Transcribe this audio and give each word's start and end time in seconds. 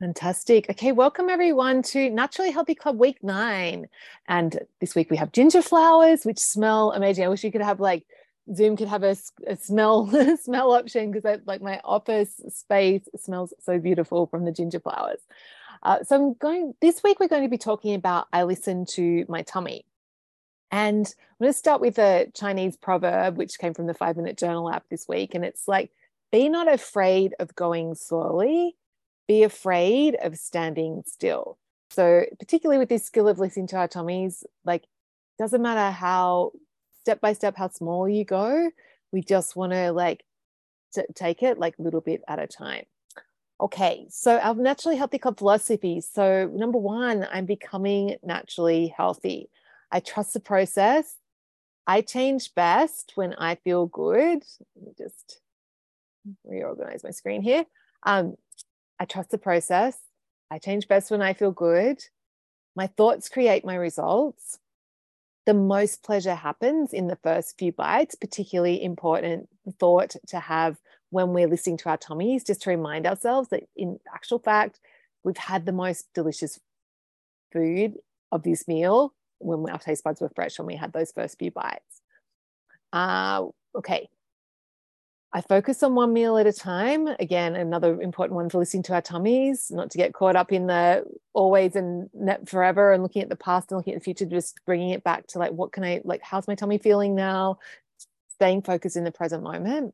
Fantastic. 0.00 0.68
Okay, 0.68 0.92
welcome 0.92 1.30
everyone 1.30 1.80
to 1.84 2.10
Naturally 2.10 2.50
Healthy 2.50 2.74
Club 2.74 2.98
week 2.98 3.24
nine. 3.24 3.86
And 4.28 4.58
this 4.78 4.94
week 4.94 5.10
we 5.10 5.16
have 5.16 5.32
ginger 5.32 5.62
flowers, 5.62 6.24
which 6.24 6.38
smell 6.38 6.92
amazing. 6.92 7.24
I 7.24 7.28
wish 7.28 7.42
you 7.42 7.50
could 7.50 7.62
have 7.62 7.80
like 7.80 8.04
Zoom 8.54 8.76
could 8.76 8.88
have 8.88 9.02
a, 9.02 9.16
a 9.46 9.56
smell 9.56 10.06
smell 10.42 10.72
option 10.72 11.10
because 11.10 11.40
like 11.46 11.62
my 11.62 11.80
office 11.82 12.42
space 12.50 13.08
smells 13.16 13.54
so 13.58 13.78
beautiful 13.78 14.26
from 14.26 14.44
the 14.44 14.52
ginger 14.52 14.80
flowers. 14.80 15.20
Uh, 15.82 16.04
so 16.04 16.16
I'm 16.16 16.34
going 16.34 16.74
this 16.82 17.02
week. 17.02 17.18
We're 17.18 17.28
going 17.28 17.44
to 17.44 17.48
be 17.48 17.56
talking 17.56 17.94
about 17.94 18.28
I 18.34 18.42
listen 18.42 18.84
to 18.96 19.24
my 19.30 19.40
tummy, 19.42 19.86
and 20.70 21.06
I'm 21.06 21.44
going 21.44 21.52
to 21.54 21.58
start 21.58 21.80
with 21.80 21.98
a 21.98 22.30
Chinese 22.34 22.76
proverb 22.76 23.38
which 23.38 23.58
came 23.58 23.72
from 23.72 23.86
the 23.86 23.94
Five 23.94 24.18
Minute 24.18 24.36
Journal 24.36 24.70
app 24.70 24.84
this 24.90 25.08
week, 25.08 25.34
and 25.34 25.42
it's 25.42 25.66
like, 25.66 25.90
"Be 26.30 26.50
not 26.50 26.70
afraid 26.70 27.34
of 27.40 27.54
going 27.54 27.94
slowly." 27.94 28.76
Be 29.28 29.42
afraid 29.42 30.16
of 30.22 30.36
standing 30.36 31.02
still. 31.06 31.58
So, 31.90 32.24
particularly 32.38 32.78
with 32.78 32.88
this 32.88 33.04
skill 33.04 33.28
of 33.28 33.38
listening 33.38 33.68
to 33.68 33.76
our 33.76 33.88
tummies, 33.88 34.44
like, 34.64 34.84
doesn't 35.38 35.62
matter 35.62 35.90
how 35.90 36.52
step 37.00 37.20
by 37.20 37.32
step, 37.32 37.56
how 37.56 37.68
small 37.68 38.08
you 38.08 38.24
go, 38.24 38.70
we 39.12 39.22
just 39.22 39.56
want 39.56 39.72
to 39.72 39.92
like 39.92 40.24
t- 40.94 41.02
take 41.14 41.42
it 41.42 41.58
like 41.58 41.78
a 41.78 41.82
little 41.82 42.00
bit 42.00 42.22
at 42.28 42.38
a 42.38 42.46
time. 42.46 42.84
Okay, 43.60 44.06
so 44.10 44.38
our 44.38 44.54
naturally 44.54 44.96
healthy 44.96 45.18
club 45.18 45.38
philosophy. 45.38 46.00
So, 46.00 46.50
number 46.52 46.78
one, 46.78 47.26
I'm 47.32 47.46
becoming 47.46 48.16
naturally 48.22 48.88
healthy. 48.88 49.48
I 49.90 50.00
trust 50.00 50.34
the 50.34 50.40
process. 50.40 51.16
I 51.86 52.00
change 52.00 52.54
best 52.54 53.12
when 53.14 53.34
I 53.34 53.54
feel 53.54 53.86
good. 53.86 54.42
Let 54.74 54.86
me 54.86 54.92
just 54.98 55.40
reorganize 56.44 57.04
my 57.04 57.12
screen 57.12 57.40
here. 57.40 57.64
Um, 58.02 58.34
I 58.98 59.04
trust 59.04 59.30
the 59.30 59.38
process. 59.38 59.98
I 60.50 60.58
change 60.58 60.88
best 60.88 61.10
when 61.10 61.22
I 61.22 61.32
feel 61.32 61.52
good. 61.52 62.02
My 62.74 62.86
thoughts 62.86 63.28
create 63.28 63.64
my 63.64 63.74
results. 63.74 64.58
The 65.44 65.54
most 65.54 66.02
pleasure 66.02 66.34
happens 66.34 66.92
in 66.92 67.06
the 67.06 67.18
first 67.22 67.58
few 67.58 67.72
bites, 67.72 68.14
particularly 68.14 68.82
important 68.82 69.48
thought 69.78 70.16
to 70.28 70.40
have 70.40 70.76
when 71.10 71.32
we're 71.32 71.48
listening 71.48 71.76
to 71.78 71.88
our 71.88 71.96
tummies, 71.96 72.44
just 72.44 72.62
to 72.62 72.70
remind 72.70 73.06
ourselves 73.06 73.48
that 73.50 73.62
in 73.76 73.98
actual 74.12 74.38
fact, 74.38 74.80
we've 75.22 75.36
had 75.36 75.64
the 75.64 75.72
most 75.72 76.06
delicious 76.14 76.58
food 77.52 77.94
of 78.32 78.42
this 78.42 78.66
meal 78.66 79.14
when 79.38 79.70
our 79.70 79.78
taste 79.78 80.02
buds 80.04 80.20
were 80.20 80.30
fresh 80.34 80.58
when 80.58 80.66
we 80.66 80.76
had 80.76 80.92
those 80.92 81.12
first 81.12 81.38
few 81.38 81.50
bites. 81.50 82.02
Uh, 82.92 83.46
okay, 83.74 84.08
I 85.36 85.42
focus 85.42 85.82
on 85.82 85.94
one 85.94 86.14
meal 86.14 86.38
at 86.38 86.46
a 86.46 86.52
time. 86.52 87.08
Again, 87.20 87.56
another 87.56 88.00
important 88.00 88.36
one 88.36 88.48
for 88.48 88.56
listening 88.56 88.84
to 88.84 88.94
our 88.94 89.02
tummies, 89.02 89.70
not 89.70 89.90
to 89.90 89.98
get 89.98 90.14
caught 90.14 90.34
up 90.34 90.50
in 90.50 90.66
the 90.66 91.04
always 91.34 91.76
and 91.76 92.08
forever 92.46 92.94
and 92.94 93.02
looking 93.02 93.20
at 93.20 93.28
the 93.28 93.36
past 93.36 93.70
and 93.70 93.76
looking 93.76 93.92
at 93.92 94.00
the 94.00 94.04
future, 94.04 94.24
just 94.24 94.58
bringing 94.64 94.92
it 94.92 95.04
back 95.04 95.26
to 95.26 95.38
like, 95.38 95.52
what 95.52 95.72
can 95.72 95.84
I, 95.84 96.00
like, 96.04 96.22
how's 96.22 96.48
my 96.48 96.54
tummy 96.54 96.78
feeling 96.78 97.14
now? 97.14 97.58
Staying 98.30 98.62
focused 98.62 98.96
in 98.96 99.04
the 99.04 99.12
present 99.12 99.42
moment. 99.42 99.92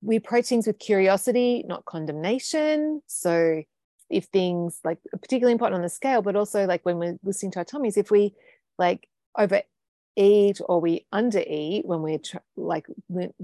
We 0.00 0.16
approach 0.16 0.46
things 0.46 0.66
with 0.66 0.78
curiosity, 0.78 1.62
not 1.68 1.84
condemnation. 1.84 3.02
So, 3.06 3.64
if 4.08 4.24
things 4.32 4.80
like 4.82 4.96
particularly 5.20 5.52
important 5.52 5.76
on 5.76 5.82
the 5.82 5.90
scale, 5.90 6.22
but 6.22 6.36
also 6.36 6.64
like 6.64 6.86
when 6.86 6.96
we're 6.96 7.18
listening 7.22 7.52
to 7.52 7.58
our 7.58 7.66
tummies, 7.66 7.98
if 7.98 8.10
we 8.10 8.32
like 8.78 9.10
over 9.36 9.60
eat 10.18 10.60
or 10.68 10.80
we 10.80 11.06
under 11.12 11.38
eat 11.46 11.86
when 11.86 12.02
we're 12.02 12.18
tr- 12.18 12.38
like 12.56 12.86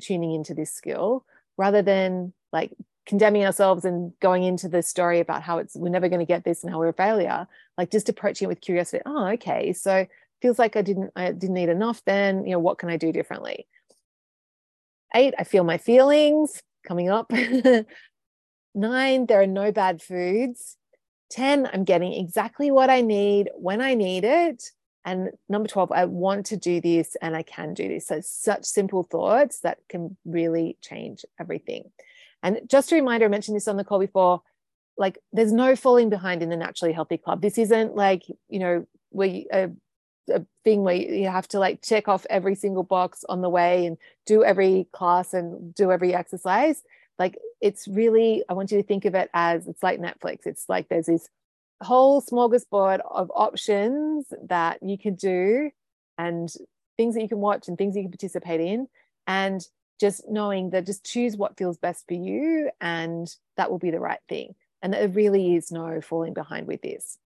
tuning 0.01 0.33
into 0.33 0.55
this 0.55 0.73
skill 0.73 1.25
rather 1.57 1.83
than 1.83 2.33
like 2.53 2.73
condemning 3.07 3.45
ourselves 3.45 3.85
and 3.85 4.13
going 4.21 4.43
into 4.43 4.69
the 4.69 4.83
story 4.83 5.21
about 5.21 5.43
how 5.43 5.59
it's 5.59 5.77
we're 5.77 5.89
never 5.89 6.09
going 6.09 6.21
to 6.21 6.27
get 6.27 6.43
this 6.45 6.63
and 6.63 6.73
how 6.73 6.79
we're 6.79 6.89
a 6.89 6.93
failure 6.93 7.47
like 7.79 7.91
just 7.91 8.09
approaching 8.09 8.47
it 8.47 8.49
with 8.49 8.61
curiosity 8.61 9.03
oh 9.07 9.29
okay 9.29 9.73
so 9.73 10.05
feels 10.43 10.59
like 10.59 10.75
i 10.75 10.83
didn't 10.83 11.13
i 11.15 11.31
didn't 11.31 11.57
eat 11.57 11.69
enough 11.69 12.03
then 12.07 12.45
you 12.45 12.53
know 12.53 12.59
what 12.59 12.79
can 12.79 12.89
i 12.89 12.97
do 12.97 13.13
differently? 13.13 13.67
Eight 15.15 15.35
i 15.39 15.45
feel 15.45 15.65
my 15.65 15.79
feelings 15.79 16.61
coming 16.87 17.09
up. 17.09 17.31
Nine 18.75 19.27
there 19.27 19.41
are 19.41 19.47
no 19.47 19.71
bad 19.71 20.03
foods. 20.03 20.77
10 21.31 21.71
i'm 21.73 21.85
getting 21.85 22.13
exactly 22.13 22.71
what 22.71 22.91
i 22.91 23.01
need 23.01 23.51
when 23.57 23.81
i 23.81 23.95
need 23.95 24.25
it 24.25 24.71
and 25.05 25.31
number 25.49 25.69
12, 25.69 25.93
I 25.93 26.07
want 26.07 26.47
to 26.47 26.57
do 26.57 26.81
this 26.81 27.17
and 27.21 27.37
I 27.37 27.43
can 27.43 27.75
do 27.75 27.89
this. 27.89 28.07
So, 28.07 28.21
such 28.23 28.65
simple 28.65 29.03
thoughts 29.03 29.61
that 29.61 29.79
can 29.89 30.17
really 30.25 30.79
change 30.81 31.25
everything. 31.39 31.91
And 32.43 32.61
just 32.67 32.93
a 32.93 32.95
reminder, 32.95 33.27
I 33.27 33.29
mentioned 33.29 33.57
this 33.57 33.69
on 33.69 33.77
the 33.77 33.85
call 33.85 33.99
before 33.99 34.43
like, 34.97 35.19
there's 35.33 35.53
no 35.53 35.77
falling 35.77 36.09
behind 36.09 36.43
in 36.43 36.51
the 36.51 36.57
Naturally 36.57 36.93
Healthy 36.93 37.19
Club. 37.19 37.43
This 37.43 37.59
isn't 37.59 37.97
like, 37.97 38.23
you 38.49 38.59
know, 38.59 38.87
we, 39.11 39.47
a, 39.53 39.71
a 40.31 40.45
thing 40.63 40.83
where 40.83 40.95
you 40.95 41.29
have 41.29 41.49
to 41.49 41.59
like 41.59 41.83
check 41.83 42.09
off 42.09 42.27
every 42.31 42.55
single 42.55 42.85
box 42.85 43.25
on 43.29 43.41
the 43.41 43.49
way 43.49 43.87
and 43.87 43.99
do 44.27 44.45
every 44.45 44.87
class 44.93 45.35
and 45.35 45.75
do 45.75 45.91
every 45.91 46.15
exercise. 46.15 46.83
Like, 47.19 47.39
it's 47.61 47.89
really, 47.89 48.45
I 48.49 48.55
want 48.55 48.71
you 48.71 48.79
to 48.79 48.87
think 48.87 49.05
of 49.05 49.15
it 49.15 49.31
as 49.35 49.67
it's 49.67 49.83
like 49.83 50.01
Netflix. 50.01 50.47
It's 50.47 50.69
like 50.69 50.89
there's 50.89 51.07
this 51.07 51.29
whole 51.85 52.23
smorgasbord 52.23 53.01
of 53.09 53.31
options 53.35 54.27
that 54.49 54.83
you 54.83 54.99
can 54.99 55.15
do 55.15 55.71
and 56.19 56.53
things 56.97 57.15
that 57.15 57.23
you 57.23 57.29
can 57.29 57.39
watch 57.39 57.69
and 57.69 57.79
things 57.79 57.97
you 57.97 58.03
can 58.03 58.11
participate 58.11 58.61
in 58.61 58.87
and 59.27 59.67
just 60.01 60.25
knowing 60.29 60.71
that 60.71 60.87
just 60.87 61.05
choose 61.05 61.37
what 61.37 61.57
feels 61.57 61.79
best 61.79 62.05
for 62.09 62.15
you 62.15 62.71
and 62.81 63.29
that 63.57 63.71
will 63.71 63.79
be 63.79 63.91
the 63.91 64.01
right 64.01 64.21
thing. 64.29 64.55
And 64.83 64.93
there 64.93 65.09
really 65.09 65.55
is 65.55 65.71
no 65.71 66.01
falling 66.01 66.35
behind 66.35 66.67
with 66.67 66.83
this 66.83 67.19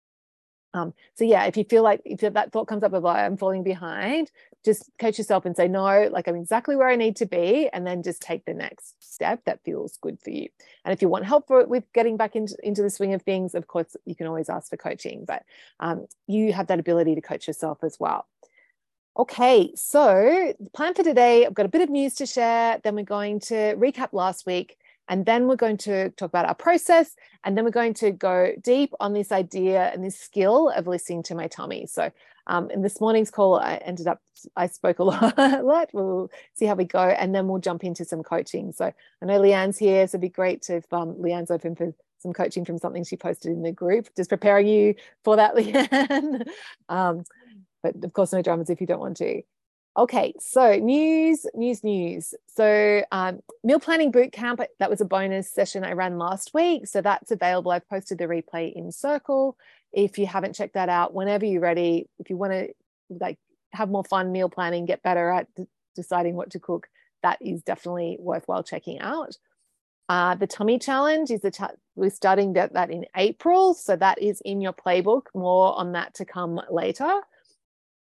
um, 0.73 0.93
so 1.15 1.23
yeah, 1.23 1.45
if 1.45 1.57
you 1.57 1.63
feel 1.63 1.83
like 1.83 2.01
if 2.05 2.19
that 2.21 2.51
thought 2.51 2.67
comes 2.67 2.83
up 2.83 2.93
of 2.93 3.05
I'm 3.05 3.37
falling 3.37 3.63
behind, 3.63 4.31
just 4.63 4.89
coach 4.99 5.17
yourself 5.17 5.45
and 5.45 5.55
say 5.55 5.67
no, 5.67 6.09
like 6.11 6.27
I'm 6.27 6.35
exactly 6.35 6.75
where 6.75 6.89
I 6.89 6.95
need 6.95 7.15
to 7.17 7.25
be, 7.25 7.69
and 7.73 7.87
then 7.87 8.03
just 8.03 8.21
take 8.21 8.45
the 8.45 8.53
next 8.53 8.95
step 8.99 9.41
that 9.45 9.63
feels 9.63 9.97
good 10.01 10.19
for 10.21 10.29
you. 10.29 10.49
And 10.85 10.93
if 10.93 11.01
you 11.01 11.09
want 11.09 11.25
help 11.25 11.47
for, 11.47 11.65
with 11.65 11.85
getting 11.93 12.17
back 12.17 12.35
into, 12.35 12.55
into 12.63 12.81
the 12.81 12.89
swing 12.89 13.13
of 13.13 13.23
things, 13.23 13.55
of 13.55 13.67
course 13.67 13.95
you 14.05 14.15
can 14.15 14.27
always 14.27 14.49
ask 14.49 14.69
for 14.69 14.77
coaching, 14.77 15.25
but 15.25 15.43
um, 15.79 16.05
you 16.27 16.53
have 16.53 16.67
that 16.67 16.79
ability 16.79 17.15
to 17.15 17.21
coach 17.21 17.47
yourself 17.47 17.79
as 17.83 17.97
well. 17.99 18.27
Okay, 19.17 19.73
so 19.75 20.53
the 20.59 20.69
plan 20.69 20.93
for 20.93 21.03
today, 21.03 21.45
I've 21.45 21.53
got 21.53 21.65
a 21.65 21.69
bit 21.69 21.81
of 21.81 21.89
news 21.89 22.13
to 22.15 22.25
share. 22.25 22.79
Then 22.81 22.95
we're 22.95 23.03
going 23.03 23.41
to 23.41 23.75
recap 23.75 24.13
last 24.13 24.45
week 24.45 24.77
and 25.09 25.25
then 25.25 25.47
we're 25.47 25.55
going 25.55 25.77
to 25.77 26.11
talk 26.11 26.29
about 26.29 26.45
our 26.45 26.55
process. 26.55 27.15
And 27.43 27.57
then 27.57 27.65
we're 27.65 27.71
going 27.71 27.95
to 27.95 28.11
go 28.11 28.53
deep 28.61 28.93
on 28.99 29.13
this 29.13 29.31
idea 29.31 29.91
and 29.91 30.03
this 30.03 30.17
skill 30.17 30.69
of 30.69 30.85
listening 30.85 31.23
to 31.23 31.35
my 31.35 31.47
tummy. 31.47 31.87
So 31.87 32.11
um, 32.45 32.69
in 32.69 32.83
this 32.83 33.01
morning's 33.01 33.31
call, 33.31 33.55
I 33.55 33.75
ended 33.77 34.07
up, 34.07 34.21
I 34.55 34.67
spoke 34.67 34.99
a 34.99 35.03
lot, 35.03 35.33
a 35.37 35.63
lot. 35.63 35.89
We'll 35.93 36.29
see 36.53 36.65
how 36.65 36.75
we 36.75 36.85
go. 36.85 37.01
And 37.01 37.33
then 37.33 37.47
we'll 37.47 37.59
jump 37.59 37.83
into 37.83 38.05
some 38.05 38.21
coaching. 38.21 38.71
So 38.71 38.85
I 38.85 39.25
know 39.25 39.39
Leanne's 39.39 39.79
here. 39.79 40.07
So 40.07 40.11
it'd 40.11 40.21
be 40.21 40.29
great 40.29 40.61
to, 40.63 40.77
if 40.77 40.93
um, 40.93 41.15
Leanne's 41.15 41.51
open 41.51 41.75
for 41.75 41.91
some 42.19 42.33
coaching 42.33 42.63
from 42.63 42.77
something 42.77 43.03
she 43.03 43.17
posted 43.17 43.51
in 43.51 43.63
the 43.63 43.71
group, 43.71 44.09
just 44.15 44.29
preparing 44.29 44.67
you 44.67 44.93
for 45.23 45.37
that, 45.37 45.55
Leanne. 45.55 46.47
um, 46.87 47.23
but 47.81 47.95
of 48.03 48.13
course, 48.13 48.31
no 48.31 48.43
dramas 48.43 48.69
if 48.69 48.79
you 48.79 48.87
don't 48.87 48.99
want 48.99 49.17
to. 49.17 49.41
Okay, 49.99 50.33
so 50.39 50.77
news, 50.77 51.45
news, 51.53 51.83
news. 51.83 52.33
So 52.47 53.03
um, 53.11 53.41
meal 53.65 53.81
planning 53.81 54.11
boot 54.11 54.31
camp, 54.31 54.61
that 54.79 54.89
was 54.89 55.01
a 55.01 55.05
bonus 55.05 55.51
session 55.51 55.83
I 55.83 55.91
ran 55.91 56.17
last 56.17 56.53
week. 56.53 56.87
So 56.87 57.01
that's 57.01 57.31
available. 57.31 57.71
I've 57.71 57.89
posted 57.89 58.17
the 58.17 58.23
replay 58.23 58.71
in 58.71 58.93
Circle. 58.93 59.57
If 59.91 60.17
you 60.17 60.25
haven't 60.25 60.55
checked 60.55 60.75
that 60.75 60.87
out, 60.87 61.13
whenever 61.13 61.45
you're 61.45 61.59
ready, 61.59 62.07
if 62.17 62.29
you 62.29 62.37
want 62.37 62.53
to 62.53 62.69
like 63.09 63.39
have 63.73 63.89
more 63.89 64.05
fun 64.05 64.31
meal 64.31 64.47
planning, 64.47 64.85
get 64.85 65.03
better 65.03 65.31
at 65.31 65.53
d- 65.53 65.65
deciding 65.97 66.35
what 66.35 66.51
to 66.51 66.61
cook, 66.61 66.87
that 67.21 67.37
is 67.41 67.61
definitely 67.61 68.15
worthwhile 68.21 68.63
checking 68.63 69.01
out. 69.01 69.37
Uh, 70.07 70.33
the 70.33 70.47
tummy 70.47 70.79
challenge 70.79 71.29
is 71.29 71.41
the 71.41 71.69
we're 71.97 72.09
starting 72.09 72.53
that, 72.53 72.71
that 72.71 72.89
in 72.89 73.05
April, 73.17 73.73
so 73.73 73.97
that 73.97 74.17
is 74.21 74.39
in 74.45 74.61
your 74.61 74.71
playbook. 74.73 75.23
More 75.35 75.77
on 75.77 75.91
that 75.91 76.13
to 76.13 76.23
come 76.23 76.61
later. 76.71 77.19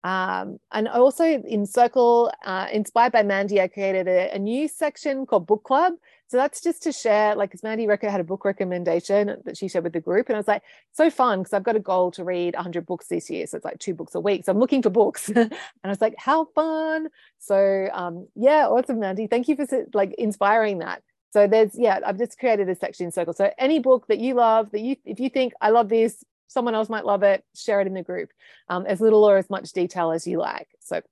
Um, 0.04 0.58
and 0.72 0.86
also 0.86 1.24
in 1.24 1.66
Circle, 1.66 2.32
uh, 2.44 2.68
inspired 2.72 3.12
by 3.12 3.22
Mandy, 3.24 3.60
I 3.60 3.66
created 3.66 4.06
a, 4.06 4.32
a, 4.32 4.38
new 4.38 4.68
section 4.68 5.26
called 5.26 5.46
Book 5.46 5.64
Club. 5.64 5.94
So 6.28 6.36
that's 6.36 6.60
just 6.60 6.84
to 6.84 6.92
share, 6.92 7.34
like, 7.34 7.50
because 7.50 7.64
Mandy 7.64 7.86
had 7.86 8.20
a 8.20 8.24
book 8.24 8.44
recommendation 8.44 9.38
that 9.44 9.56
she 9.56 9.66
shared 9.66 9.84
with 9.84 9.94
the 9.94 10.00
group. 10.00 10.28
And 10.28 10.36
I 10.36 10.38
was 10.38 10.46
like, 10.46 10.62
so 10.92 11.10
fun, 11.10 11.40
because 11.40 11.52
I've 11.52 11.64
got 11.64 11.74
a 11.74 11.80
goal 11.80 12.12
to 12.12 12.22
read 12.22 12.54
100 12.54 12.86
books 12.86 13.08
this 13.08 13.28
year. 13.28 13.46
So 13.46 13.56
it's 13.56 13.64
like 13.64 13.78
two 13.80 13.94
books 13.94 14.14
a 14.14 14.20
week. 14.20 14.44
So 14.44 14.52
I'm 14.52 14.58
looking 14.58 14.82
for 14.82 14.90
books. 14.90 15.28
and 15.34 15.52
I 15.82 15.88
was 15.88 16.00
like, 16.00 16.14
how 16.16 16.44
fun. 16.54 17.08
So 17.38 17.88
um, 17.92 18.28
yeah, 18.36 18.68
awesome, 18.68 19.00
Mandy. 19.00 19.26
Thank 19.26 19.48
you 19.48 19.56
for 19.56 19.66
like 19.94 20.14
inspiring 20.16 20.78
that. 20.78 21.02
So 21.30 21.46
there's, 21.46 21.72
yeah, 21.74 21.98
I've 22.06 22.18
just 22.18 22.38
created 22.38 22.68
a 22.68 22.74
section 22.74 23.06
in 23.06 23.12
Circle. 23.12 23.34
So 23.34 23.50
any 23.58 23.80
book 23.80 24.06
that 24.08 24.18
you 24.18 24.34
love, 24.34 24.70
that 24.70 24.80
you, 24.80 24.96
if 25.04 25.18
you 25.18 25.28
think 25.28 25.54
I 25.60 25.70
love 25.70 25.88
this, 25.88 26.24
someone 26.48 26.74
else 26.74 26.88
might 26.88 27.06
love 27.06 27.22
it, 27.22 27.44
share 27.54 27.80
it 27.80 27.86
in 27.86 27.94
the 27.94 28.02
group, 28.02 28.30
um, 28.68 28.84
as 28.86 29.00
little 29.00 29.24
or 29.24 29.36
as 29.36 29.48
much 29.48 29.72
detail 29.72 30.10
as 30.10 30.26
you 30.26 30.38
like. 30.38 30.68
So 30.80 31.02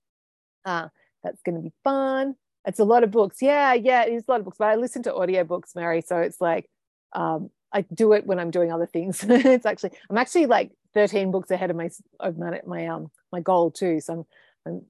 uh, 0.65 0.89
that's 1.23 1.43
going 1.43 1.57
to 1.57 1.63
be 1.63 1.73
fun. 1.85 2.35
It's 2.67 2.81
a 2.81 2.85
lot 2.85 3.05
of 3.05 3.13
books. 3.13 3.41
Yeah, 3.41 3.75
yeah, 3.75 4.03
it 4.03 4.13
is 4.13 4.25
a 4.27 4.31
lot 4.31 4.41
of 4.41 4.45
books, 4.45 4.59
but 4.59 4.69
I 4.69 4.75
listen 4.75 5.05
to 5.05 5.13
audiobooks, 5.13 5.77
Mary. 5.77 6.01
So 6.01 6.19
it's 6.19 6.41
like, 6.41 6.69
um, 7.13 7.51
I 7.73 7.83
do 7.83 8.13
it 8.13 8.27
when 8.27 8.39
I'm 8.39 8.51
doing 8.51 8.73
other 8.73 8.87
things. 8.87 9.25
it's 9.29 9.67
actually 9.67 9.93
I'm 10.11 10.19
actually 10.19 10.47
like 10.47 10.73
13 10.95 11.31
books 11.31 11.51
ahead 11.51 11.71
of 11.71 11.77
my 11.77 11.91
of 12.21 12.39
my, 12.39 12.61
my 12.67 12.87
um 12.87 13.11
my 13.33 13.41
goal 13.41 13.71
too. 13.71 14.01
So 14.01 14.27
I'm, 14.65 14.73
I'm 14.73 14.83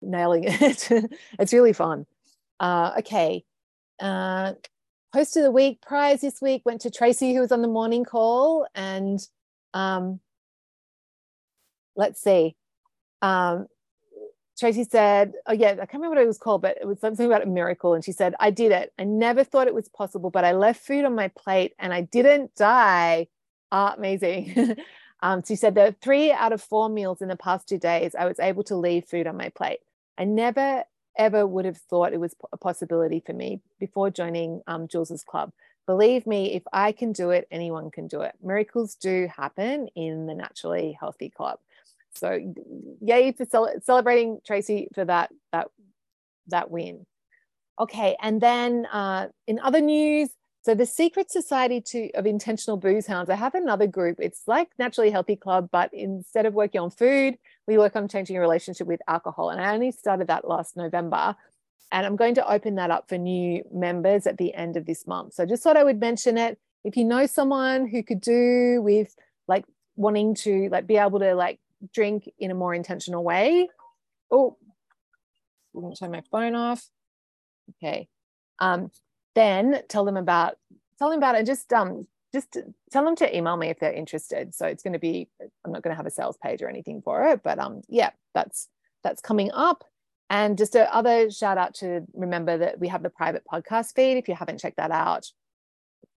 nailing 0.00 0.44
it. 0.46 0.90
it's 1.38 1.52
really 1.52 1.72
fun. 1.72 2.06
Uh, 2.58 2.92
okay. 2.98 3.44
Uh, 4.00 4.54
post 5.12 5.36
of 5.36 5.42
the 5.42 5.50
week 5.50 5.82
prize 5.82 6.20
this 6.20 6.40
week 6.40 6.62
went 6.64 6.80
to 6.82 6.90
Tracy, 6.90 7.34
who 7.34 7.40
was 7.40 7.52
on 7.52 7.62
the 7.62 7.68
morning 7.68 8.04
call. 8.04 8.66
And 8.74 9.20
um, 9.74 10.20
let's 11.96 12.20
see. 12.20 12.56
Um, 13.20 13.66
Tracy 14.58 14.84
said, 14.84 15.32
Oh, 15.46 15.52
yeah, 15.52 15.72
I 15.72 15.76
can't 15.76 15.94
remember 15.94 16.16
what 16.16 16.24
it 16.24 16.26
was 16.26 16.38
called, 16.38 16.62
but 16.62 16.76
it 16.80 16.86
was 16.86 17.00
something 17.00 17.26
about 17.26 17.42
a 17.42 17.46
miracle. 17.46 17.94
And 17.94 18.04
she 18.04 18.12
said, 18.12 18.34
I 18.38 18.50
did 18.50 18.70
it. 18.72 18.92
I 18.98 19.04
never 19.04 19.44
thought 19.44 19.66
it 19.66 19.74
was 19.74 19.88
possible, 19.88 20.30
but 20.30 20.44
I 20.44 20.52
left 20.52 20.84
food 20.84 21.04
on 21.04 21.14
my 21.14 21.28
plate 21.28 21.74
and 21.78 21.92
I 21.92 22.02
didn't 22.02 22.54
die. 22.54 23.28
Ah, 23.70 23.94
amazing. 23.96 24.76
um, 25.22 25.42
she 25.46 25.56
said, 25.56 25.76
are 25.78 25.92
three 25.92 26.30
out 26.30 26.52
of 26.52 26.62
four 26.62 26.88
meals 26.88 27.22
in 27.22 27.28
the 27.28 27.36
past 27.36 27.68
two 27.68 27.78
days, 27.78 28.14
I 28.14 28.26
was 28.26 28.38
able 28.38 28.62
to 28.64 28.76
leave 28.76 29.06
food 29.06 29.26
on 29.26 29.36
my 29.36 29.48
plate. 29.48 29.80
I 30.18 30.24
never 30.24 30.84
ever 31.18 31.46
would 31.46 31.64
have 31.66 31.76
thought 31.76 32.12
it 32.12 32.20
was 32.20 32.34
a 32.52 32.56
possibility 32.56 33.22
for 33.24 33.32
me 33.32 33.60
before 33.78 34.10
joining 34.10 34.62
um, 34.66 34.88
Jules's 34.88 35.22
club. 35.22 35.52
Believe 35.86 36.26
me, 36.26 36.54
if 36.54 36.62
I 36.72 36.92
can 36.92 37.12
do 37.12 37.30
it, 37.30 37.48
anyone 37.50 37.90
can 37.90 38.06
do 38.06 38.20
it. 38.20 38.34
Miracles 38.42 38.94
do 38.94 39.28
happen 39.34 39.88
in 39.96 40.26
the 40.26 40.34
Naturally 40.34 40.96
Healthy 40.98 41.30
Club. 41.30 41.58
So, 42.14 42.38
yay 43.00 43.32
for 43.32 43.44
cel- 43.44 43.80
celebrating 43.82 44.40
Tracy 44.46 44.88
for 44.94 45.04
that 45.04 45.30
that 45.50 45.68
that 46.48 46.70
win. 46.70 47.06
Okay, 47.80 48.16
and 48.20 48.40
then 48.40 48.86
uh, 48.92 49.28
in 49.46 49.58
other 49.58 49.80
news, 49.80 50.30
so 50.64 50.74
the 50.74 50.86
Secret 50.86 51.30
Society 51.30 51.80
to, 51.80 52.10
of 52.12 52.24
Intentional 52.24 52.76
Booze 52.76 53.06
Hounds, 53.08 53.28
I 53.28 53.34
have 53.34 53.56
another 53.56 53.88
group. 53.88 54.18
It's 54.20 54.42
like 54.46 54.68
Naturally 54.78 55.10
Healthy 55.10 55.36
Club, 55.36 55.68
but 55.72 55.90
instead 55.92 56.46
of 56.46 56.54
working 56.54 56.80
on 56.80 56.90
food, 56.90 57.36
we 57.66 57.78
work 57.78 57.96
on 57.96 58.06
changing 58.06 58.34
your 58.34 58.42
relationship 58.42 58.86
with 58.86 59.00
alcohol. 59.08 59.50
And 59.50 59.60
I 59.60 59.74
only 59.74 59.90
started 59.90 60.28
that 60.28 60.46
last 60.46 60.76
November. 60.76 61.34
And 61.92 62.06
I'm 62.06 62.16
going 62.16 62.34
to 62.36 62.50
open 62.50 62.74
that 62.76 62.90
up 62.90 63.08
for 63.08 63.18
new 63.18 63.62
members 63.72 64.26
at 64.26 64.38
the 64.38 64.54
end 64.54 64.76
of 64.76 64.86
this 64.86 65.06
month. 65.06 65.34
So 65.34 65.46
just 65.46 65.62
thought 65.62 65.76
I 65.76 65.84
would 65.84 66.00
mention 66.00 66.38
it. 66.38 66.58
If 66.84 66.96
you 66.96 67.04
know 67.04 67.26
someone 67.26 67.86
who 67.86 68.02
could 68.02 68.20
do 68.20 68.80
with 68.82 69.14
like 69.46 69.64
wanting 69.94 70.34
to 70.36 70.68
like 70.70 70.86
be 70.86 70.96
able 70.96 71.20
to 71.20 71.34
like 71.34 71.60
drink 71.92 72.28
in 72.38 72.50
a 72.50 72.54
more 72.54 72.74
intentional 72.74 73.22
way. 73.22 73.68
Oh, 74.30 74.56
to 75.74 75.94
turn 75.96 76.10
my 76.10 76.22
phone 76.30 76.54
off. 76.54 76.88
Okay. 77.76 78.08
Um, 78.58 78.90
then 79.34 79.82
tell 79.88 80.04
them 80.04 80.16
about 80.16 80.56
tell 80.98 81.10
them 81.10 81.18
about 81.18 81.34
it. 81.34 81.38
And 81.38 81.46
just 81.46 81.72
um 81.72 82.06
just 82.32 82.56
tell 82.90 83.04
them 83.04 83.16
to 83.16 83.36
email 83.36 83.56
me 83.56 83.68
if 83.68 83.78
they're 83.78 83.92
interested. 83.92 84.54
So 84.54 84.66
it's 84.66 84.82
going 84.82 84.94
to 84.94 84.98
be 84.98 85.28
I'm 85.64 85.72
not 85.72 85.82
going 85.82 85.92
to 85.92 85.96
have 85.96 86.06
a 86.06 86.10
sales 86.10 86.38
page 86.42 86.62
or 86.62 86.68
anything 86.68 87.02
for 87.02 87.26
it, 87.28 87.42
but 87.42 87.58
um 87.58 87.82
yeah, 87.88 88.10
that's 88.34 88.68
that's 89.02 89.20
coming 89.20 89.50
up. 89.52 89.84
And 90.32 90.56
just 90.56 90.74
a 90.74 90.92
other 90.92 91.30
shout 91.30 91.58
out 91.58 91.74
to 91.74 92.06
remember 92.14 92.56
that 92.56 92.80
we 92.80 92.88
have 92.88 93.02
the 93.02 93.10
private 93.10 93.44
podcast 93.44 93.94
feed. 93.94 94.16
If 94.16 94.28
you 94.28 94.34
haven't 94.34 94.60
checked 94.60 94.78
that 94.78 94.90
out, 94.90 95.30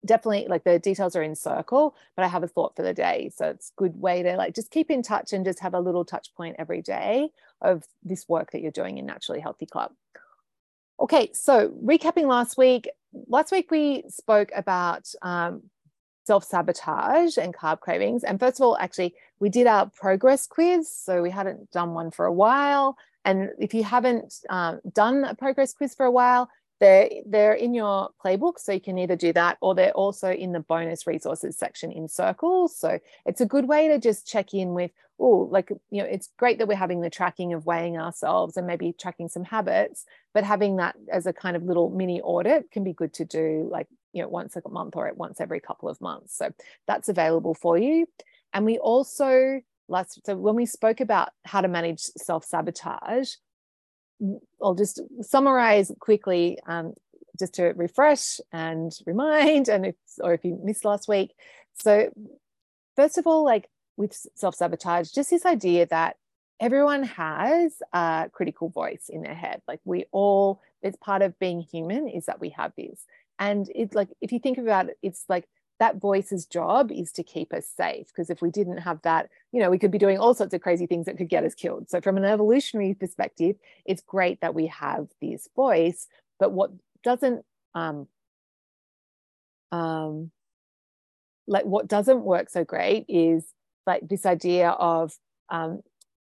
definitely 0.06 0.46
like 0.48 0.62
the 0.62 0.78
details 0.78 1.16
are 1.16 1.22
in 1.22 1.34
circle 1.34 1.96
but 2.14 2.24
i 2.24 2.28
have 2.28 2.42
a 2.42 2.48
thought 2.48 2.76
for 2.76 2.82
the 2.82 2.94
day. 2.94 3.32
So 3.34 3.46
it's 3.48 3.70
a 3.70 3.80
good 3.80 4.00
way 4.00 4.22
to 4.22 4.36
like 4.36 4.54
just 4.54 4.70
keep 4.70 4.88
in 4.88 5.02
touch 5.02 5.32
and 5.32 5.44
just 5.44 5.58
have 5.60 5.74
a 5.74 5.80
little 5.80 6.04
touch 6.04 6.32
point 6.36 6.56
every 6.60 6.80
day 6.80 7.30
of 7.60 7.82
this 8.04 8.28
work 8.28 8.52
that 8.52 8.60
you're 8.60 8.70
doing 8.70 8.98
in 8.98 9.06
naturally 9.06 9.40
healthy 9.40 9.66
club. 9.66 9.90
Okay 11.00 11.30
so 11.32 11.70
recapping 11.82 12.28
last 12.28 12.56
week 12.56 12.88
last 13.26 13.50
week 13.50 13.68
we 13.72 14.04
spoke 14.08 14.52
about 14.54 15.12
um, 15.22 15.62
self-sabotage 16.26 17.36
and 17.36 17.52
carb 17.52 17.80
cravings. 17.80 18.22
And 18.22 18.38
first 18.38 18.60
of 18.60 18.64
all 18.64 18.76
actually 18.78 19.14
we 19.40 19.48
did 19.48 19.66
our 19.66 19.86
progress 19.86 20.46
quiz 20.46 20.88
so 20.88 21.20
we 21.20 21.30
hadn't 21.30 21.72
done 21.72 21.94
one 21.94 22.12
for 22.12 22.26
a 22.26 22.32
while 22.32 22.96
and 23.24 23.50
if 23.58 23.74
you 23.74 23.84
haven't 23.84 24.34
um, 24.50 24.80
done 24.92 25.24
a 25.24 25.34
progress 25.34 25.72
quiz 25.72 25.94
for 25.94 26.06
a 26.06 26.10
while 26.10 26.48
they're, 26.80 27.08
they're 27.26 27.54
in 27.54 27.72
your 27.72 28.10
playbook, 28.22 28.58
so 28.58 28.72
you 28.72 28.80
can 28.80 28.98
either 28.98 29.16
do 29.16 29.32
that 29.32 29.58
or 29.60 29.74
they're 29.74 29.92
also 29.92 30.30
in 30.30 30.52
the 30.52 30.60
bonus 30.60 31.06
resources 31.06 31.56
section 31.56 31.92
in 31.92 32.08
circles. 32.08 32.76
So 32.76 32.98
it's 33.24 33.40
a 33.40 33.46
good 33.46 33.66
way 33.66 33.88
to 33.88 33.98
just 33.98 34.26
check 34.26 34.52
in 34.54 34.74
with, 34.74 34.90
oh, 35.18 35.48
like, 35.50 35.70
you 35.90 36.02
know, 36.02 36.08
it's 36.08 36.30
great 36.36 36.58
that 36.58 36.68
we're 36.68 36.76
having 36.76 37.00
the 37.00 37.10
tracking 37.10 37.52
of 37.52 37.64
weighing 37.64 37.96
ourselves 37.96 38.56
and 38.56 38.66
maybe 38.66 38.92
tracking 38.92 39.28
some 39.28 39.44
habits, 39.44 40.04
but 40.32 40.44
having 40.44 40.76
that 40.76 40.96
as 41.10 41.26
a 41.26 41.32
kind 41.32 41.56
of 41.56 41.62
little 41.62 41.90
mini 41.90 42.20
audit 42.20 42.70
can 42.70 42.82
be 42.82 42.92
good 42.92 43.14
to 43.14 43.24
do 43.24 43.68
like, 43.70 43.86
you 44.12 44.22
know, 44.22 44.28
once 44.28 44.56
a 44.56 44.68
month 44.68 44.96
or 44.96 45.10
once 45.14 45.40
every 45.40 45.60
couple 45.60 45.88
of 45.88 46.00
months. 46.00 46.36
So 46.36 46.52
that's 46.86 47.08
available 47.08 47.54
for 47.54 47.78
you. 47.78 48.06
And 48.52 48.64
we 48.64 48.78
also, 48.78 49.60
last, 49.88 50.20
so 50.24 50.36
when 50.36 50.54
we 50.54 50.66
spoke 50.66 51.00
about 51.00 51.30
how 51.44 51.60
to 51.60 51.68
manage 51.68 52.00
self 52.00 52.44
sabotage, 52.44 53.34
I'll 54.62 54.74
just 54.74 55.00
summarize 55.22 55.90
quickly 56.00 56.58
um, 56.66 56.94
just 57.38 57.54
to 57.54 57.72
refresh 57.76 58.40
and 58.52 58.92
remind, 59.06 59.68
and 59.68 59.86
if 59.86 59.96
or 60.20 60.34
if 60.34 60.44
you 60.44 60.58
missed 60.62 60.84
last 60.84 61.08
week. 61.08 61.34
So, 61.74 62.10
first 62.96 63.18
of 63.18 63.26
all, 63.26 63.44
like 63.44 63.68
with 63.96 64.14
self 64.34 64.54
sabotage, 64.54 65.10
just 65.10 65.30
this 65.30 65.44
idea 65.44 65.86
that 65.86 66.16
everyone 66.60 67.02
has 67.02 67.74
a 67.92 68.28
critical 68.32 68.68
voice 68.68 69.06
in 69.08 69.22
their 69.22 69.34
head. 69.34 69.60
Like 69.66 69.80
we 69.84 70.06
all, 70.12 70.60
it's 70.82 70.96
part 70.96 71.22
of 71.22 71.38
being 71.38 71.60
human 71.60 72.08
is 72.08 72.26
that 72.26 72.40
we 72.40 72.50
have 72.50 72.72
this. 72.76 73.04
And 73.38 73.68
it's 73.74 73.94
like, 73.94 74.08
if 74.20 74.32
you 74.32 74.38
think 74.38 74.58
about 74.58 74.88
it, 74.88 74.96
it's 75.02 75.24
like 75.28 75.46
that 75.84 76.00
voice's 76.00 76.46
job 76.46 76.90
is 76.90 77.12
to 77.12 77.22
keep 77.22 77.52
us 77.52 77.66
safe 77.66 78.06
because 78.06 78.30
if 78.30 78.40
we 78.40 78.50
didn't 78.50 78.78
have 78.78 79.02
that 79.02 79.28
you 79.52 79.60
know 79.60 79.68
we 79.68 79.78
could 79.78 79.90
be 79.90 79.98
doing 79.98 80.18
all 80.18 80.32
sorts 80.32 80.54
of 80.54 80.62
crazy 80.62 80.86
things 80.86 81.04
that 81.04 81.18
could 81.18 81.28
get 81.28 81.44
us 81.44 81.54
killed. 81.54 81.90
So 81.90 82.00
from 82.00 82.16
an 82.16 82.24
evolutionary 82.24 82.94
perspective 82.94 83.56
it's 83.84 84.00
great 84.00 84.40
that 84.40 84.54
we 84.54 84.66
have 84.68 85.08
this 85.20 85.46
voice 85.54 86.06
but 86.40 86.52
what 86.52 86.70
doesn't 87.02 87.44
um 87.74 88.08
um 89.72 90.30
like 91.46 91.66
what 91.66 91.86
doesn't 91.86 92.22
work 92.22 92.48
so 92.48 92.64
great 92.64 93.04
is 93.06 93.44
like 93.86 94.08
this 94.08 94.24
idea 94.24 94.70
of 94.70 95.12
um 95.50 95.82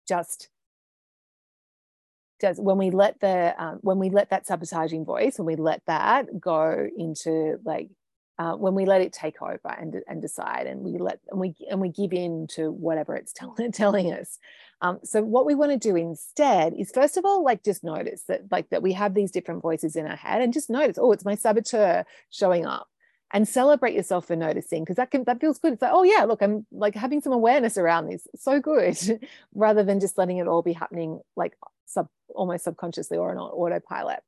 just 0.05 0.49
does 2.41 2.59
when 2.59 2.77
we 2.77 2.91
let 2.91 3.21
the 3.21 3.55
um, 3.57 3.79
when 3.81 3.99
we 3.99 4.09
let 4.09 4.29
that 4.31 4.45
sabotaging 4.45 5.05
voice 5.05 5.39
when 5.39 5.45
we 5.45 5.55
let 5.55 5.81
that 5.87 6.41
go 6.41 6.89
into 6.97 7.57
like 7.63 7.87
uh, 8.37 8.53
when 8.53 8.75
we 8.75 8.85
let 8.85 9.01
it 9.01 9.13
take 9.13 9.41
over 9.41 9.69
and, 9.77 10.01
and 10.07 10.21
decide 10.21 10.67
and 10.67 10.81
we 10.81 10.97
let 10.97 11.19
and 11.29 11.39
we 11.39 11.55
and 11.69 11.79
we 11.79 11.89
give 11.89 12.11
in 12.11 12.47
to 12.47 12.71
whatever 12.71 13.15
it's 13.15 13.33
tell, 13.35 13.55
telling 13.73 14.11
us. 14.11 14.39
Um, 14.81 14.99
so 15.03 15.21
what 15.23 15.45
we 15.45 15.55
want 15.55 15.71
to 15.71 15.77
do 15.77 15.95
instead 15.95 16.73
is 16.73 16.91
first 16.93 17.17
of 17.17 17.25
all 17.25 17.43
like 17.43 17.63
just 17.63 17.83
notice 17.83 18.23
that 18.27 18.51
like 18.51 18.69
that 18.69 18.83
we 18.83 18.93
have 18.93 19.13
these 19.13 19.31
different 19.31 19.61
voices 19.61 19.95
in 19.95 20.05
our 20.05 20.17
head 20.17 20.41
and 20.41 20.51
just 20.51 20.69
notice 20.69 20.97
oh 20.99 21.11
it's 21.11 21.25
my 21.25 21.35
saboteur 21.35 22.05
showing 22.29 22.65
up. 22.65 22.87
And 23.33 23.47
celebrate 23.47 23.95
yourself 23.95 24.27
for 24.27 24.35
noticing 24.35 24.83
because 24.83 24.95
that 24.97 25.11
can 25.11 25.23
that 25.25 25.41
feels 25.41 25.57
good. 25.57 25.73
It's 25.73 25.81
like 25.81 25.91
oh 25.93 26.03
yeah 26.03 26.23
look 26.25 26.41
i'm 26.41 26.65
like 26.71 26.95
having 26.95 27.21
some 27.21 27.33
awareness 27.33 27.77
around 27.77 28.07
this. 28.07 28.27
So 28.35 28.61
good 28.61 28.97
rather 29.53 29.83
than 29.83 29.99
just 29.99 30.17
letting 30.17 30.37
it 30.37 30.47
all 30.47 30.61
be 30.61 30.73
happening 30.73 31.19
like 31.35 31.57
sub 31.85 32.07
almost 32.33 32.65
subconsciously 32.65 33.17
or 33.17 33.31
on 33.31 33.37
autopilot 33.37 34.19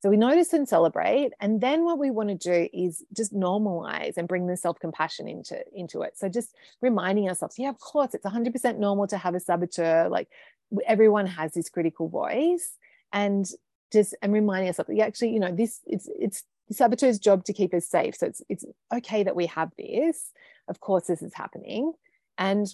so 0.00 0.10
we 0.10 0.16
notice 0.16 0.52
and 0.52 0.68
celebrate. 0.68 1.32
And 1.40 1.60
then 1.60 1.84
what 1.84 1.98
we 1.98 2.10
want 2.10 2.28
to 2.28 2.34
do 2.36 2.68
is 2.72 3.04
just 3.16 3.34
normalize 3.34 4.16
and 4.16 4.28
bring 4.28 4.46
the 4.46 4.56
self-compassion 4.56 5.28
into, 5.28 5.60
into 5.74 6.02
it. 6.02 6.16
So 6.16 6.28
just 6.28 6.54
reminding 6.80 7.28
ourselves, 7.28 7.58
yeah, 7.58 7.70
of 7.70 7.80
course, 7.80 8.14
it's 8.14 8.24
100% 8.24 8.78
normal 8.78 9.08
to 9.08 9.18
have 9.18 9.34
a 9.34 9.40
saboteur. 9.40 10.08
Like 10.08 10.28
everyone 10.86 11.26
has 11.26 11.52
this 11.52 11.68
critical 11.68 12.08
voice. 12.08 12.72
And 13.12 13.48
just 13.92 14.14
and 14.22 14.32
reminding 14.32 14.68
ourselves, 14.68 14.90
yeah, 14.92 15.06
actually, 15.06 15.32
you 15.32 15.40
know, 15.40 15.52
this 15.52 15.80
it's 15.86 16.08
it's 16.18 16.44
the 16.68 16.74
saboteur's 16.74 17.18
job 17.18 17.44
to 17.44 17.52
keep 17.52 17.72
us 17.72 17.88
safe. 17.88 18.16
So 18.16 18.26
it's 18.26 18.42
it's 18.48 18.64
okay 18.94 19.22
that 19.22 19.36
we 19.36 19.46
have 19.46 19.72
this. 19.78 20.30
Of 20.68 20.80
course, 20.80 21.06
this 21.06 21.22
is 21.22 21.34
happening. 21.34 21.92
And 22.36 22.66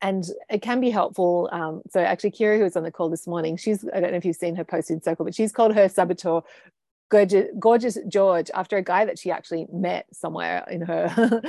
and 0.00 0.24
it 0.50 0.62
can 0.62 0.80
be 0.80 0.90
helpful. 0.90 1.48
Um, 1.52 1.82
so 1.90 2.00
actually, 2.00 2.32
Kira, 2.32 2.58
who 2.58 2.64
was 2.64 2.76
on 2.76 2.82
the 2.82 2.90
call 2.90 3.08
this 3.08 3.26
morning, 3.26 3.56
she's 3.56 3.84
I 3.94 4.00
don't 4.00 4.10
know 4.10 4.16
if 4.16 4.24
you've 4.24 4.36
seen 4.36 4.56
her 4.56 4.64
post 4.64 4.90
in 4.90 5.02
Circle, 5.02 5.24
but 5.24 5.34
she's 5.34 5.52
called 5.52 5.74
her 5.74 5.88
saboteur 5.88 6.42
gorgeous, 7.10 7.48
gorgeous 7.58 7.98
George 8.08 8.50
after 8.54 8.76
a 8.76 8.82
guy 8.82 9.04
that 9.04 9.18
she 9.18 9.30
actually 9.30 9.66
met 9.72 10.06
somewhere 10.12 10.66
in 10.70 10.82
her 10.82 11.42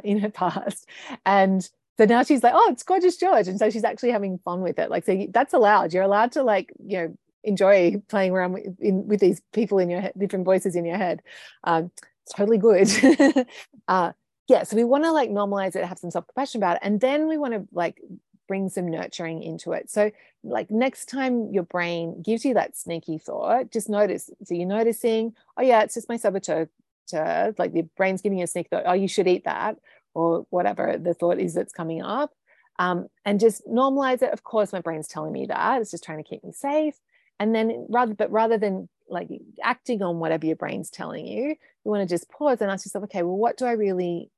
in 0.04 0.18
her 0.18 0.30
past, 0.30 0.88
and 1.26 1.68
so 1.98 2.06
now 2.06 2.22
she's 2.22 2.42
like, 2.42 2.54
oh, 2.56 2.70
it's 2.72 2.82
gorgeous 2.82 3.16
George, 3.16 3.48
and 3.48 3.58
so 3.58 3.70
she's 3.70 3.84
actually 3.84 4.10
having 4.10 4.38
fun 4.38 4.62
with 4.62 4.78
it. 4.78 4.90
Like, 4.90 5.04
so 5.04 5.26
that's 5.30 5.54
allowed. 5.54 5.92
You're 5.92 6.02
allowed 6.02 6.32
to 6.32 6.42
like 6.42 6.72
you 6.84 6.98
know 6.98 7.16
enjoy 7.44 8.00
playing 8.08 8.32
around 8.32 8.52
with, 8.52 8.80
in, 8.80 9.06
with 9.06 9.20
these 9.20 9.42
people 9.52 9.78
in 9.78 9.90
your 9.90 10.00
head, 10.00 10.12
different 10.16 10.44
voices 10.44 10.76
in 10.76 10.84
your 10.84 10.96
head. 10.96 11.22
Um, 11.64 11.90
it's 12.24 12.34
totally 12.34 12.58
good. 12.58 13.46
uh, 13.88 14.12
yeah 14.48 14.62
so 14.62 14.76
we 14.76 14.84
want 14.84 15.04
to 15.04 15.12
like 15.12 15.30
normalize 15.30 15.76
it 15.76 15.84
have 15.84 15.98
some 15.98 16.10
self-compassion 16.10 16.58
about 16.58 16.76
it 16.76 16.82
and 16.82 17.00
then 17.00 17.28
we 17.28 17.38
want 17.38 17.54
to 17.54 17.66
like 17.72 18.00
bring 18.48 18.68
some 18.68 18.90
nurturing 18.90 19.42
into 19.42 19.72
it 19.72 19.88
so 19.90 20.10
like 20.42 20.70
next 20.70 21.06
time 21.06 21.50
your 21.52 21.62
brain 21.62 22.20
gives 22.22 22.44
you 22.44 22.54
that 22.54 22.76
sneaky 22.76 23.16
thought 23.16 23.70
just 23.70 23.88
notice 23.88 24.30
so 24.44 24.54
you're 24.54 24.66
noticing 24.66 25.32
oh 25.56 25.62
yeah 25.62 25.82
it's 25.82 25.94
just 25.94 26.08
my 26.08 26.16
saboteur 26.16 26.68
like 27.12 27.72
the 27.72 27.86
brain's 27.96 28.22
giving 28.22 28.38
you 28.38 28.44
a 28.44 28.48
sneak 28.48 28.68
thought, 28.68 28.84
oh, 28.86 28.92
you 28.92 29.08
should 29.08 29.28
eat 29.28 29.44
that, 29.44 29.76
or 30.14 30.46
whatever 30.50 30.98
the 30.98 31.14
thought 31.14 31.38
is 31.38 31.54
that's 31.54 31.72
coming 31.72 32.02
up. 32.02 32.32
Um, 32.78 33.08
and 33.24 33.38
just 33.38 33.66
normalize 33.66 34.22
it. 34.22 34.32
Of 34.32 34.44
course, 34.44 34.72
my 34.72 34.80
brain's 34.80 35.08
telling 35.08 35.32
me 35.32 35.46
that. 35.46 35.80
It's 35.80 35.90
just 35.90 36.04
trying 36.04 36.22
to 36.22 36.28
keep 36.28 36.42
me 36.42 36.52
safe. 36.52 36.94
And 37.38 37.54
then 37.54 37.86
rather, 37.88 38.14
but 38.14 38.30
rather 38.30 38.58
than 38.58 38.88
like 39.12 39.28
acting 39.62 40.02
on 40.02 40.18
whatever 40.18 40.46
your 40.46 40.56
brain's 40.56 40.90
telling 40.90 41.26
you, 41.26 41.48
you 41.50 41.90
want 41.90 42.08
to 42.08 42.12
just 42.12 42.30
pause 42.30 42.60
and 42.60 42.70
ask 42.70 42.86
yourself, 42.86 43.04
okay, 43.04 43.22
well, 43.22 43.36
what 43.36 43.56
do 43.56 43.66
I 43.66 43.72
really 43.72 44.30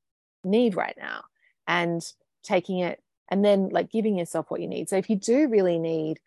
need 0.43 0.77
right 0.77 0.97
now? 0.99 1.25
And 1.67 2.03
taking 2.43 2.81
it 2.81 3.01
and 3.31 3.45
then 3.45 3.71
like 3.71 3.91
giving 3.91 4.19
yourself 4.19 4.51
what 4.51 4.61
you 4.61 4.69
need. 4.69 4.89
So 4.89 4.97
if 4.97 5.09
you 5.09 5.17
do 5.17 5.49
really 5.49 5.79
need 5.79 6.21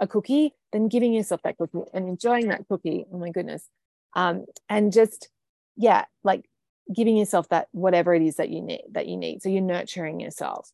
a 0.00 0.06
cookie, 0.06 0.54
then 0.72 0.88
giving 0.88 1.12
yourself 1.12 1.42
that 1.42 1.58
cookie 1.58 1.78
and 1.92 2.08
enjoying 2.08 2.48
that 2.48 2.68
cookie. 2.68 3.06
Oh 3.12 3.18
my 3.18 3.30
goodness. 3.30 3.68
Um, 4.14 4.46
and 4.68 4.92
just, 4.92 5.28
yeah, 5.76 6.04
like 6.22 6.48
giving 6.94 7.16
yourself 7.16 7.48
that 7.48 7.68
whatever 7.72 8.14
it 8.14 8.22
is 8.22 8.36
that 8.36 8.50
you 8.50 8.60
need 8.60 8.82
that 8.92 9.06
you 9.06 9.16
need. 9.16 9.42
So 9.42 9.48
you're 9.48 9.62
nurturing 9.62 10.20
yourself. 10.20 10.70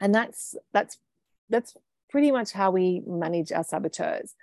And 0.00 0.14
that's 0.14 0.54
that's 0.72 0.98
that's 1.48 1.74
pretty 2.10 2.30
much 2.30 2.52
how 2.52 2.70
we 2.70 3.02
manage 3.06 3.52
our 3.52 3.64
saboteurs. 3.64 4.34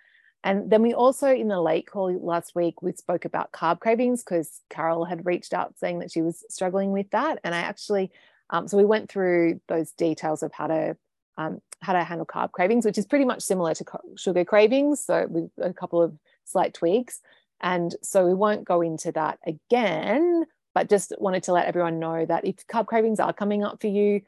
And 0.46 0.70
then 0.70 0.84
we 0.84 0.94
also, 0.94 1.34
in 1.34 1.48
the 1.48 1.60
late 1.60 1.88
call 1.88 2.16
last 2.20 2.54
week, 2.54 2.84
we 2.84 2.92
spoke 2.92 3.25
about 3.25 3.52
carb 3.52 3.80
cravings 3.80 4.24
because 4.24 4.62
Carol 4.70 5.04
had 5.04 5.25
reached 5.25 5.54
out 5.54 5.74
saying 5.80 6.00
that 6.00 6.12
she 6.12 6.22
was 6.22 6.46
struggling 6.50 6.92
with 6.92 7.10
that. 7.10 7.40
And 7.44 7.56
I 7.56 7.62
actually, 7.62 8.12
um, 8.52 8.68
so 8.68 8.78
we 8.78 8.86
went 8.86 9.10
through 9.10 9.60
those 9.68 9.92
details 9.94 10.44
of 10.44 10.54
how 10.54 10.68
to 10.68 10.96
um, 11.38 11.62
how 11.82 11.94
to 11.94 12.04
handle 12.04 12.28
carb 12.28 12.52
cravings, 12.52 12.86
which 12.86 13.00
is 13.00 13.08
pretty 13.08 13.25
much 13.25 13.42
similar 13.42 13.74
to 13.74 13.86
sugar 14.16 14.46
cravings. 14.46 15.04
So 15.04 15.25
with 15.28 15.50
a 15.60 15.74
couple 15.74 16.02
of 16.02 16.14
slight 16.46 16.75
tweaks. 16.75 17.22
And 17.60 17.96
so 18.04 18.25
we 18.25 18.36
won't 18.36 18.66
go 18.66 18.82
into 18.82 19.12
that 19.14 19.40
again, 19.48 20.46
but 20.75 20.90
just 20.90 21.12
wanted 21.18 21.42
to 21.44 21.54
let 21.54 21.66
everyone 21.66 22.00
know 22.00 22.24
that 22.24 22.46
if 22.46 22.68
carb 22.68 22.86
cravings 22.86 23.20
are 23.20 23.34
coming 23.34 23.64
up 23.64 23.82
for 23.82 23.88
you, 23.88 24.22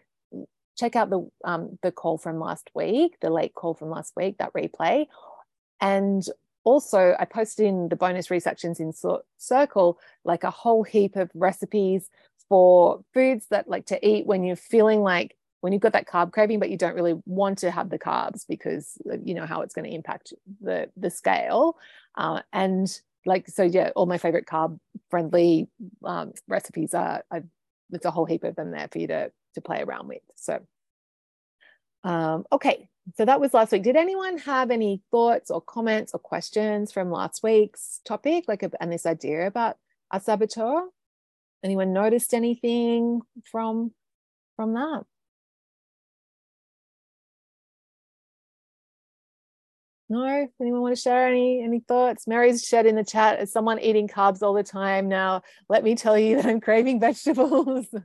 check 0.80 0.96
out 0.96 1.12
the 1.12 1.30
um, 1.44 1.78
the 1.84 1.92
call 1.92 2.18
from 2.18 2.40
last 2.40 2.72
week, 2.74 3.18
the 3.22 3.30
late 3.30 3.54
call 3.54 3.76
from 3.76 3.92
last 3.92 4.14
week, 4.16 4.40
that 4.40 4.54
replay. 4.54 5.06
And 5.82 6.28
also, 6.64 7.16
I 7.20 7.26
posted 7.26 7.66
in 7.66 7.90
the 7.90 7.96
bonus 7.96 8.30
researchers 8.30 8.80
in 8.80 8.92
Circle 9.38 10.00
like 10.26 10.44
a 10.44 10.52
whole 10.52 10.84
heap 10.84 11.16
of 11.16 11.32
recipes 11.34 12.10
for 12.50 13.04
foods 13.14 13.46
that 13.52 13.70
like 13.70 13.86
to 13.88 14.08
eat 14.08 14.26
when 14.26 14.44
you're 14.44 14.56
feeling 14.56 15.02
like 15.02 15.36
when 15.62 15.74
you've 15.74 15.82
got 15.82 15.94
that 15.94 16.08
carb 16.08 16.32
craving, 16.32 16.60
but 16.60 16.70
you 16.70 16.78
don't 16.78 16.96
really 16.96 17.20
want 17.26 17.58
to 17.60 17.72
have 17.72 17.90
the 17.90 17.98
carbs 17.98 18.46
because 18.48 18.98
you 19.24 19.34
know 19.34 19.46
how 19.46 19.62
it's 19.62 19.74
going 19.74 19.90
to 19.90 19.96
impact 19.96 20.34
the 20.62 20.90
the 20.98 21.10
scale. 21.10 21.78
Uh, 22.16 22.42
and 22.54 23.00
like 23.26 23.48
so, 23.48 23.64
yeah, 23.64 23.92
all 23.96 24.06
my 24.06 24.18
favorite 24.18 24.46
carb 24.46 24.80
friendly 25.10 25.68
um, 26.04 26.34
recipes 26.48 26.94
are. 26.94 27.24
I've, 27.32 27.46
there's 27.90 28.06
a 28.06 28.12
whole 28.12 28.26
heap 28.26 28.44
of 28.44 28.56
them 28.56 28.72
there 28.72 28.88
for 28.92 29.00
you 29.00 29.08
to 29.08 29.32
to 29.56 29.62
play 29.62 29.82
around 29.82 30.08
with. 30.08 30.22
So, 30.36 30.60
um, 32.04 32.46
okay, 32.52 32.90
so 33.16 33.26
that 33.26 33.40
was 33.40 33.54
last 33.54 33.72
week. 33.72 33.84
Did 33.84 33.96
anyone 33.96 34.38
have 34.40 34.72
any 34.72 35.02
thoughts 35.12 35.50
or 35.50 35.62
comments 35.62 36.14
or 36.14 36.20
questions 36.20 36.92
from 36.92 37.12
last 37.12 37.42
week's 37.44 38.02
topic, 38.06 38.46
like 38.48 38.64
and 38.80 38.92
this 38.92 39.06
idea 39.06 39.48
about 39.48 39.78
a 40.12 40.20
saboteur? 40.20 40.88
Anyone 41.64 41.94
noticed 41.94 42.34
anything 42.34 43.22
from 43.50 43.92
from 44.56 44.74
that? 44.74 45.04
No, 50.10 50.48
anyone 50.62 50.82
want 50.82 50.96
to 50.96 51.02
share 51.02 51.28
any 51.28 51.62
any 51.62 51.82
thoughts? 51.82 52.28
Mary's 52.28 52.64
shared 52.64 52.86
in 52.86 52.96
the 52.96 53.04
chat 53.04 53.40
as 53.40 53.52
someone 53.52 53.80
eating 53.80 54.08
carbs 54.08 54.42
all 54.42 54.54
the 54.54 54.64
time 54.64 55.10
now. 55.10 55.42
Let 55.68 55.84
me 55.84 55.96
tell 55.96 56.18
you 56.18 56.38
that 56.38 56.46
I'm 56.46 56.62
craving 56.62 57.00
vegetables. 57.02 57.88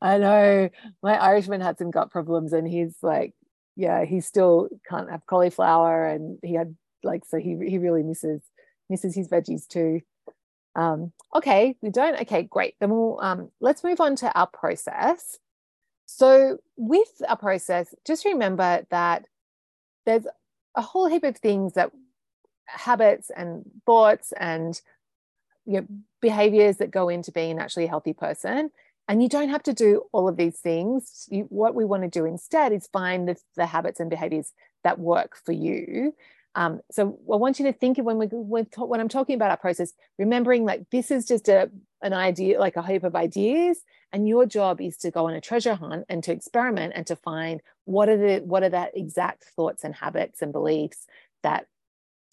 I 0.00 0.18
know 0.18 0.70
my 1.04 1.16
Irishman 1.16 1.60
had 1.60 1.78
some 1.78 1.92
gut 1.92 2.10
problems, 2.10 2.52
and 2.52 2.66
he's 2.66 2.96
like, 3.00 3.34
yeah, 3.76 4.04
he 4.04 4.20
still 4.20 4.68
can't 4.88 5.08
have 5.10 5.24
cauliflower, 5.26 6.06
and 6.06 6.40
he 6.42 6.54
had 6.54 6.74
like, 7.04 7.24
so 7.24 7.38
he 7.38 7.56
he 7.68 7.78
really 7.78 8.02
misses 8.02 8.42
misses 8.90 9.14
his 9.14 9.28
veggies 9.28 9.68
too. 9.68 10.00
Um, 10.74 11.12
okay, 11.32 11.76
we 11.80 11.90
don't. 11.90 12.20
Okay, 12.22 12.42
great. 12.42 12.74
Then 12.80 12.90
we'll 12.90 13.20
um, 13.22 13.50
let's 13.60 13.84
move 13.84 14.00
on 14.00 14.16
to 14.16 14.36
our 14.36 14.48
process. 14.48 15.38
So 16.06 16.58
with 16.76 17.22
our 17.28 17.36
process, 17.36 17.94
just 18.04 18.24
remember 18.24 18.84
that 18.90 19.26
there's 20.06 20.26
a 20.74 20.82
whole 20.82 21.06
heap 21.06 21.24
of 21.24 21.36
things 21.36 21.74
that 21.74 21.90
habits 22.66 23.30
and 23.36 23.64
thoughts 23.84 24.32
and 24.38 24.80
you 25.66 25.80
know, 25.80 25.86
behaviors 26.20 26.78
that 26.78 26.90
go 26.90 27.08
into 27.08 27.32
being 27.32 27.58
actually 27.58 27.84
a 27.84 27.88
healthy 27.88 28.12
person. 28.12 28.70
And 29.08 29.22
you 29.22 29.28
don't 29.28 29.50
have 29.50 29.62
to 29.64 29.72
do 29.72 30.02
all 30.12 30.28
of 30.28 30.36
these 30.36 30.58
things. 30.58 31.28
You, 31.30 31.44
what 31.44 31.74
we 31.74 31.84
want 31.84 32.02
to 32.02 32.08
do 32.08 32.24
instead 32.24 32.72
is 32.72 32.88
find 32.88 33.28
the, 33.28 33.36
the 33.56 33.66
habits 33.66 34.00
and 34.00 34.10
behaviors 34.10 34.52
that 34.82 34.98
work 34.98 35.36
for 35.44 35.52
you. 35.52 36.14
Um, 36.56 36.80
so 36.90 37.18
I 37.32 37.36
want 37.36 37.58
you 37.58 37.66
to 37.66 37.72
think 37.72 37.98
of 37.98 38.04
when 38.04 38.18
we 38.18 38.26
when, 38.30 38.66
when 38.76 39.00
I'm 39.00 39.08
talking 39.08 39.34
about 39.34 39.50
our 39.50 39.56
process, 39.58 39.92
remembering 40.18 40.64
like 40.64 40.88
this 40.90 41.10
is 41.10 41.26
just 41.26 41.48
a 41.48 41.70
an 42.06 42.12
idea, 42.12 42.58
like 42.58 42.76
a 42.76 42.86
heap 42.86 43.04
of 43.04 43.14
ideas, 43.14 43.80
and 44.12 44.28
your 44.28 44.46
job 44.46 44.80
is 44.80 44.96
to 44.98 45.10
go 45.10 45.26
on 45.26 45.34
a 45.34 45.40
treasure 45.40 45.74
hunt 45.74 46.06
and 46.08 46.22
to 46.24 46.32
experiment 46.32 46.94
and 46.96 47.06
to 47.06 47.16
find 47.16 47.60
what 47.84 48.08
are 48.08 48.16
the 48.16 48.38
what 48.44 48.62
are 48.62 48.68
that 48.70 48.96
exact 48.96 49.44
thoughts 49.56 49.84
and 49.84 49.94
habits 49.94 50.42
and 50.42 50.52
beliefs 50.52 51.06
that 51.42 51.66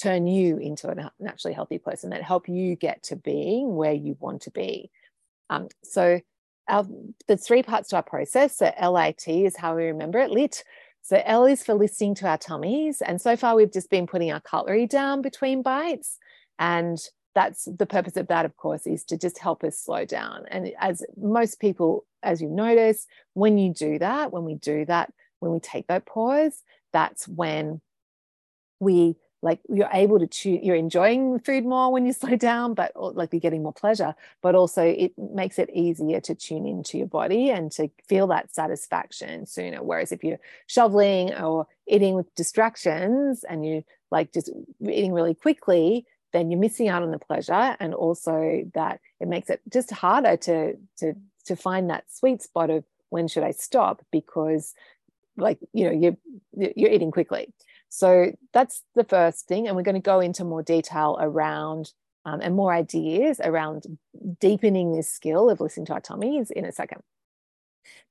turn 0.02 0.28
you 0.28 0.58
into 0.58 0.90
a 0.90 1.12
naturally 1.20 1.54
healthy 1.54 1.78
person 1.78 2.10
that 2.12 2.24
help 2.24 2.48
you 2.48 2.76
get 2.76 3.04
to 3.04 3.16
being 3.16 3.76
where 3.76 3.94
you 3.94 4.18
want 4.20 4.42
to 4.44 4.52
be. 4.52 4.90
Um, 5.50 5.68
so 5.84 6.20
our, 6.68 6.86
the 7.28 7.38
three 7.38 7.64
parts 7.64 7.90
to 7.90 7.98
our 7.98 8.04
process. 8.04 8.58
So 8.58 8.72
LIT 8.82 9.28
is 9.28 9.58
how 9.58 9.76
we 9.76 9.86
remember 9.86 10.20
it. 10.20 10.32
Lit 10.32 10.64
so 11.04 11.22
L 11.26 11.46
is 11.46 11.64
for 11.64 11.74
listening 11.74 12.16
to 12.16 12.28
our 12.28 12.38
tummies. 12.38 13.02
And 13.02 13.22
so 13.22 13.36
far, 13.36 13.56
we've 13.56 13.72
just 13.72 13.90
been 13.90 14.08
putting 14.08 14.32
our 14.32 14.40
cutlery 14.40 14.88
down 14.88 15.22
between 15.22 15.62
bites. 15.62 16.18
And 16.58 16.98
that's 17.36 17.66
the 17.66 17.86
purpose 17.86 18.18
of 18.18 18.28
that, 18.28 18.46
of 18.46 18.56
course, 18.58 18.86
is 18.86 19.04
to 19.06 19.18
just 19.18 19.40
help 19.40 19.64
us 19.64 19.80
slow 19.80 20.06
down. 20.06 20.46
And 20.50 20.72
as 20.80 21.04
most 21.18 21.60
people, 21.60 22.06
as 22.22 22.42
you 22.42 22.50
notice, 22.50 23.08
when 23.34 23.58
you 23.58 23.74
do 23.74 24.00
that, 24.00 24.32
when 24.32 24.44
we 24.44 24.56
do 24.56 24.86
that, 24.86 25.14
when 25.40 25.52
we 25.52 25.60
take 25.60 25.88
that 25.88 26.06
pause, 26.06 26.64
that's 26.92 27.28
when 27.28 27.82
we 28.80 29.16
like 29.44 29.60
you're 29.68 29.90
able 29.92 30.26
to 30.26 30.66
you're 30.66 30.76
enjoying 30.76 31.38
food 31.40 31.66
more 31.66 31.92
when 31.92 32.06
you 32.06 32.14
slow 32.22 32.36
down 32.36 32.74
but 32.74 32.92
like 32.96 33.32
you're 33.34 33.40
getting 33.40 33.62
more 33.62 33.74
pleasure 33.74 34.16
but 34.42 34.56
also 34.56 34.82
it 34.84 35.12
makes 35.18 35.60
it 35.60 35.70
easier 35.74 36.20
to 36.22 36.34
tune 36.34 36.66
into 36.66 36.98
your 36.98 37.08
body 37.08 37.50
and 37.50 37.72
to 37.72 37.90
feel 38.08 38.26
that 38.26 38.54
satisfaction 38.54 39.46
sooner 39.46 39.84
whereas 39.84 40.12
if 40.12 40.24
you're 40.24 40.40
shoveling 40.68 41.34
or 41.36 41.68
eating 41.88 42.16
with 42.16 42.34
distractions 42.36 43.44
and 43.44 43.66
you 43.66 43.84
like 44.10 44.32
just 44.32 44.50
eating 44.82 45.12
really 45.12 45.36
quickly 45.36 46.06
then 46.34 46.52
you're 46.52 46.60
missing 46.60 46.88
out 46.90 47.04
on 47.04 47.12
the 47.12 47.20
pleasure 47.20 47.78
and 47.80 47.94
also 47.94 48.64
that 48.74 49.00
it 49.20 49.28
makes 49.28 49.50
it 49.50 49.62
just 49.72 49.92
harder 49.92 50.36
to 50.38 50.76
to 50.98 51.14
to 51.46 51.56
find 51.56 51.90
that 51.90 52.04
sweet 52.10 52.42
spot 52.42 52.70
of 52.70 52.84
when 53.10 53.28
should 53.28 53.44
i 53.44 53.52
stop 53.52 54.02
because 54.12 54.74
like 55.38 55.60
you 55.74 55.86
know 55.86 55.92
you're 55.92 56.18
you're 56.76 56.92
eating 56.92 57.12
quickly 57.12 57.54
so 57.96 58.32
that's 58.54 58.82
the 58.96 59.04
first 59.04 59.48
thing. 59.48 59.68
And 59.68 59.76
we're 59.76 59.84
going 59.84 59.94
to 59.94 60.02
go 60.02 60.20
into 60.20 60.44
more 60.44 60.64
detail 60.64 61.16
around 61.22 61.92
um, 62.26 62.42
and 62.42 62.56
more 62.56 62.74
ideas 62.74 63.40
around 63.40 63.86
deepening 64.40 64.96
this 64.96 65.12
skill 65.12 65.48
of 65.48 65.62
listening 65.62 65.86
to 65.88 65.94
our 65.94 66.00
tummies 66.00 66.50
in 66.50 66.66
a 66.66 66.72
second. 66.72 67.04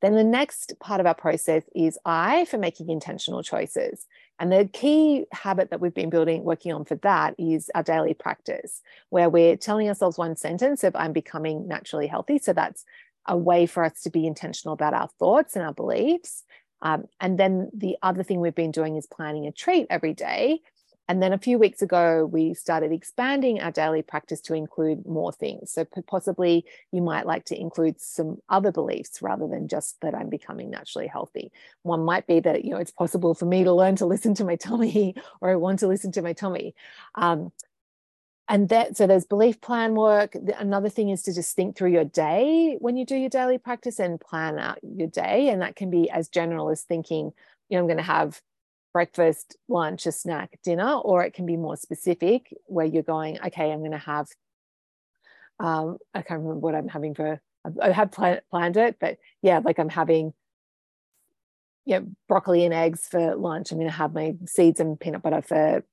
Then 0.00 0.14
the 0.14 0.24
next 0.24 0.74
part 0.80 1.00
of 1.00 1.06
our 1.06 1.14
process 1.14 1.62
is 1.74 1.98
I 2.04 2.44
for 2.46 2.58
making 2.58 2.90
intentional 2.90 3.42
choices. 3.42 4.06
And 4.38 4.50
the 4.50 4.68
key 4.72 5.26
habit 5.32 5.70
that 5.70 5.80
we've 5.80 5.94
been 5.94 6.10
building, 6.10 6.44
working 6.44 6.72
on 6.72 6.84
for 6.84 6.96
that 6.96 7.34
is 7.38 7.70
our 7.74 7.82
daily 7.82 8.14
practice, 8.14 8.82
where 9.10 9.30
we're 9.30 9.56
telling 9.56 9.88
ourselves 9.88 10.18
one 10.18 10.36
sentence 10.36 10.82
of 10.84 10.96
I'm 10.96 11.12
becoming 11.12 11.68
naturally 11.68 12.06
healthy. 12.06 12.38
So 12.38 12.52
that's 12.52 12.84
a 13.26 13.36
way 13.36 13.66
for 13.66 13.84
us 13.84 14.02
to 14.02 14.10
be 14.10 14.26
intentional 14.26 14.74
about 14.74 14.94
our 14.94 15.08
thoughts 15.18 15.54
and 15.54 15.64
our 15.64 15.72
beliefs. 15.72 16.44
Um, 16.80 17.04
and 17.20 17.38
then 17.38 17.70
the 17.72 17.96
other 18.02 18.24
thing 18.24 18.40
we've 18.40 18.54
been 18.54 18.72
doing 18.72 18.96
is 18.96 19.06
planning 19.06 19.46
a 19.46 19.52
treat 19.52 19.86
every 19.88 20.14
day. 20.14 20.62
And 21.08 21.22
then 21.22 21.32
a 21.32 21.38
few 21.38 21.58
weeks 21.58 21.82
ago, 21.82 22.28
we 22.30 22.54
started 22.54 22.92
expanding 22.92 23.60
our 23.60 23.70
daily 23.70 24.02
practice 24.02 24.40
to 24.42 24.54
include 24.54 25.04
more 25.04 25.32
things. 25.32 25.72
So 25.72 25.84
possibly 26.06 26.64
you 26.92 27.02
might 27.02 27.26
like 27.26 27.44
to 27.46 27.60
include 27.60 28.00
some 28.00 28.38
other 28.48 28.70
beliefs 28.70 29.20
rather 29.20 29.48
than 29.48 29.68
just 29.68 30.00
that 30.00 30.14
I'm 30.14 30.28
becoming 30.28 30.70
naturally 30.70 31.08
healthy. 31.08 31.50
One 31.82 32.04
might 32.04 32.26
be 32.26 32.40
that 32.40 32.64
you 32.64 32.70
know 32.70 32.78
it's 32.78 32.92
possible 32.92 33.34
for 33.34 33.46
me 33.46 33.64
to 33.64 33.72
learn 33.72 33.96
to 33.96 34.06
listen 34.06 34.34
to 34.36 34.44
my 34.44 34.56
tummy, 34.56 35.14
or 35.40 35.50
I 35.50 35.56
want 35.56 35.80
to 35.80 35.88
listen 35.88 36.12
to 36.12 36.22
my 36.22 36.32
tummy. 36.32 36.74
Um, 37.14 37.52
and 38.48 38.68
that 38.68 38.96
so 38.96 39.06
there's 39.06 39.24
belief 39.24 39.60
plan 39.60 39.94
work 39.94 40.34
another 40.58 40.88
thing 40.88 41.10
is 41.10 41.22
to 41.22 41.32
just 41.32 41.54
think 41.54 41.76
through 41.76 41.92
your 41.92 42.04
day 42.04 42.76
when 42.80 42.96
you 42.96 43.06
do 43.06 43.16
your 43.16 43.30
daily 43.30 43.56
practice 43.56 44.00
and 44.00 44.20
plan 44.20 44.58
out 44.58 44.78
your 44.82 45.06
day 45.06 45.48
and 45.48 45.62
that 45.62 45.76
can 45.76 45.90
be 45.90 46.10
as 46.10 46.28
general 46.28 46.68
as 46.68 46.82
thinking 46.82 47.32
you 47.68 47.76
know 47.76 47.80
i'm 47.80 47.86
going 47.86 47.96
to 47.96 48.02
have 48.02 48.40
breakfast 48.92 49.56
lunch 49.68 50.06
a 50.06 50.12
snack 50.12 50.58
dinner 50.62 50.94
or 50.94 51.24
it 51.24 51.32
can 51.32 51.46
be 51.46 51.56
more 51.56 51.76
specific 51.76 52.54
where 52.66 52.86
you're 52.86 53.02
going 53.02 53.38
okay 53.40 53.72
i'm 53.72 53.80
going 53.80 53.92
to 53.92 53.98
have 53.98 54.28
um, 55.62 55.98
I 56.12 56.22
can't 56.22 56.40
remember 56.40 56.60
what 56.60 56.74
I'm 56.74 56.88
having 56.88 57.14
for. 57.14 57.40
I 57.80 57.92
have 57.92 58.10
plan, 58.10 58.40
planned 58.50 58.76
it, 58.76 58.96
but 59.00 59.18
yeah, 59.42 59.60
like 59.64 59.78
I'm 59.78 59.88
having 59.88 60.34
yeah 61.84 62.00
broccoli 62.28 62.64
and 62.64 62.74
eggs 62.74 63.06
for 63.08 63.36
lunch. 63.36 63.70
I'm 63.70 63.78
going 63.78 63.88
to 63.88 63.96
have 63.96 64.12
my 64.12 64.34
seeds 64.46 64.80
and 64.80 64.98
peanut 64.98 65.22
butter 65.22 65.42
for 65.42 65.84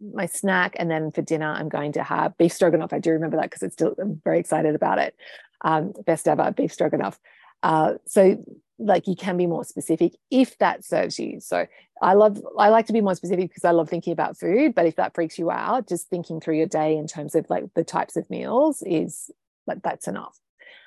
my 0.00 0.26
snack, 0.26 0.76
and 0.78 0.88
then 0.88 1.10
for 1.10 1.22
dinner 1.22 1.50
I'm 1.50 1.68
going 1.68 1.92
to 1.92 2.04
have 2.04 2.38
beef 2.38 2.52
stroganoff. 2.52 2.92
I 2.92 3.00
do 3.00 3.10
remember 3.10 3.36
that 3.38 3.50
because 3.50 3.64
it's 3.64 3.74
still 3.74 3.96
I'm 4.00 4.20
very 4.24 4.38
excited 4.38 4.76
about 4.76 4.98
it. 4.98 5.16
Um, 5.62 5.92
best 6.06 6.28
ever 6.28 6.52
beef 6.52 6.72
stroganoff. 6.72 7.18
Uh, 7.64 7.94
so 8.06 8.42
like 8.80 9.06
you 9.06 9.14
can 9.14 9.36
be 9.36 9.46
more 9.46 9.64
specific 9.64 10.12
if 10.30 10.58
that 10.58 10.84
serves 10.84 11.18
you. 11.18 11.40
So 11.40 11.66
i 12.02 12.14
love 12.14 12.42
i 12.58 12.70
like 12.70 12.86
to 12.86 12.94
be 12.94 13.02
more 13.02 13.14
specific 13.14 13.50
because 13.50 13.64
i 13.64 13.70
love 13.70 13.86
thinking 13.86 14.10
about 14.10 14.38
food 14.38 14.74
but 14.74 14.86
if 14.86 14.96
that 14.96 15.14
freaks 15.14 15.38
you 15.38 15.50
out 15.50 15.86
just 15.86 16.08
thinking 16.08 16.40
through 16.40 16.56
your 16.56 16.66
day 16.66 16.96
in 16.96 17.06
terms 17.06 17.34
of 17.34 17.44
like 17.50 17.64
the 17.74 17.84
types 17.84 18.16
of 18.16 18.28
meals 18.30 18.82
is 18.86 19.30
like 19.66 19.82
that's 19.82 20.08
enough. 20.08 20.38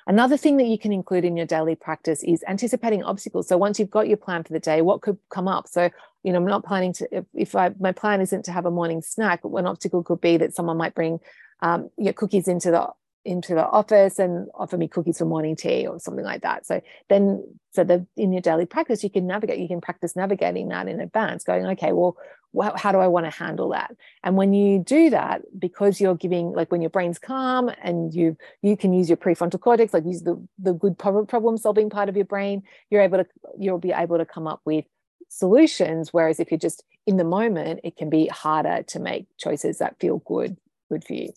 Another 0.06 0.36
thing 0.36 0.58
that 0.58 0.66
you 0.66 0.78
can 0.78 0.92
include 0.92 1.24
in 1.24 1.36
your 1.36 1.46
daily 1.46 1.76
practice 1.76 2.22
is 2.24 2.44
anticipating 2.46 3.02
obstacles. 3.04 3.48
So 3.48 3.56
once 3.56 3.78
you've 3.78 3.90
got 3.90 4.08
your 4.08 4.16
plan 4.16 4.42
for 4.42 4.52
the 4.52 4.60
day 4.60 4.82
what 4.82 5.02
could 5.02 5.18
come 5.30 5.46
up? 5.46 5.68
So 5.68 5.90
you 6.24 6.32
know 6.32 6.38
i'm 6.38 6.46
not 6.46 6.64
planning 6.64 6.92
to 6.94 7.08
if, 7.16 7.24
if 7.34 7.54
I, 7.54 7.70
my 7.78 7.92
plan 7.92 8.20
isn't 8.20 8.46
to 8.46 8.52
have 8.52 8.66
a 8.66 8.70
morning 8.70 9.02
snack 9.02 9.44
one 9.44 9.66
obstacle 9.66 10.02
could 10.02 10.20
be 10.20 10.36
that 10.38 10.54
someone 10.54 10.78
might 10.78 10.94
bring 10.94 11.20
um, 11.60 11.90
your 11.96 12.12
cookies 12.12 12.48
into 12.48 12.70
the 12.70 12.88
into 13.24 13.54
the 13.54 13.66
office 13.66 14.18
and 14.18 14.48
offer 14.54 14.76
me 14.76 14.88
cookies 14.88 15.18
for 15.18 15.24
morning 15.24 15.56
tea 15.56 15.86
or 15.86 15.98
something 15.98 16.24
like 16.24 16.42
that. 16.42 16.66
So 16.66 16.80
then, 17.08 17.44
so 17.72 17.84
the 17.84 18.06
in 18.16 18.32
your 18.32 18.42
daily 18.42 18.66
practice, 18.66 19.02
you 19.02 19.10
can 19.10 19.26
navigate. 19.26 19.58
You 19.58 19.68
can 19.68 19.80
practice 19.80 20.14
navigating 20.14 20.68
that 20.68 20.88
in 20.88 21.00
advance. 21.00 21.44
Going, 21.44 21.66
okay, 21.66 21.92
well, 21.92 22.16
wh- 22.56 22.76
how 22.76 22.92
do 22.92 22.98
I 22.98 23.06
want 23.06 23.26
to 23.26 23.30
handle 23.30 23.70
that? 23.70 23.96
And 24.22 24.36
when 24.36 24.52
you 24.52 24.78
do 24.78 25.10
that, 25.10 25.42
because 25.58 26.00
you're 26.00 26.14
giving, 26.14 26.52
like, 26.52 26.70
when 26.70 26.80
your 26.82 26.90
brain's 26.90 27.18
calm 27.18 27.70
and 27.82 28.12
you 28.14 28.36
you 28.62 28.76
can 28.76 28.92
use 28.92 29.08
your 29.08 29.16
prefrontal 29.16 29.60
cortex, 29.60 29.94
like 29.94 30.04
use 30.04 30.22
the 30.22 30.36
the 30.58 30.74
good 30.74 30.98
problem 30.98 31.56
solving 31.56 31.90
part 31.90 32.08
of 32.08 32.16
your 32.16 32.26
brain, 32.26 32.62
you're 32.90 33.02
able 33.02 33.18
to 33.18 33.26
you'll 33.58 33.78
be 33.78 33.92
able 33.92 34.18
to 34.18 34.26
come 34.26 34.46
up 34.46 34.60
with 34.64 34.84
solutions. 35.28 36.12
Whereas 36.12 36.40
if 36.40 36.50
you're 36.50 36.58
just 36.58 36.84
in 37.06 37.16
the 37.16 37.24
moment, 37.24 37.80
it 37.84 37.96
can 37.96 38.10
be 38.10 38.26
harder 38.28 38.82
to 38.88 39.00
make 39.00 39.26
choices 39.38 39.78
that 39.78 39.98
feel 39.98 40.18
good 40.18 40.56
good 40.90 41.04
for 41.04 41.14
you. 41.14 41.32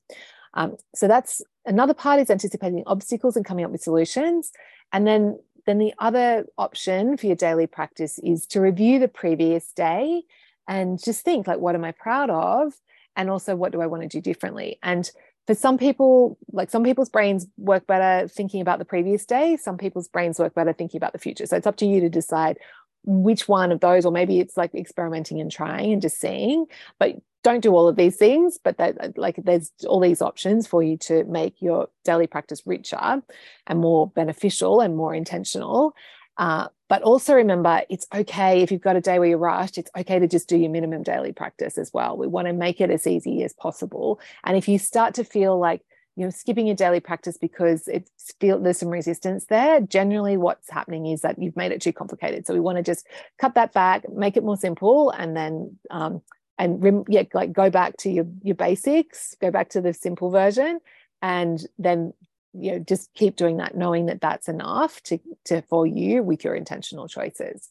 Um, 0.58 0.76
so 0.96 1.08
that's 1.08 1.42
another 1.66 1.94
part 1.94 2.20
is 2.20 2.30
anticipating 2.30 2.84
obstacles 2.88 3.38
and 3.38 3.46
coming 3.46 3.64
up 3.64 3.72
with 3.72 3.82
solutions. 3.82 4.52
And 4.92 5.06
then, 5.06 5.40
then 5.68 5.78
the 5.78 5.94
other 6.00 6.48
option 6.58 7.16
for 7.16 7.28
your 7.28 7.36
daily 7.36 7.68
practice 7.68 8.20
is 8.24 8.46
to 8.48 8.60
review 8.60 9.00
the 9.00 9.08
previous 9.08 9.72
day 9.72 10.24
and 10.68 11.02
just 11.02 11.24
think 11.24 11.48
like, 11.48 11.60
what 11.60 11.76
am 11.76 11.86
I 11.86 11.92
proud 11.92 12.30
of? 12.32 12.74
And 13.16 13.30
also, 13.30 13.56
what 13.56 13.72
do 13.72 13.82
I 13.82 13.88
want 13.88 14.04
to 14.04 14.10
do 14.10 14.20
differently? 14.20 14.80
And 14.82 15.10
for 15.46 15.54
some 15.54 15.78
people, 15.78 16.38
like 16.52 16.70
some 16.70 16.84
people's 16.84 17.10
brains 17.10 17.48
work 17.58 17.88
better 17.88 18.28
thinking 18.28 18.60
about 18.60 18.80
the 18.80 18.86
previous 18.86 19.26
day, 19.26 19.58
some 19.58 19.78
people's 19.78 20.10
brains 20.10 20.40
work 20.40 20.54
better 20.54 20.74
thinking 20.74 20.98
about 20.98 21.14
the 21.14 21.20
future. 21.20 21.46
So 21.46 21.56
it's 21.56 21.68
up 21.68 21.78
to 21.78 21.86
you 21.86 22.02
to 22.02 22.10
decide 22.10 22.58
which 23.06 23.48
one 23.48 23.72
of 23.72 23.80
those, 23.80 24.06
or 24.06 24.12
maybe 24.12 24.40
it's 24.40 24.58
like 24.58 24.76
experimenting 24.76 25.40
and 25.40 25.50
trying 25.50 25.94
and 25.94 26.02
just 26.02 26.20
seeing, 26.20 26.66
but 27.00 27.16
don't 27.44 27.62
do 27.62 27.74
all 27.74 27.88
of 27.88 27.96
these 27.96 28.18
things, 28.18 28.58
but 28.62 28.78
that 28.78 29.18
like 29.18 29.40
there's 29.44 29.72
all 29.88 30.00
these 30.00 30.22
options 30.22 30.68
for 30.68 30.84
you 30.84 30.98
to 30.98 31.24
make 31.26 31.62
your 31.62 31.90
daily 32.04 32.28
practice 32.28 32.62
richer 32.66 33.22
and 33.68 33.80
more 33.80 34.10
beneficial 34.10 34.82
and 34.82 34.96
more 34.96 35.14
intentional. 35.14 35.94
Uh, 36.38 36.68
but 36.90 37.02
also 37.02 37.34
remember, 37.34 37.82
it's 37.90 38.08
okay 38.14 38.62
if 38.62 38.72
you've 38.72 38.82
got 38.82 38.96
a 38.96 39.02
day 39.02 39.20
where 39.20 39.28
you're 39.28 39.38
rushed, 39.38 39.78
it's 39.78 39.92
okay 39.98 40.20
to 40.20 40.28
just 40.28 40.48
do 40.48 40.58
your 40.58 40.70
minimum 40.70 41.04
daily 41.04 41.34
practice 41.34 41.78
as 41.78 41.92
well. 41.94 42.18
We 42.18 42.28
want 42.28 42.48
to 42.48 42.54
make 42.54 42.80
it 42.80 42.90
as 42.90 43.08
easy 43.08 43.44
as 43.44 43.54
possible. 43.54 44.20
And 44.44 44.56
if 44.56 44.68
you 44.68 44.80
start 44.80 45.16
to 45.16 45.24
feel 45.24 45.60
like 45.60 45.82
you 46.18 46.24
know 46.24 46.32
skipping 46.32 46.66
your 46.66 46.76
daily 46.76 47.00
practice 47.00 47.38
because 47.38 47.88
it's 47.88 48.34
feel 48.40 48.60
there's 48.60 48.80
some 48.80 48.90
resistance 48.90 49.46
there 49.46 49.80
generally 49.82 50.36
what's 50.36 50.70
happening 50.70 51.06
is 51.06 51.22
that 51.22 51.40
you've 51.40 51.56
made 51.56 51.72
it 51.72 51.80
too 51.80 51.94
complicated 51.94 52.46
so 52.46 52.56
we 52.56 52.60
want 52.60 52.76
to 52.76 52.84
just 52.84 53.06
cut 53.40 53.54
that 53.54 53.72
back 53.72 54.04
make 54.10 54.36
it 54.36 54.44
more 54.44 54.58
simple 54.58 55.12
and 55.12 55.38
then 55.38 55.78
um, 55.92 56.22
and 56.58 57.06
yeah, 57.08 57.24
like 57.34 57.54
go 57.54 57.70
back 57.70 57.98
to 57.98 58.10
your 58.10 58.26
your 58.44 58.56
basics, 58.56 59.36
go 59.40 59.52
back 59.52 59.70
to 59.70 59.82
the 59.82 59.94
simple 59.94 60.30
version, 60.30 60.80
and 61.22 61.66
then 61.78 62.14
you 62.54 62.72
know 62.72 62.80
just 62.80 63.14
keep 63.14 63.36
doing 63.36 63.58
that, 63.58 63.76
knowing 63.78 64.08
that 64.08 64.22
that's 64.22 64.48
enough 64.48 65.02
to 65.04 65.20
to 65.46 65.62
for 65.64 65.86
you 65.86 66.24
with 66.24 66.44
your 66.44 66.56
intentional 66.56 67.08
choices. 67.08 67.70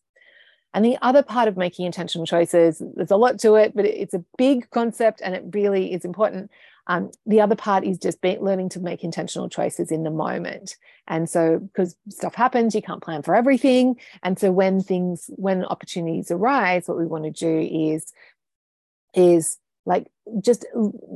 And 0.75 0.85
the 0.85 0.99
other 1.01 1.23
part 1.23 1.49
of 1.49 1.57
making 1.57 1.87
intentional 1.87 2.27
choices, 2.27 2.83
there's 2.97 3.11
a 3.11 3.17
lot 3.17 3.39
to 3.41 3.55
it, 3.55 3.75
but 3.75 3.87
it's 3.87 4.13
a 4.13 4.23
big 4.37 4.69
concept 4.71 5.23
and 5.25 5.35
it 5.35 5.43
really 5.53 5.95
is 5.95 6.05
important. 6.05 6.51
Um, 6.87 7.11
the 7.25 7.41
other 7.41 7.57
part 7.57 7.83
is 7.83 7.99
just 7.99 8.21
be, 8.21 8.37
learning 8.39 8.69
to 8.71 8.81
make 8.81 9.03
intentional 9.03 9.49
choices 9.49 9.91
in 9.91 10.03
the 10.03 10.11
moment. 10.11 10.77
And 11.09 11.29
so, 11.29 11.59
because 11.59 11.97
stuff 12.11 12.35
happens, 12.35 12.75
you 12.75 12.83
can't 12.83 13.03
plan 13.03 13.23
for 13.23 13.35
everything. 13.35 13.97
And 14.23 14.39
so, 14.39 14.53
when 14.53 14.83
things, 14.83 15.31
when 15.37 15.65
opportunities 15.65 16.31
arise, 16.31 16.87
what 16.87 16.99
we 16.99 17.07
want 17.07 17.25
to 17.25 17.31
do 17.31 17.59
is 17.59 18.13
is 19.17 19.59
like 19.85 20.07
just 20.41 20.65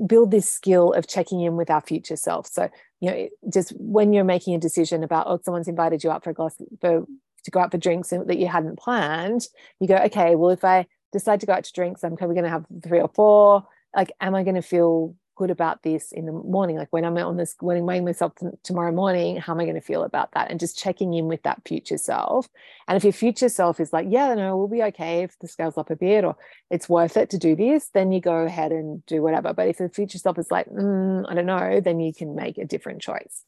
build 0.07 0.31
this 0.31 0.51
skill 0.51 0.93
of 0.93 1.07
checking 1.07 1.41
in 1.41 1.57
with 1.57 1.71
our 1.71 1.81
future 1.81 2.17
self. 2.17 2.47
So 2.49 2.69
you 3.01 3.11
know 3.11 3.29
just 3.53 3.73
when 3.77 4.13
you're 4.13 4.25
making 4.25 4.55
a 4.55 4.59
decision 4.59 5.03
about 5.03 5.27
oh 5.27 5.41
someone's 5.45 5.69
invited 5.69 6.05
you 6.05 6.11
out 6.11 6.23
for 6.23 6.31
a 6.31 6.35
glass 6.35 6.57
for 6.81 7.07
to 7.45 7.51
go 7.51 7.61
out 7.61 7.71
for 7.71 7.79
drinks 7.79 8.11
that 8.11 8.39
you 8.39 8.47
hadn't 8.47 8.79
planned 8.79 9.47
you 9.81 9.89
go 9.89 9.97
okay 9.97 10.35
well 10.37 10.51
if 10.51 10.63
i 10.63 10.87
decide 11.13 11.41
to 11.41 11.47
go 11.47 11.55
out 11.55 11.65
to 11.65 11.73
drinks 11.73 12.05
i'm 12.05 12.17
probably 12.17 12.35
going 12.35 12.45
to 12.45 12.51
have 12.51 12.67
three 12.83 13.01
or 13.01 13.09
four. 13.09 13.65
Like 13.97 14.13
am 14.21 14.35
i 14.35 14.45
going 14.45 14.57
to 14.57 14.63
feel 14.63 15.17
good 15.41 15.51
about 15.51 15.83
this 15.83 16.13
in 16.13 16.27
the 16.27 16.33
morning 16.33 16.77
like 16.77 16.93
when 16.93 17.03
i'm 17.03 17.17
on 17.17 17.39
this 17.39 17.57
when 17.61 17.79
i'm 17.79 17.87
weighing 17.87 18.05
myself 18.05 18.35
t- 18.35 18.47
tomorrow 18.63 18.93
morning 18.93 19.39
how 19.39 19.55
am 19.55 19.61
i 19.61 19.65
going 19.65 19.75
to 19.75 19.81
feel 19.81 20.03
about 20.03 20.33
that? 20.33 20.51
And 20.51 20.61
just 20.61 20.79
checking 20.79 21.15
in 21.15 21.29
with 21.29 21.43
that 21.45 21.63
future 21.67 21.97
self. 21.97 22.47
And 22.87 22.97
if 22.97 23.05
your 23.05 23.15
future 23.15 23.49
self 23.49 23.81
is 23.81 23.91
like 23.91 24.07
yeah 24.11 24.35
no 24.35 24.57
we'll 24.59 24.69
be 24.69 24.83
okay 24.91 25.23
if 25.23 25.39
the 25.39 25.49
scales 25.49 25.79
up 25.79 25.89
a 25.89 25.97
bit 25.97 26.25
or 26.25 26.37
it's 26.71 26.91
worth 26.91 27.17
it 27.17 27.31
to 27.31 27.39
do 27.39 27.57
this 27.57 27.89
then 27.95 28.13
you 28.13 28.21
go 28.21 28.37
ahead 28.45 28.71
and 28.71 29.05
do 29.07 29.23
whatever. 29.23 29.55
But 29.55 29.69
if 29.69 29.79
the 29.79 29.89
future 29.89 30.19
self 30.19 30.39
is 30.39 30.51
like 30.51 30.69
mm, 30.69 31.25
i 31.27 31.35
don't 31.35 31.47
know 31.47 31.81
then 31.81 32.01
you 32.01 32.13
can 32.13 32.35
make 32.35 32.59
a 32.59 32.67
different 32.67 33.01
choice. 33.01 33.45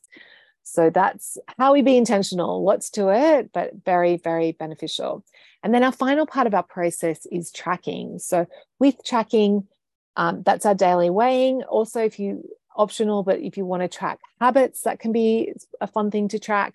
So 0.64 0.90
that's 0.90 1.36
how 1.58 1.74
we 1.74 1.82
be 1.82 1.98
intentional 1.98 2.64
lots 2.64 2.88
to 2.90 3.10
it 3.10 3.50
but 3.52 3.72
very 3.84 4.16
very 4.16 4.52
beneficial. 4.52 5.24
And 5.62 5.74
then 5.74 5.84
our 5.84 5.92
final 5.92 6.26
part 6.26 6.46
of 6.46 6.54
our 6.54 6.62
process 6.62 7.26
is 7.30 7.52
tracking. 7.52 8.18
So 8.18 8.46
with 8.78 8.96
tracking 9.04 9.68
um, 10.16 10.42
that's 10.42 10.66
our 10.66 10.74
daily 10.74 11.10
weighing. 11.10 11.62
Also, 11.64 12.02
if 12.02 12.18
you 12.18 12.48
optional, 12.76 13.22
but 13.22 13.40
if 13.40 13.56
you 13.56 13.64
want 13.64 13.82
to 13.82 13.88
track 13.88 14.18
habits, 14.40 14.82
that 14.82 14.98
can 14.98 15.12
be 15.12 15.52
a 15.80 15.86
fun 15.86 16.10
thing 16.10 16.28
to 16.28 16.38
track. 16.38 16.74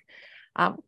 Um, 0.56 0.82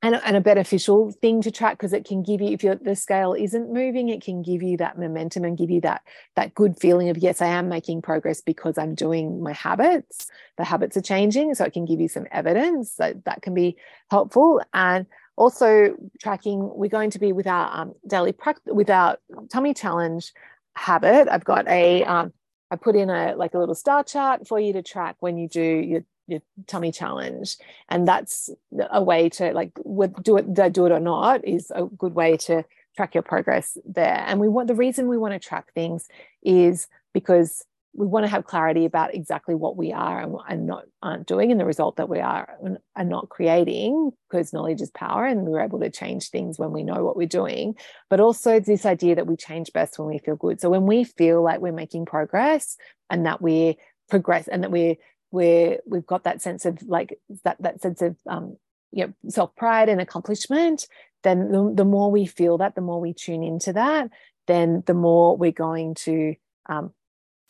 and, 0.00 0.14
and, 0.24 0.36
a 0.36 0.40
beneficial 0.40 1.10
thing 1.10 1.42
to 1.42 1.50
track 1.50 1.76
because 1.76 1.92
it 1.92 2.04
can 2.04 2.22
give 2.22 2.40
you 2.40 2.56
if 2.60 2.82
the 2.84 2.94
scale 2.94 3.32
isn't 3.32 3.72
moving 3.72 4.08
it 4.10 4.22
can 4.22 4.42
give 4.42 4.62
you 4.62 4.76
that 4.76 4.96
momentum 4.96 5.44
and 5.44 5.58
give 5.58 5.70
you 5.70 5.80
that 5.80 6.02
that 6.36 6.54
good 6.54 6.78
feeling 6.78 7.08
of 7.08 7.18
yes 7.18 7.42
i 7.42 7.46
am 7.46 7.68
making 7.68 8.00
progress 8.00 8.40
because 8.40 8.78
i'm 8.78 8.94
doing 8.94 9.42
my 9.42 9.52
habits 9.52 10.28
the 10.56 10.62
habits 10.62 10.96
are 10.96 11.02
changing 11.02 11.52
so 11.52 11.64
it 11.64 11.72
can 11.72 11.84
give 11.84 12.00
you 12.00 12.06
some 12.06 12.26
evidence 12.30 12.94
that 12.94 13.24
that 13.24 13.42
can 13.42 13.54
be 13.54 13.76
helpful 14.08 14.62
and 14.72 15.04
also 15.34 15.96
tracking 16.20 16.70
we're 16.74 16.88
going 16.88 17.10
to 17.10 17.18
be 17.18 17.32
with 17.32 17.48
our 17.48 17.80
um, 17.80 17.92
daily 18.06 18.30
practice 18.30 18.72
with 18.72 18.90
our 18.90 19.18
tummy 19.50 19.74
challenge 19.74 20.32
habit. 20.78 21.28
I've 21.30 21.44
got 21.44 21.68
a, 21.68 22.04
um, 22.04 22.32
I 22.70 22.76
put 22.76 22.96
in 22.96 23.10
a 23.10 23.34
like 23.36 23.54
a 23.54 23.58
little 23.58 23.74
star 23.74 24.04
chart 24.04 24.46
for 24.46 24.60
you 24.60 24.72
to 24.74 24.82
track 24.82 25.16
when 25.20 25.38
you 25.38 25.48
do 25.48 25.62
your 25.62 26.04
your 26.26 26.42
tummy 26.66 26.92
challenge, 26.92 27.56
and 27.88 28.06
that's 28.06 28.50
a 28.90 29.02
way 29.02 29.30
to 29.30 29.52
like 29.52 29.72
with, 29.82 30.22
do 30.22 30.36
it, 30.36 30.52
do 30.72 30.86
it 30.86 30.92
or 30.92 31.00
not 31.00 31.42
is 31.44 31.72
a 31.74 31.86
good 31.86 32.14
way 32.14 32.36
to 32.36 32.64
track 32.96 33.14
your 33.14 33.22
progress 33.22 33.78
there. 33.86 34.24
And 34.26 34.38
we 34.38 34.48
want 34.48 34.68
the 34.68 34.74
reason 34.74 35.08
we 35.08 35.16
want 35.16 35.32
to 35.32 35.38
track 35.38 35.72
things 35.72 36.06
is 36.42 36.88
because 37.14 37.64
we 37.98 38.06
want 38.06 38.24
to 38.24 38.30
have 38.30 38.44
clarity 38.44 38.84
about 38.84 39.12
exactly 39.12 39.56
what 39.56 39.76
we 39.76 39.92
are 39.92 40.20
and, 40.20 40.36
and 40.48 40.66
not 40.66 40.84
aren't 41.02 41.26
doing 41.26 41.50
and 41.50 41.60
the 41.60 41.64
result 41.64 41.96
that 41.96 42.08
we 42.08 42.20
are 42.20 42.48
and 42.94 43.08
not 43.08 43.28
creating 43.28 44.12
because 44.30 44.52
knowledge 44.52 44.80
is 44.80 44.90
power 44.92 45.26
and 45.26 45.40
we're 45.40 45.60
able 45.60 45.80
to 45.80 45.90
change 45.90 46.30
things 46.30 46.60
when 46.60 46.70
we 46.70 46.84
know 46.84 47.04
what 47.04 47.16
we're 47.16 47.26
doing. 47.26 47.74
But 48.08 48.20
also 48.20 48.60
this 48.60 48.86
idea 48.86 49.16
that 49.16 49.26
we 49.26 49.36
change 49.36 49.72
best 49.72 49.98
when 49.98 50.06
we 50.06 50.18
feel 50.18 50.36
good. 50.36 50.60
So 50.60 50.70
when 50.70 50.86
we 50.86 51.02
feel 51.02 51.42
like 51.42 51.60
we're 51.60 51.72
making 51.72 52.06
progress 52.06 52.76
and 53.10 53.26
that 53.26 53.42
we're 53.42 53.74
progress 54.08 54.46
and 54.46 54.62
that 54.62 54.70
we're 54.70 54.94
we're 55.32 55.78
we've 55.84 56.06
got 56.06 56.22
that 56.22 56.40
sense 56.40 56.64
of 56.66 56.80
like 56.86 57.18
that 57.42 57.56
that 57.60 57.82
sense 57.82 58.00
of 58.00 58.16
um 58.28 58.56
you 58.92 59.06
know 59.06 59.12
self 59.28 59.54
pride 59.56 59.88
and 59.88 60.00
accomplishment 60.00 60.86
then 61.24 61.50
the, 61.50 61.72
the 61.74 61.84
more 61.84 62.10
we 62.10 62.24
feel 62.24 62.56
that 62.58 62.74
the 62.74 62.80
more 62.80 63.00
we 63.00 63.12
tune 63.12 63.42
into 63.42 63.74
that 63.74 64.08
then 64.46 64.82
the 64.86 64.94
more 64.94 65.36
we're 65.36 65.52
going 65.52 65.94
to 65.94 66.34
um, 66.70 66.92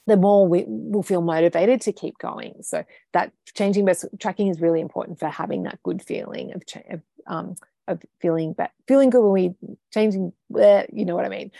the 0.08 0.16
more 0.16 0.48
we 0.48 0.64
will 0.66 1.02
feel 1.02 1.20
motivated 1.20 1.82
to 1.82 1.92
keep 1.92 2.16
going. 2.18 2.54
So 2.62 2.82
that 3.12 3.30
changing 3.54 3.84
best 3.84 4.06
tracking 4.18 4.48
is 4.48 4.60
really 4.60 4.80
important 4.80 5.20
for 5.20 5.28
having 5.28 5.64
that 5.64 5.82
good 5.82 6.02
feeling 6.02 6.52
of, 6.54 6.62
of, 6.90 7.00
um, 7.26 7.54
of 7.86 8.02
feeling 8.20 8.54
but 8.56 8.70
feeling 8.88 9.10
good 9.10 9.22
when 9.22 9.32
we 9.32 9.54
changing, 9.92 10.32
you 10.50 11.04
know 11.04 11.14
what 11.14 11.26
I 11.26 11.28
mean. 11.28 11.50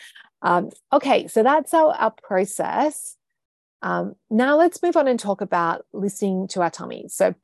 Um, 0.40 0.70
okay, 0.92 1.28
so 1.28 1.42
that's 1.42 1.74
our, 1.74 1.92
our 1.92 2.10
process. 2.10 3.16
Um, 3.82 4.14
now 4.30 4.56
let's 4.56 4.82
move 4.82 4.96
on 4.96 5.08
and 5.08 5.20
talk 5.20 5.42
about 5.42 5.84
listening 5.92 6.48
to 6.48 6.62
our 6.62 6.70
tummy. 6.70 7.04
So 7.08 7.34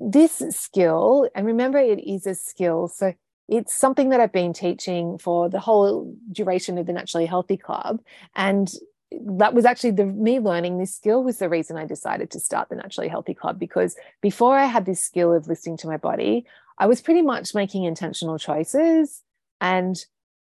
this 0.00 0.42
skill, 0.50 1.28
and 1.36 1.46
remember 1.46 1.78
it 1.78 2.00
is 2.00 2.26
a 2.26 2.34
skill. 2.34 2.88
So 2.88 3.14
it's 3.48 3.72
something 3.72 4.08
that 4.08 4.18
I've 4.20 4.32
been 4.32 4.52
teaching 4.52 5.18
for 5.18 5.48
the 5.48 5.60
whole 5.60 6.12
duration 6.32 6.78
of 6.78 6.86
the 6.86 6.92
Naturally 6.92 7.26
Healthy 7.26 7.58
Club. 7.58 8.00
And 8.34 8.68
that 9.12 9.54
was 9.54 9.64
actually 9.64 9.92
the 9.92 10.06
me 10.06 10.40
learning 10.40 10.78
this 10.78 10.94
skill 10.94 11.22
was 11.22 11.38
the 11.38 11.48
reason 11.48 11.76
I 11.76 11.86
decided 11.86 12.30
to 12.32 12.40
start 12.40 12.68
the 12.68 12.76
Naturally 12.76 13.08
Healthy 13.08 13.34
Club 13.34 13.58
because 13.58 13.96
before 14.20 14.58
I 14.58 14.64
had 14.64 14.84
this 14.84 15.02
skill 15.02 15.32
of 15.32 15.46
listening 15.46 15.76
to 15.78 15.86
my 15.86 15.96
body, 15.96 16.44
I 16.78 16.86
was 16.86 17.00
pretty 17.00 17.22
much 17.22 17.54
making 17.54 17.84
intentional 17.84 18.38
choices 18.38 19.22
and 19.60 19.96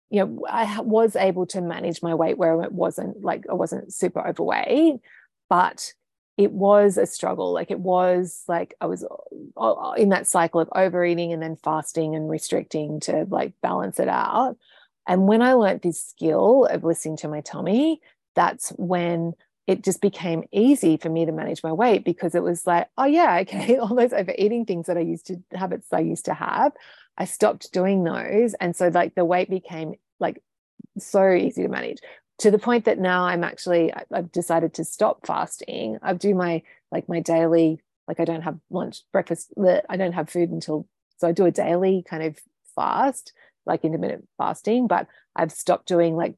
you 0.09 0.25
know 0.25 0.45
I 0.49 0.79
was 0.81 1.15
able 1.15 1.45
to 1.47 1.61
manage 1.61 2.01
my 2.01 2.15
weight 2.15 2.37
where 2.37 2.61
it 2.61 2.71
wasn't 2.71 3.21
like 3.21 3.45
I 3.49 3.53
wasn't 3.53 3.93
super 3.93 4.25
overweight 4.25 5.01
but 5.49 5.93
it 6.37 6.51
was 6.51 6.97
a 6.97 7.05
struggle. 7.05 7.53
Like 7.53 7.71
it 7.71 7.79
was 7.79 8.43
like 8.47 8.75
I 8.81 8.87
was 8.87 9.05
uh, 9.57 9.73
uh, 9.73 9.93
in 9.93 10.09
that 10.09 10.27
cycle 10.27 10.59
of 10.59 10.69
overeating 10.75 11.31
and 11.31 11.41
then 11.41 11.55
fasting 11.55 12.15
and 12.15 12.29
restricting 12.29 12.99
to 13.01 13.25
like 13.29 13.53
balance 13.61 13.99
it 13.99 14.09
out. 14.09 14.57
And 15.07 15.27
when 15.27 15.41
I 15.41 15.53
learned 15.53 15.81
this 15.81 16.03
skill 16.03 16.65
of 16.65 16.83
listening 16.83 17.17
to 17.17 17.27
my 17.27 17.41
tummy 17.41 18.01
that's 18.35 18.69
when 18.71 19.33
it 19.67 19.83
just 19.83 20.01
became 20.01 20.43
easy 20.51 20.97
for 20.97 21.09
me 21.09 21.25
to 21.25 21.31
manage 21.31 21.63
my 21.63 21.73
weight 21.73 22.05
because 22.05 22.35
it 22.35 22.43
was 22.43 22.67
like, 22.67 22.87
oh 22.97 23.05
yeah, 23.05 23.39
okay, 23.41 23.77
all 23.79 23.95
those 23.95 24.13
overeating 24.13 24.65
things 24.65 24.87
that 24.87 24.97
I 24.97 25.01
used 25.01 25.27
to 25.27 25.41
habits 25.53 25.87
I 25.91 26.01
used 26.01 26.25
to 26.25 26.33
have, 26.33 26.73
I 27.17 27.25
stopped 27.25 27.71
doing 27.71 28.03
those. 28.03 28.53
And 28.55 28.75
so 28.75 28.89
like 28.89 29.15
the 29.15 29.25
weight 29.25 29.49
became 29.49 29.95
like 30.19 30.41
so 30.99 31.31
easy 31.31 31.63
to 31.63 31.69
manage 31.69 31.99
to 32.39 32.51
the 32.51 32.59
point 32.59 32.85
that 32.85 32.99
now 32.99 33.23
I'm 33.23 33.43
actually 33.43 33.91
I've 34.11 34.31
decided 34.31 34.73
to 34.75 34.85
stop 34.85 35.25
fasting. 35.25 35.97
I 36.01 36.13
do 36.13 36.35
my 36.35 36.61
like 36.91 37.09
my 37.09 37.21
daily 37.21 37.81
like 38.07 38.19
I 38.19 38.25
don't 38.25 38.43
have 38.43 38.59
lunch, 38.69 39.01
breakfast, 39.11 39.51
I 39.57 39.97
don't 39.97 40.13
have 40.13 40.29
food 40.29 40.51
until 40.51 40.87
so 41.17 41.27
I 41.27 41.31
do 41.31 41.45
a 41.45 41.51
daily 41.51 42.03
kind 42.07 42.23
of 42.23 42.37
fast, 42.75 43.33
like 43.65 43.83
intermittent 43.83 44.27
fasting, 44.37 44.87
but 44.87 45.07
I've 45.35 45.51
stopped 45.51 45.87
doing 45.87 46.15
like 46.15 46.35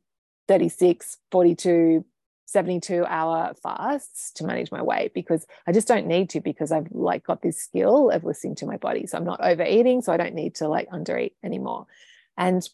36, 0.48 1.18
42, 1.32 2.06
72 2.46 3.06
hour 3.06 3.54
fasts 3.62 4.32
to 4.34 4.46
manage 4.46 4.72
my 4.72 4.82
weight 4.82 5.14
because 5.14 5.46
I 5.68 5.74
just 5.74 5.88
don't 5.88 6.08
need 6.08 6.30
to 6.32 6.42
because 6.42 6.72
I've 6.72 6.88
like 6.92 7.26
got 7.26 7.42
this 7.42 7.62
skill 7.62 8.10
of 8.10 8.24
listening 8.24 8.56
to 8.56 8.66
my 8.66 8.78
body. 8.78 9.06
So 9.06 9.18
I'm 9.18 9.26
not 9.26 9.42
overeating, 9.42 10.02
so 10.02 10.14
I 10.14 10.18
don't 10.18 10.34
need 10.34 10.56
to 10.56 10.68
like 10.68 10.90
undereat 10.90 11.34
anymore. 11.44 11.88
And 12.38 12.68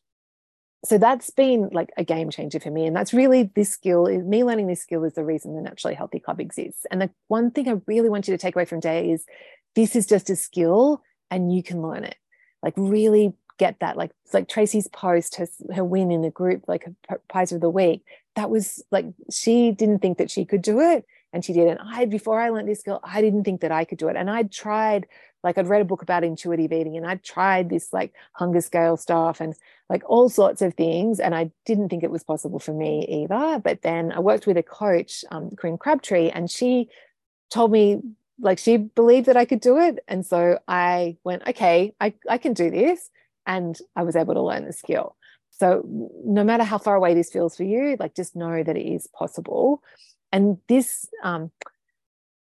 so 0.85 0.97
that's 0.97 1.29
been 1.29 1.69
like 1.71 1.91
a 1.97 2.03
game 2.03 2.29
changer 2.29 2.59
for 2.59 2.69
me. 2.69 2.85
And 2.85 2.95
that's 2.95 3.13
really 3.13 3.51
this 3.55 3.69
skill, 3.69 4.05
is 4.05 4.23
me 4.23 4.43
learning 4.43 4.67
this 4.67 4.81
skill 4.81 5.03
is 5.05 5.13
the 5.13 5.23
reason 5.23 5.55
the 5.55 5.61
Naturally 5.61 5.95
Healthy 5.95 6.19
Club 6.19 6.39
exists. 6.39 6.85
And 6.91 7.01
the 7.01 7.09
one 7.29 7.51
thing 7.51 7.69
I 7.69 7.81
really 7.87 8.09
want 8.09 8.27
you 8.27 8.33
to 8.33 8.37
take 8.37 8.55
away 8.55 8.65
from 8.65 8.81
today 8.81 9.11
is 9.11 9.25
this 9.75 9.95
is 9.95 10.05
just 10.05 10.29
a 10.29 10.35
skill 10.35 11.01
and 11.31 11.53
you 11.53 11.63
can 11.63 11.81
learn 11.81 12.03
it. 12.03 12.17
Like 12.61 12.73
really 12.77 13.33
get 13.57 13.79
that. 13.79 13.97
Like 13.97 14.11
like 14.33 14.47
Tracy's 14.47 14.87
post, 14.87 15.35
her, 15.35 15.47
her 15.75 15.83
win 15.83 16.11
in 16.11 16.21
the 16.21 16.29
group, 16.29 16.63
like 16.67 16.85
her 17.09 17.21
prize 17.29 17.51
of 17.51 17.61
the 17.61 17.69
week. 17.69 18.03
That 18.35 18.49
was 18.49 18.83
like 18.91 19.05
she 19.31 19.71
didn't 19.71 19.99
think 19.99 20.17
that 20.17 20.31
she 20.31 20.45
could 20.45 20.61
do 20.61 20.79
it, 20.79 21.05
and 21.31 21.43
she 21.45 21.53
did. 21.53 21.67
And 21.67 21.79
I, 21.81 22.05
before 22.05 22.39
I 22.39 22.49
learned 22.49 22.67
this 22.67 22.79
skill, 22.79 22.99
I 23.03 23.21
didn't 23.21 23.43
think 23.43 23.61
that 23.61 23.71
I 23.71 23.85
could 23.85 23.97
do 23.97 24.07
it. 24.07 24.15
And 24.15 24.29
I'd 24.29 24.51
tried, 24.51 25.07
like 25.43 25.57
I'd 25.57 25.67
read 25.67 25.81
a 25.81 25.85
book 25.85 26.01
about 26.01 26.23
intuitive 26.23 26.71
eating, 26.71 26.97
and 26.97 27.05
I'd 27.05 27.23
tried 27.23 27.69
this 27.69 27.93
like 27.93 28.13
hunger 28.31 28.61
scale 28.61 28.97
stuff 28.97 29.39
and 29.39 29.55
like 29.89 30.03
all 30.05 30.29
sorts 30.29 30.61
of 30.61 30.73
things, 30.73 31.19
and 31.19 31.35
I 31.35 31.51
didn't 31.65 31.89
think 31.89 32.03
it 32.03 32.11
was 32.11 32.23
possible 32.23 32.59
for 32.59 32.73
me 32.73 33.05
either. 33.07 33.59
But 33.59 33.81
then 33.81 34.11
I 34.11 34.19
worked 34.19 34.47
with 34.47 34.57
a 34.57 34.63
coach, 34.63 35.23
um, 35.29 35.51
Corinne 35.51 35.77
Crabtree, 35.77 36.29
and 36.29 36.49
she 36.49 36.89
told 37.51 37.71
me 37.71 38.01
like 38.39 38.57
she 38.57 38.77
believed 38.77 39.27
that 39.27 39.37
I 39.37 39.45
could 39.45 39.61
do 39.61 39.79
it. 39.79 39.99
And 40.07 40.25
so 40.25 40.59
I 40.67 41.17
went, 41.23 41.47
okay, 41.47 41.93
I, 42.01 42.13
I 42.27 42.39
can 42.39 42.53
do 42.53 42.71
this 42.71 43.09
and 43.45 43.77
I 43.95 44.03
was 44.03 44.15
able 44.15 44.33
to 44.33 44.41
learn 44.41 44.65
the 44.65 44.73
skill. 44.73 45.15
So 45.51 45.83
no 46.25 46.43
matter 46.43 46.63
how 46.63 46.77
far 46.77 46.95
away 46.95 47.13
this 47.13 47.31
feels 47.31 47.55
for 47.55 47.63
you, 47.63 47.95
like 47.99 48.15
just 48.15 48.35
know 48.35 48.63
that 48.63 48.75
it 48.75 48.87
is 48.87 49.07
possible. 49.07 49.83
And 50.31 50.57
this, 50.67 51.07
um, 51.23 51.51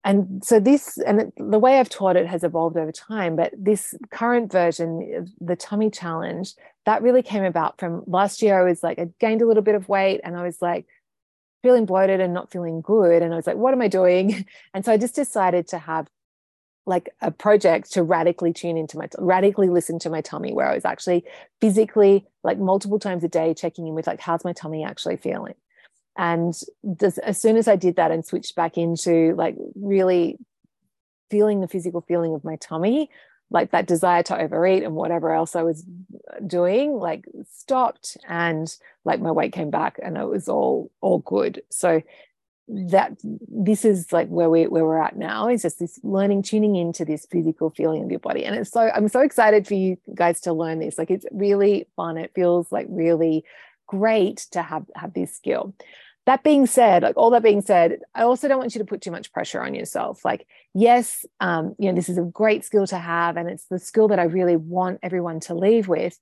and 0.04 0.44
so 0.44 0.60
this, 0.60 0.98
and 0.98 1.32
the 1.38 1.60
way 1.60 1.80
I've 1.80 1.90
taught 1.90 2.16
it 2.16 2.28
has 2.28 2.44
evolved 2.44 2.78
over 2.78 2.92
time. 2.92 3.36
But 3.36 3.54
this 3.58 3.94
current 4.12 4.52
version, 4.52 5.34
the 5.40 5.56
tummy 5.56 5.92
challenge, 5.92 6.54
that 6.86 7.02
really 7.04 7.22
came 7.22 7.44
about 7.44 7.80
from 7.80 8.04
last 8.08 8.42
year. 8.42 8.60
I 8.60 8.64
was 8.64 8.84
like, 8.84 9.00
I 9.00 9.10
gained 9.20 9.42
a 9.42 9.48
little 9.48 9.64
bit 9.64 9.76
of 9.76 9.90
weight, 9.90 10.22
and 10.24 10.36
I 10.36 10.44
was 10.44 10.62
like 10.62 10.86
feeling 11.64 11.86
bloated 11.86 12.20
and 12.20 12.34
not 12.34 12.52
feeling 12.52 12.82
good. 12.82 13.24
And 13.24 13.34
I 13.34 13.36
was 13.36 13.48
like, 13.48 13.58
what 13.58 13.74
am 13.74 13.82
I 13.82 13.88
doing? 13.88 14.46
And 14.74 14.86
so 14.86 14.92
I 14.92 14.98
just 14.98 15.16
decided 15.16 15.68
to 15.70 15.80
have 15.80 16.08
like 16.86 17.10
a 17.22 17.32
project 17.32 17.92
to 17.94 18.04
radically 18.04 18.54
tune 18.54 18.78
into 18.78 18.98
my 18.98 19.08
radically 19.18 19.70
listen 19.70 19.98
to 20.00 20.10
my 20.10 20.22
tummy 20.22 20.54
where 20.54 20.68
i 20.68 20.76
was 20.76 20.86
actually 20.86 21.24
physically 21.60 22.26
like 22.44 22.60
multiple 22.60 23.00
times 23.00 23.24
a 23.24 23.28
day 23.28 23.54
checking 23.54 23.88
in 23.88 23.96
with 23.96 24.08
like 24.08 24.20
how's 24.20 24.46
my 24.46 24.54
tummy 24.54 24.84
actually 24.84 25.18
feeling? 25.18 25.56
And 26.18 26.54
as 27.02 27.42
soon 27.42 27.58
as 27.58 27.68
i 27.68 27.76
did 27.76 27.98
that 27.98 28.12
and 28.12 28.26
switched 28.26 28.56
back 28.56 28.78
into 28.78 29.36
like 29.36 29.56
really 29.76 30.38
feeling 31.30 31.60
the 31.60 31.68
physical 31.68 32.02
feeling 32.02 32.34
of 32.34 32.44
my 32.44 32.56
tummy 32.58 33.10
like 33.52 33.72
that 33.72 33.88
desire 33.88 34.24
to 34.24 34.40
overeat 34.40 34.84
and 34.84 34.96
whatever 34.96 35.34
else 35.34 35.56
i 35.56 35.64
was 35.64 35.86
doing 36.48 36.94
like 36.94 37.26
stopped 37.52 38.18
and 38.28 38.78
like 39.06 39.22
my 39.22 39.32
weight 39.32 39.54
came 39.54 39.70
back 39.70 40.00
and 40.02 40.18
it 40.18 40.28
was 40.28 40.50
all 40.50 40.92
all 41.02 41.20
good. 41.20 41.62
So 41.70 42.02
that 42.68 43.16
this 43.48 43.86
is 43.86 44.12
like 44.12 44.28
where 44.28 44.50
we 44.50 44.66
where 44.68 44.86
we're 44.86 45.02
at 45.02 45.18
now 45.18 45.48
is 45.48 45.62
just 45.62 45.80
this 45.80 46.00
learning 46.04 46.42
tuning 46.42 46.76
into 46.76 47.06
this 47.06 47.28
physical 47.30 47.70
feeling 47.70 48.04
of 48.04 48.10
your 48.10 48.20
body. 48.20 48.44
And 48.44 48.56
it's 48.56 48.72
so 48.72 48.90
i'm 48.96 49.08
so 49.08 49.20
excited 49.20 49.68
for 49.68 49.76
you 49.76 49.98
guys 50.14 50.42
to 50.42 50.54
learn 50.54 50.80
this. 50.80 50.98
Like 50.98 51.12
it's 51.12 51.26
really 51.32 51.88
fun. 51.96 52.18
It 52.18 52.32
feels 52.34 52.72
like 52.72 52.88
really 52.90 53.44
great 53.88 54.48
to 54.52 54.62
have 54.62 54.86
have 54.96 55.14
this 55.14 55.36
skill. 55.36 55.76
That 56.26 56.44
being 56.44 56.66
said 56.66 57.04
like 57.04 57.18
all 57.18 57.30
that 57.32 57.44
being 57.44 57.62
said 57.62 58.00
i 58.16 58.24
also 58.24 58.48
don't 58.48 58.58
want 58.58 58.74
you 58.74 58.80
to 58.80 58.86
put 58.86 59.02
too 59.02 59.12
much 59.12 59.32
pressure 59.32 59.62
on 59.62 59.76
yourself. 59.76 60.26
Like 60.26 60.48
yes 60.74 61.24
um 61.40 61.76
you 61.78 61.88
know 61.90 61.96
this 61.96 62.10
is 62.10 62.18
a 62.18 62.24
great 62.24 62.66
skill 62.66 62.88
to 62.88 62.98
have 62.98 63.38
and 63.38 63.48
it's 63.48 63.66
the 63.68 63.80
skill 63.80 64.10
that 64.10 64.20
i 64.20 64.24
really 64.24 64.58
want 64.58 65.00
everyone 65.04 65.40
to 65.40 65.54
leave 65.54 65.88
with 65.88 66.20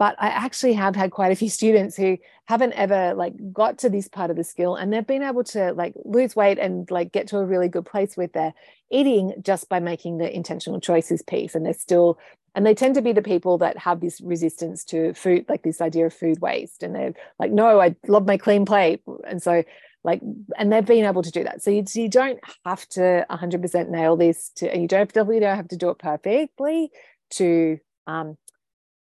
but 0.00 0.16
i 0.18 0.28
actually 0.28 0.72
have 0.72 0.96
had 0.96 1.12
quite 1.12 1.30
a 1.30 1.36
few 1.36 1.48
students 1.48 1.96
who 1.96 2.18
haven't 2.50 2.72
ever 2.72 3.14
like 3.14 3.34
got 3.52 3.78
to 3.78 3.88
this 3.88 4.08
part 4.08 4.28
of 4.28 4.36
the 4.36 4.42
skill 4.42 4.74
and 4.74 4.92
they've 4.92 5.06
been 5.06 5.22
able 5.22 5.44
to 5.44 5.72
like 5.74 5.94
lose 6.04 6.34
weight 6.34 6.58
and 6.58 6.90
like 6.90 7.12
get 7.12 7.28
to 7.28 7.38
a 7.38 7.44
really 7.44 7.68
good 7.68 7.86
place 7.86 8.16
with 8.16 8.32
their 8.32 8.52
eating 8.90 9.32
just 9.40 9.68
by 9.68 9.78
making 9.78 10.18
the 10.18 10.34
intentional 10.34 10.80
choices 10.80 11.22
piece. 11.22 11.54
And 11.54 11.64
they're 11.64 11.74
still 11.74 12.18
and 12.56 12.66
they 12.66 12.74
tend 12.74 12.96
to 12.96 13.02
be 13.02 13.12
the 13.12 13.22
people 13.22 13.58
that 13.58 13.78
have 13.78 14.00
this 14.00 14.20
resistance 14.20 14.82
to 14.86 15.14
food 15.14 15.46
like 15.48 15.62
this 15.62 15.80
idea 15.80 16.06
of 16.06 16.12
food 16.12 16.40
waste. 16.40 16.82
And 16.82 16.92
they're 16.92 17.14
like 17.38 17.52
no 17.52 17.80
i 17.80 17.94
love 18.08 18.26
my 18.26 18.36
clean 18.36 18.64
plate. 18.66 19.00
And 19.24 19.40
so 19.40 19.62
like 20.02 20.20
and 20.58 20.72
they've 20.72 20.84
been 20.84 21.04
able 21.04 21.22
to 21.22 21.30
do 21.30 21.44
that. 21.44 21.62
So 21.62 21.70
you, 21.70 21.84
you 21.94 22.08
don't 22.08 22.40
have 22.66 22.84
to 22.90 23.24
100% 23.30 23.88
nail 23.90 24.16
this 24.16 24.50
to 24.56 24.72
and 24.72 24.82
you 24.82 24.88
don't 24.88 25.06
definitely 25.06 25.38
don't 25.38 25.56
have 25.56 25.68
to 25.68 25.76
do 25.76 25.90
it 25.90 25.98
perfectly 26.00 26.90
to 27.34 27.78
um 28.08 28.36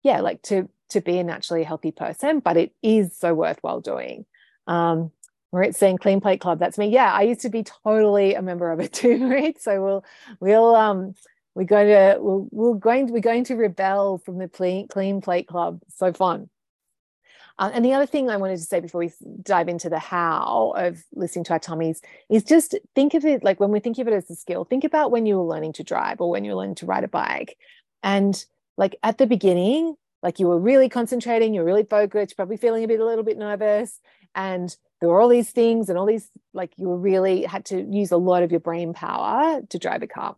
yeah 0.02 0.20
like 0.20 0.42
to 0.42 0.68
to 0.90 1.00
be 1.00 1.18
a 1.18 1.24
naturally 1.24 1.64
healthy 1.64 1.92
person, 1.92 2.40
but 2.40 2.56
it 2.56 2.72
is 2.82 3.16
so 3.16 3.34
worthwhile 3.34 3.80
doing. 3.80 4.24
Um, 4.66 5.10
Marit 5.52 5.76
saying 5.76 5.98
clean 5.98 6.20
plate 6.20 6.40
club. 6.40 6.58
That's 6.58 6.78
me. 6.78 6.88
Yeah, 6.88 7.12
I 7.12 7.22
used 7.22 7.40
to 7.42 7.50
be 7.50 7.62
totally 7.62 8.34
a 8.34 8.42
member 8.42 8.70
of 8.70 8.80
it 8.80 8.92
too, 8.92 9.28
right? 9.30 9.60
So 9.60 9.82
we'll 9.82 10.04
we'll 10.40 10.74
um 10.74 11.14
we're 11.54 11.64
going 11.64 11.88
to 11.88 12.18
we'll, 12.20 12.48
we're 12.50 12.74
going 12.74 13.06
to 13.06 13.12
we're 13.12 13.20
going 13.20 13.44
to 13.44 13.56
rebel 13.56 14.18
from 14.18 14.38
the 14.38 14.48
clean 14.48 14.88
clean 14.88 15.20
plate 15.20 15.48
club. 15.48 15.80
So 15.96 16.12
fun. 16.12 16.50
Uh, 17.58 17.70
and 17.72 17.82
the 17.82 17.94
other 17.94 18.04
thing 18.04 18.28
I 18.28 18.36
wanted 18.36 18.58
to 18.58 18.64
say 18.64 18.80
before 18.80 18.98
we 18.98 19.10
dive 19.42 19.68
into 19.68 19.88
the 19.88 19.98
how 19.98 20.74
of 20.76 21.02
listening 21.14 21.44
to 21.44 21.54
our 21.54 21.58
tummies 21.58 22.02
is 22.28 22.44
just 22.44 22.74
think 22.94 23.14
of 23.14 23.24
it 23.24 23.42
like 23.42 23.58
when 23.58 23.70
we 23.70 23.80
think 23.80 23.98
of 23.98 24.06
it 24.06 24.12
as 24.12 24.28
a 24.28 24.34
skill, 24.34 24.64
think 24.64 24.84
about 24.84 25.10
when 25.10 25.24
you 25.24 25.38
were 25.38 25.44
learning 25.44 25.72
to 25.74 25.82
drive 25.82 26.20
or 26.20 26.28
when 26.28 26.44
you 26.44 26.50
were 26.50 26.58
learning 26.58 26.74
to 26.76 26.86
ride 26.86 27.04
a 27.04 27.08
bike. 27.08 27.56
And 28.02 28.44
like 28.76 28.96
at 29.02 29.16
the 29.16 29.26
beginning, 29.26 29.96
like 30.22 30.38
you 30.38 30.46
were 30.46 30.58
really 30.58 30.88
concentrating, 30.88 31.54
you're 31.54 31.64
really 31.64 31.84
focused, 31.84 32.36
probably 32.36 32.56
feeling 32.56 32.84
a 32.84 32.88
bit, 32.88 33.00
a 33.00 33.04
little 33.04 33.24
bit 33.24 33.38
nervous. 33.38 34.00
And 34.34 34.74
there 35.00 35.08
were 35.08 35.20
all 35.20 35.28
these 35.28 35.50
things 35.50 35.88
and 35.88 35.98
all 35.98 36.06
these, 36.06 36.28
like 36.52 36.72
you 36.76 36.88
were 36.88 36.98
really 36.98 37.42
had 37.44 37.64
to 37.66 37.82
use 37.82 38.10
a 38.10 38.16
lot 38.16 38.42
of 38.42 38.50
your 38.50 38.60
brain 38.60 38.92
power 38.92 39.60
to 39.68 39.78
drive 39.78 40.02
a 40.02 40.06
car. 40.06 40.36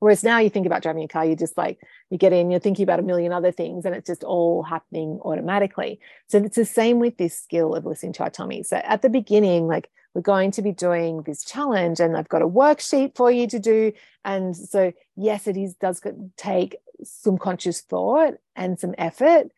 Whereas 0.00 0.22
now 0.22 0.38
you 0.38 0.50
think 0.50 0.66
about 0.66 0.82
driving 0.82 1.04
a 1.04 1.08
car, 1.08 1.24
you 1.24 1.34
just 1.34 1.56
like, 1.56 1.78
you 2.10 2.18
get 2.18 2.32
in, 2.32 2.50
you're 2.50 2.60
thinking 2.60 2.82
about 2.82 2.98
a 2.98 3.02
million 3.02 3.32
other 3.32 3.52
things 3.52 3.86
and 3.86 3.94
it's 3.94 4.06
just 4.06 4.22
all 4.22 4.62
happening 4.62 5.18
automatically. 5.22 5.98
So 6.28 6.38
it's 6.38 6.56
the 6.56 6.66
same 6.66 6.98
with 6.98 7.16
this 7.16 7.38
skill 7.38 7.74
of 7.74 7.86
listening 7.86 8.12
to 8.14 8.24
our 8.24 8.30
tummy. 8.30 8.62
So 8.64 8.76
at 8.76 9.00
the 9.00 9.08
beginning, 9.08 9.66
like 9.66 9.88
we're 10.12 10.20
going 10.20 10.50
to 10.52 10.62
be 10.62 10.72
doing 10.72 11.22
this 11.22 11.44
challenge 11.44 12.00
and 12.00 12.16
I've 12.16 12.28
got 12.28 12.42
a 12.42 12.48
worksheet 12.48 13.16
for 13.16 13.30
you 13.30 13.46
to 13.48 13.58
do. 13.58 13.92
And 14.24 14.56
so, 14.56 14.92
yes, 15.16 15.46
it 15.46 15.56
is 15.56 15.74
does 15.74 16.02
take 16.36 16.76
some 17.02 17.38
conscious 17.38 17.80
thought 17.80 18.34
and 18.54 18.78
some 18.78 18.94
effort 18.98 19.48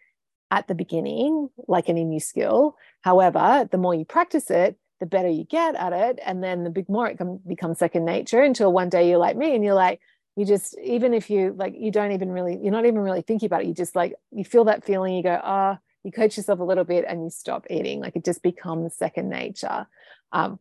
at 0.51 0.69
the 0.69 0.75
beginning, 0.75 1.51
like 1.67 1.89
any 1.89 2.05
new 2.05 2.21
skill. 2.21 2.77
However, 3.03 3.69
the 3.71 3.79
more 3.79 3.95
you 3.95 4.05
practice 4.05 4.51
it, 4.51 4.77
the 5.01 5.07
better 5.07 5.29
you 5.29 5.45
get 5.45 5.75
at 5.75 5.93
it. 5.93 6.19
And 6.25 6.43
then 6.43 6.65
the 6.65 6.71
big 6.71 6.89
more 6.89 7.09
it 7.09 7.19
can 7.19 7.41
become 7.47 7.75
second 7.75 8.05
nature 8.05 8.43
until 8.43 8.73
one 8.73 8.89
day 8.89 9.09
you're 9.09 9.19
like 9.19 9.37
me 9.37 9.55
and 9.55 9.65
you're 9.65 9.75
like 9.75 10.01
you 10.37 10.45
just 10.45 10.77
even 10.83 11.15
if 11.15 11.31
you 11.31 11.55
like 11.57 11.75
you 11.79 11.91
don't 11.91 12.13
even 12.13 12.31
really 12.31 12.59
you're 12.63 12.73
not 12.73 12.87
even 12.87 13.01
really 13.01 13.23
thinking 13.23 13.47
about 13.47 13.63
it. 13.63 13.69
You 13.69 13.75
just 13.75 13.97
like 13.97 14.15
you 14.31 14.45
feel 14.45 14.65
that 14.65 14.85
feeling 14.85 15.15
you 15.15 15.23
go 15.23 15.41
ah 15.43 15.77
oh, 15.77 15.83
you 16.05 16.13
coach 16.13 16.37
yourself 16.37 16.61
a 16.61 16.65
little 16.65 16.85
bit 16.85 17.05
and 17.09 17.25
you 17.25 17.31
stop 17.31 17.67
eating. 17.71 18.01
Like 18.01 18.17
it 18.17 18.25
just 18.25 18.43
becomes 18.43 18.95
second 18.95 19.29
nature. 19.29 19.87
Um 20.33 20.59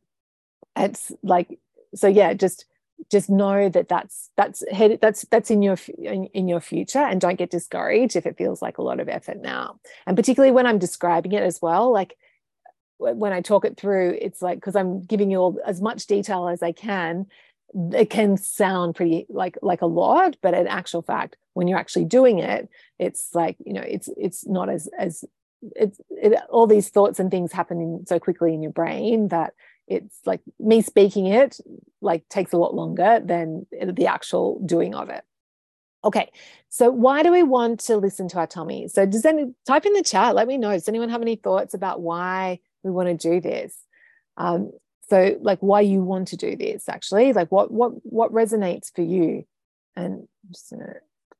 it's 0.75 1.11
like 1.23 1.59
so 1.93 2.07
yeah 2.07 2.33
just 2.33 2.65
just 3.11 3.29
know 3.29 3.69
that 3.69 3.87
that's 3.87 4.29
that's 4.37 4.63
head 4.71 4.97
that's 5.01 5.23
that's 5.29 5.51
in 5.51 5.61
your 5.61 5.77
in, 5.97 6.25
in 6.27 6.47
your 6.47 6.59
future 6.59 6.99
and 6.99 7.21
don't 7.21 7.37
get 7.37 7.51
discouraged 7.51 8.15
if 8.15 8.25
it 8.25 8.37
feels 8.37 8.61
like 8.61 8.77
a 8.77 8.81
lot 8.81 8.99
of 8.99 9.09
effort 9.09 9.41
now 9.41 9.79
and 10.07 10.15
particularly 10.15 10.51
when 10.51 10.65
i'm 10.65 10.79
describing 10.79 11.31
it 11.31 11.43
as 11.43 11.61
well 11.61 11.91
like 11.91 12.15
when 12.97 13.33
I 13.33 13.41
talk 13.41 13.65
it 13.65 13.77
through, 13.77 14.17
it's 14.21 14.41
like 14.41 14.57
because 14.57 14.75
I'm 14.75 15.01
giving 15.01 15.31
you 15.31 15.37
all 15.37 15.59
as 15.65 15.81
much 15.81 16.07
detail 16.07 16.47
as 16.47 16.63
I 16.63 16.71
can. 16.71 17.27
It 17.93 18.09
can 18.09 18.37
sound 18.37 18.95
pretty 18.95 19.25
like 19.29 19.57
like 19.61 19.81
a 19.81 19.87
lot, 19.87 20.37
but 20.41 20.53
in 20.53 20.67
actual 20.67 21.01
fact, 21.01 21.35
when 21.53 21.67
you're 21.67 21.79
actually 21.79 22.05
doing 22.05 22.39
it, 22.39 22.69
it's 22.99 23.29
like 23.33 23.57
you 23.65 23.73
know, 23.73 23.81
it's 23.81 24.09
it's 24.15 24.47
not 24.47 24.69
as 24.69 24.87
as 24.97 25.25
it's 25.75 25.99
it, 26.09 26.39
all 26.49 26.67
these 26.67 26.89
thoughts 26.89 27.19
and 27.19 27.29
things 27.29 27.51
happening 27.51 28.05
so 28.07 28.19
quickly 28.19 28.53
in 28.53 28.61
your 28.61 28.71
brain 28.71 29.27
that 29.29 29.53
it's 29.87 30.19
like 30.25 30.41
me 30.59 30.81
speaking 30.81 31.27
it 31.27 31.59
like 32.01 32.27
takes 32.29 32.53
a 32.53 32.57
lot 32.57 32.73
longer 32.73 33.21
than 33.23 33.65
the 33.71 34.07
actual 34.07 34.59
doing 34.65 34.95
of 34.95 35.09
it. 35.09 35.23
Okay, 36.03 36.31
so 36.69 36.91
why 36.91 37.23
do 37.23 37.31
we 37.31 37.41
want 37.41 37.79
to 37.81 37.97
listen 37.97 38.27
to 38.29 38.37
our 38.37 38.47
tummy? 38.47 38.87
So 38.87 39.05
does 39.05 39.25
any 39.25 39.55
type 39.65 39.85
in 39.85 39.93
the 39.93 40.03
chat? 40.03 40.35
Let 40.35 40.47
me 40.47 40.57
know. 40.57 40.71
Does 40.71 40.87
anyone 40.87 41.09
have 41.09 41.23
any 41.23 41.35
thoughts 41.35 41.73
about 41.73 42.01
why 42.01 42.59
we 42.83 42.91
want 42.91 43.07
to 43.09 43.29
do 43.29 43.41
this 43.41 43.75
um, 44.37 44.71
so 45.09 45.37
like 45.41 45.59
why 45.59 45.81
you 45.81 46.01
want 46.01 46.29
to 46.29 46.37
do 46.37 46.55
this 46.55 46.89
actually 46.89 47.33
like 47.33 47.51
what 47.51 47.71
what 47.71 47.91
what 48.03 48.31
resonates 48.31 48.93
for 48.93 49.01
you 49.01 49.45
and 49.95 50.13
I'm 50.13 50.51
just 50.51 50.71
gonna 50.71 50.95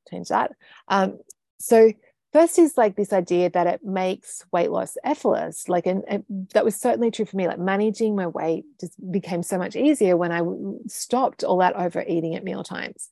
change 0.10 0.30
that 0.30 0.52
um, 0.88 1.20
so 1.60 1.92
first 2.36 2.60
is 2.60 2.78
like 2.78 2.98
this 2.98 3.14
idea 3.14 3.50
that 3.50 3.66
it 3.66 3.82
makes 3.82 4.44
weight 4.52 4.70
loss 4.70 4.98
effortless 5.06 5.70
like 5.70 5.86
and, 5.86 6.04
and, 6.06 6.26
that 6.54 6.66
was 6.66 6.76
certainly 6.76 7.10
true 7.10 7.24
for 7.24 7.38
me 7.38 7.48
like 7.48 7.58
managing 7.58 8.14
my 8.14 8.28
weight 8.28 8.66
just 8.78 8.94
became 9.10 9.42
so 9.42 9.58
much 9.58 9.74
easier 9.78 10.18
when 10.18 10.34
i 10.34 10.42
stopped 10.86 11.46
all 11.46 11.60
that 11.60 11.74
overeating 11.78 12.36
at 12.36 12.44
meal 12.44 12.62
times 12.62 13.08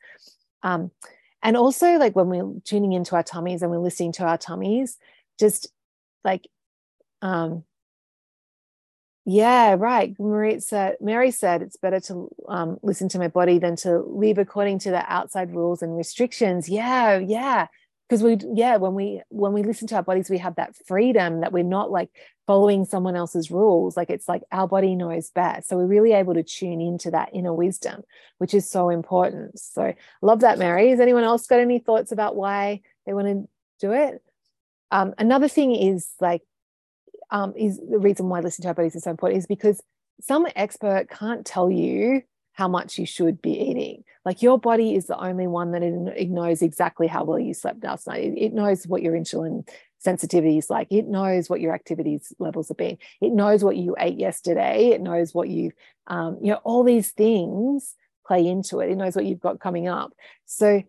um, 0.63 0.91
and 1.41 1.55
also 1.55 1.97
like 1.97 2.17
when 2.17 2.27
we're 2.27 2.59
tuning 2.65 2.91
into 2.91 3.15
our 3.15 3.23
tummies 3.23 3.62
and 3.62 3.71
we're 3.71 3.77
listening 3.77 4.12
to 4.12 4.25
our 4.25 4.38
tummies 4.38 4.97
just 5.39 5.71
like 6.25 6.45
um, 7.21 7.63
yeah, 9.25 9.77
right. 9.79 10.13
Marie 10.19 10.59
said, 10.59 10.97
Mary 10.99 11.31
said 11.31 11.62
it's 11.62 11.77
better 11.77 12.01
to 12.01 12.29
um, 12.49 12.77
listen 12.83 13.07
to 13.07 13.19
my 13.19 13.29
body 13.29 13.57
than 13.57 13.77
to 13.77 13.99
live 13.99 14.38
according 14.38 14.79
to 14.79 14.91
the 14.91 15.09
outside 15.09 15.55
rules 15.55 15.81
and 15.81 15.95
restrictions. 15.95 16.67
Yeah, 16.67 17.19
yeah. 17.19 17.67
Because 18.08 18.22
we, 18.22 18.38
yeah, 18.54 18.78
when 18.78 18.94
we 18.94 19.22
when 19.30 19.54
we 19.54 19.63
listen 19.63 19.88
to 19.88 19.96
our 19.96 20.04
bodies, 20.04 20.30
we 20.30 20.38
have 20.38 20.56
that 20.56 20.76
freedom 20.86 21.42
that 21.42 21.52
we're 21.52 21.63
not 21.63 21.89
like 21.89 22.10
following 22.46 22.86
someone 22.86 23.16
else's 23.16 23.50
rules. 23.50 23.96
Like 23.96 24.10
it's 24.10 24.28
like 24.28 24.44
our 24.52 24.68
body 24.68 24.96
knows 24.96 25.32
best. 25.32 25.70
So 25.70 25.78
we're 25.78 25.88
really 25.88 26.12
able 26.12 26.34
to 26.34 26.44
tune 26.44 26.82
into 26.82 27.12
that 27.12 27.30
inner 27.34 27.54
wisdom, 27.54 28.04
which 28.38 28.54
is 28.54 28.70
so 28.70 28.89
important. 28.89 29.58
So 29.60 29.94
love 30.22 30.42
that, 30.42 30.60
Mary. 30.60 30.89
Has 30.89 31.00
anyone 31.00 31.24
else 31.24 31.48
got 31.48 31.60
any 31.60 31.80
thoughts 31.80 32.12
about 32.12 32.36
why 32.36 32.82
they 33.06 33.13
want 33.13 33.28
to 33.28 33.48
do 33.80 33.94
it? 33.94 34.22
Um, 34.92 35.13
another 35.18 35.48
thing 35.48 35.74
is 35.76 36.12
like 36.20 36.42
um, 37.32 37.54
is 37.58 37.80
the 37.80 38.00
reason 38.00 38.30
why 38.30 38.42
listening 38.42 38.63
to 38.63 38.68
our 38.70 38.74
bodies 38.76 38.96
is 38.96 39.04
so 39.04 39.12
important 39.12 39.39
is 39.39 39.48
because 39.48 39.82
some 40.22 40.46
expert 40.56 41.10
can't 41.10 41.46
tell 41.46 41.72
you 41.72 42.22
how 42.54 42.68
much 42.68 42.98
you 42.98 43.06
should 43.06 43.42
be 43.42 43.52
eating. 43.52 44.04
Like 44.26 44.42
your 44.42 44.58
body 44.58 44.96
is 44.96 45.08
the 45.08 45.20
only 45.20 45.48
one 45.48 45.72
that 45.72 45.84
it, 45.84 46.30
knows 46.30 46.62
exactly 46.62 47.08
how 47.08 47.24
well 47.24 47.39
you 47.39 47.54
slept 47.54 47.84
last 47.84 48.08
night. 48.08 48.24
It, 48.24 48.38
it, 48.38 48.54
knows 48.54 48.88
what 48.88 49.02
your 49.02 49.13
insulin 49.13 49.68
sensitivity 50.00 50.60
is 50.60 50.70
like. 50.70 50.88
It 50.92 51.08
knows 51.08 51.50
what 51.50 51.62
your 51.62 51.74
activities 51.74 52.32
levels 52.39 52.70
have 52.70 52.78
been. 52.78 52.98
It 53.22 53.34
knows 53.34 53.63
what 53.63 53.76
you 53.76 53.96
ate 54.00 54.20
yesterday. 54.20 54.89
It 54.89 55.02
knows 55.02 55.34
what 55.34 55.50
you, 55.50 55.72
um, 56.08 56.38
you 56.42 56.52
know, 56.52 56.62
all 56.63 56.84
these 56.84 57.12
things 57.12 57.96
play 58.26 58.46
into 58.48 58.80
it. 58.80 58.92
It 58.92 58.98
knows 58.98 59.16
what 59.16 59.26
you've 59.26 59.39
got 59.39 59.60
coming 59.60 59.88
up. 59.88 60.13
So 60.46 60.84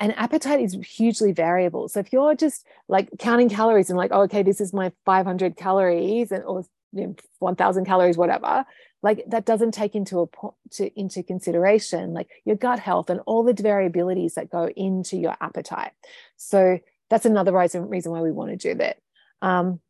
and 0.00 0.16
appetite 0.16 0.60
is 0.60 0.74
hugely 0.74 1.32
variable. 1.32 1.88
So 1.88 2.00
if 2.00 2.10
you're 2.10 2.34
just 2.34 2.66
like 2.88 3.10
counting 3.18 3.50
calories 3.50 3.90
and 3.90 3.98
like, 3.98 4.12
oh, 4.14 4.22
okay, 4.22 4.42
this 4.42 4.60
is 4.60 4.72
my 4.72 4.92
500 5.04 5.56
calories 5.56 6.32
and 6.32 6.42
or 6.44 6.64
you 6.92 7.08
know, 7.08 7.14
1,000 7.38 7.84
calories, 7.84 8.16
whatever, 8.16 8.64
like 9.02 9.24
that 9.28 9.46
doesn't 9.46 9.72
take 9.72 9.94
into 9.94 10.20
a 10.20 10.26
to, 10.72 10.98
into 10.98 11.22
consideration 11.22 12.12
like 12.12 12.28
your 12.44 12.56
gut 12.56 12.78
health 12.78 13.08
and 13.10 13.20
all 13.26 13.42
the 13.42 13.54
variabilities 13.54 14.34
that 14.34 14.50
go 14.50 14.68
into 14.68 15.16
your 15.16 15.36
appetite. 15.40 15.92
So 16.36 16.78
that's 17.08 17.26
another 17.26 17.52
reason 17.52 17.88
reason 17.88 18.12
why 18.12 18.20
we 18.20 18.32
want 18.32 18.50
to 18.50 18.56
do 18.56 18.74
that. 18.78 18.98
Um, 19.42 19.80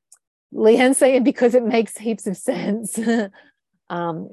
Leanne 0.55 0.94
saying 0.94 1.25
because 1.25 1.55
it 1.55 1.64
makes 1.64 1.96
heaps 1.96 2.27
of 2.27 2.37
sense. 2.37 2.99
um, 3.90 4.31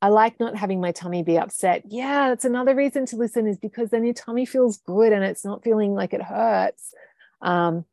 I 0.00 0.08
like 0.08 0.38
not 0.38 0.56
having 0.56 0.80
my 0.80 0.92
tummy 0.92 1.24
be 1.24 1.38
upset. 1.38 1.82
Yeah, 1.88 2.28
that's 2.28 2.44
another 2.44 2.74
reason 2.74 3.04
to 3.06 3.16
listen 3.16 3.48
is 3.48 3.58
because 3.58 3.90
then 3.90 4.04
your 4.04 4.14
tummy 4.14 4.46
feels 4.46 4.78
good 4.78 5.12
and 5.12 5.24
it's 5.24 5.44
not 5.44 5.64
feeling 5.64 5.92
like 5.94 6.14
it 6.14 6.22
hurts. 6.22 6.94
Um, 7.42 7.84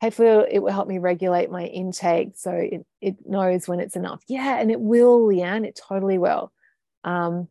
hopefully, 0.00 0.46
it 0.50 0.60
will 0.60 0.72
help 0.72 0.88
me 0.88 0.98
regulate 0.98 1.50
my 1.50 1.64
intake 1.64 2.32
so 2.36 2.52
it, 2.52 2.86
it 3.00 3.16
knows 3.26 3.68
when 3.68 3.80
it's 3.80 3.96
enough. 3.96 4.22
Yeah, 4.28 4.58
and 4.58 4.70
it 4.70 4.80
will, 4.80 5.20
Leanne, 5.26 5.66
it 5.66 5.78
totally 5.88 6.18
will. 6.18 6.52
Um, 7.04 7.48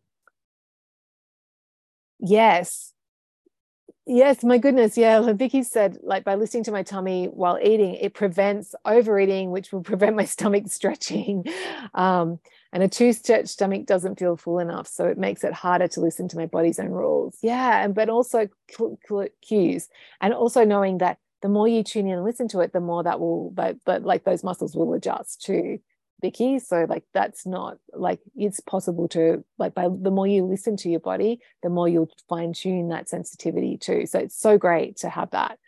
yes. 2.19 2.93
Yes, 4.05 4.43
my 4.43 4.57
goodness. 4.57 4.97
Yeah, 4.97 5.33
Vicky 5.33 5.61
said, 5.61 5.99
like 6.01 6.23
by 6.23 6.33
listening 6.33 6.63
to 6.63 6.71
my 6.71 6.81
tummy 6.81 7.27
while 7.27 7.59
eating, 7.61 7.93
it 7.93 8.15
prevents 8.15 8.73
overeating, 8.83 9.51
which 9.51 9.71
will 9.71 9.83
prevent 9.83 10.15
my 10.15 10.25
stomach 10.25 10.63
stretching. 10.67 11.45
Um, 11.93 12.39
and 12.71 12.83
a 12.83 12.87
too 12.87 13.13
stretched 13.13 13.49
stomach 13.49 13.85
doesn't 13.85 14.19
feel 14.19 14.35
full 14.37 14.59
enough 14.59 14.87
so 14.87 15.05
it 15.05 15.17
makes 15.17 15.43
it 15.43 15.53
harder 15.53 15.87
to 15.89 16.01
listen 16.01 16.27
to 16.29 16.37
my 16.37 16.45
body's 16.45 16.79
own 16.79 16.89
rules 16.89 17.37
yeah 17.41 17.83
and 17.83 17.95
but 17.95 18.09
also 18.09 18.47
cues 19.41 19.89
and 20.21 20.33
also 20.33 20.63
knowing 20.63 20.99
that 20.99 21.17
the 21.41 21.49
more 21.49 21.67
you 21.67 21.83
tune 21.83 22.07
in 22.07 22.13
and 22.13 22.23
listen 22.23 22.47
to 22.49 22.59
it 22.59 22.73
the 22.73 22.79
more 22.79 23.03
that 23.03 23.19
will 23.19 23.51
but 23.51 23.77
but 23.85 24.03
like 24.03 24.23
those 24.23 24.43
muscles 24.43 24.75
will 24.75 24.93
adjust 24.93 25.41
to 25.41 25.79
Vicky. 26.21 26.59
So 26.59 26.85
like 26.89 27.03
that's 27.13 27.45
not 27.45 27.77
like 27.93 28.19
it's 28.35 28.59
possible 28.59 29.07
to 29.09 29.43
like 29.57 29.73
by 29.73 29.83
the 29.83 30.11
more 30.11 30.27
you 30.27 30.43
listen 30.43 30.75
to 30.77 30.89
your 30.89 30.99
body, 30.99 31.39
the 31.63 31.69
more 31.69 31.87
you'll 31.87 32.11
fine 32.27 32.53
tune 32.53 32.89
that 32.89 33.09
sensitivity 33.09 33.77
too. 33.77 34.05
So 34.05 34.19
it's 34.19 34.39
so 34.39 34.57
great 34.57 34.97
to 34.97 35.09
have 35.09 35.31
that. 35.31 35.59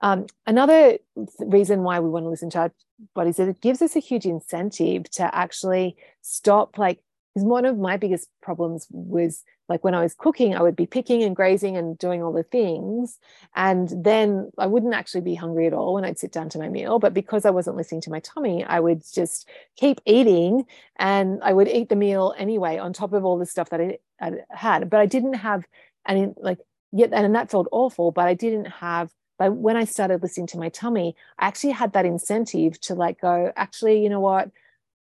Um, 0.00 0.26
another 0.46 0.98
reason 1.38 1.82
why 1.82 2.00
we 2.00 2.08
want 2.08 2.24
to 2.24 2.30
listen 2.30 2.50
to 2.50 2.58
our 2.58 2.72
bodies 3.14 3.38
is 3.38 3.48
it 3.48 3.60
gives 3.60 3.82
us 3.82 3.94
a 3.94 4.00
huge 4.00 4.26
incentive 4.26 5.08
to 5.10 5.34
actually 5.34 5.96
stop 6.22 6.78
like 6.78 7.00
because 7.34 7.46
one 7.46 7.64
of 7.64 7.78
my 7.78 7.96
biggest 7.96 8.28
problems 8.42 8.86
was 8.90 9.42
like 9.68 9.82
when 9.84 9.94
I 9.94 10.02
was 10.02 10.14
cooking, 10.14 10.54
I 10.54 10.60
would 10.60 10.76
be 10.76 10.86
picking 10.86 11.22
and 11.22 11.34
grazing 11.34 11.76
and 11.76 11.96
doing 11.96 12.22
all 12.22 12.32
the 12.32 12.42
things. 12.42 13.18
And 13.54 13.88
then 14.04 14.50
I 14.58 14.66
wouldn't 14.66 14.92
actually 14.92 15.22
be 15.22 15.34
hungry 15.34 15.66
at 15.66 15.72
all 15.72 15.94
when 15.94 16.04
I'd 16.04 16.18
sit 16.18 16.32
down 16.32 16.50
to 16.50 16.58
my 16.58 16.68
meal. 16.68 16.98
But 16.98 17.14
because 17.14 17.46
I 17.46 17.50
wasn't 17.50 17.76
listening 17.76 18.02
to 18.02 18.10
my 18.10 18.20
tummy, 18.20 18.64
I 18.64 18.80
would 18.80 19.02
just 19.14 19.48
keep 19.76 20.00
eating 20.04 20.66
and 20.96 21.40
I 21.42 21.54
would 21.54 21.68
eat 21.68 21.88
the 21.88 21.96
meal 21.96 22.34
anyway 22.36 22.76
on 22.76 22.92
top 22.92 23.14
of 23.14 23.24
all 23.24 23.38
the 23.38 23.46
stuff 23.46 23.70
that 23.70 23.80
I, 23.80 23.98
I 24.20 24.32
had. 24.50 24.90
But 24.90 25.00
I 25.00 25.06
didn't 25.06 25.34
have 25.34 25.64
any 26.06 26.34
like 26.36 26.58
yet, 26.92 27.14
and 27.14 27.34
that 27.34 27.50
felt 27.50 27.68
awful, 27.72 28.10
but 28.10 28.26
I 28.26 28.34
didn't 28.34 28.66
have 28.66 29.10
but 29.38 29.56
when 29.56 29.76
I 29.76 29.84
started 29.86 30.22
listening 30.22 30.46
to 30.48 30.58
my 30.58 30.68
tummy, 30.68 31.16
I 31.36 31.48
actually 31.48 31.72
had 31.72 31.94
that 31.94 32.06
incentive 32.06 32.80
to 32.82 32.94
like 32.94 33.20
go, 33.20 33.52
actually, 33.56 34.00
you 34.00 34.08
know 34.08 34.20
what? 34.20 34.52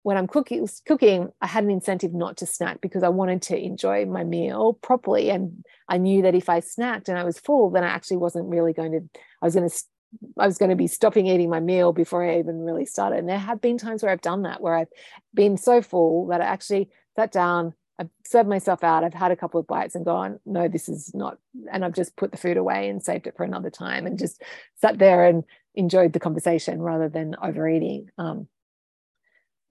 When 0.04 0.18
I'm 0.18 0.28
cooking, 0.28 0.68
cooking, 0.86 1.30
I 1.42 1.48
had 1.48 1.64
an 1.64 1.72
incentive 1.72 2.14
not 2.14 2.38
to 2.38 2.46
snack 2.46 2.82
because 2.82 3.04
I 3.04 3.10
wanted 3.10 3.42
to 3.44 3.58
enjoy 3.58 4.06
my 4.06 4.24
meal 4.24 4.74
properly. 4.74 5.30
And 5.30 5.66
I 5.90 5.98
knew 5.98 6.22
that 6.24 6.36
if 6.36 6.50
I 6.50 6.60
snacked 6.60 7.08
and 7.08 7.18
I 7.18 7.24
was 7.24 7.40
full, 7.40 7.70
then 7.70 7.84
I 7.84 7.88
actually 7.88 8.18
wasn't 8.18 8.50
really 8.50 8.74
going 8.74 8.92
to, 8.92 9.20
I 9.42 9.46
was 9.46 9.56
going 9.56 9.70
to 9.70 9.84
I 10.38 10.46
was 10.46 10.58
going 10.58 10.70
to 10.70 10.76
be 10.76 10.88
stopping 10.88 11.28
eating 11.28 11.50
my 11.50 11.60
meal 11.60 11.92
before 11.92 12.24
I 12.24 12.40
even 12.40 12.60
really 12.60 12.86
started. 12.86 13.20
And 13.20 13.30
there 13.30 13.40
have 13.40 13.62
been 13.62 13.78
times 13.78 14.04
where 14.04 14.12
I've 14.12 14.22
done 14.22 14.44
that, 14.44 14.62
where 14.62 14.76
I've 14.76 14.90
been 15.34 15.58
so 15.58 15.82
full 15.82 16.28
that 16.28 16.42
I 16.42 16.46
actually 16.46 16.90
sat 17.16 17.32
down, 17.32 17.74
I've 18.00 18.10
served 18.26 18.50
myself 18.50 18.84
out. 18.84 19.04
I've 19.04 19.14
had 19.14 19.32
a 19.32 19.36
couple 19.36 19.60
of 19.60 19.68
bites 19.68 19.96
and 19.96 20.06
gone, 20.06 20.40
no, 20.46 20.68
this 20.68 20.90
is 20.90 21.14
not. 21.14 21.38
And 21.72 21.86
I've 21.86 21.94
just 21.94 22.16
put 22.16 22.32
the 22.32 22.38
food 22.38 22.58
away 22.58 22.90
and 22.90 23.04
saved 23.04 23.28
it 23.28 23.36
for 23.36 23.44
another 23.44 23.70
time 23.70 24.06
and 24.06 24.18
just 24.18 24.42
sat 24.82 24.98
there 24.98 25.26
and 25.26 25.44
enjoyed 25.76 26.14
the 26.14 26.20
conversation 26.20 26.82
rather 26.82 27.10
than 27.10 27.36
overeating. 27.42 28.10
Um, 28.18 28.48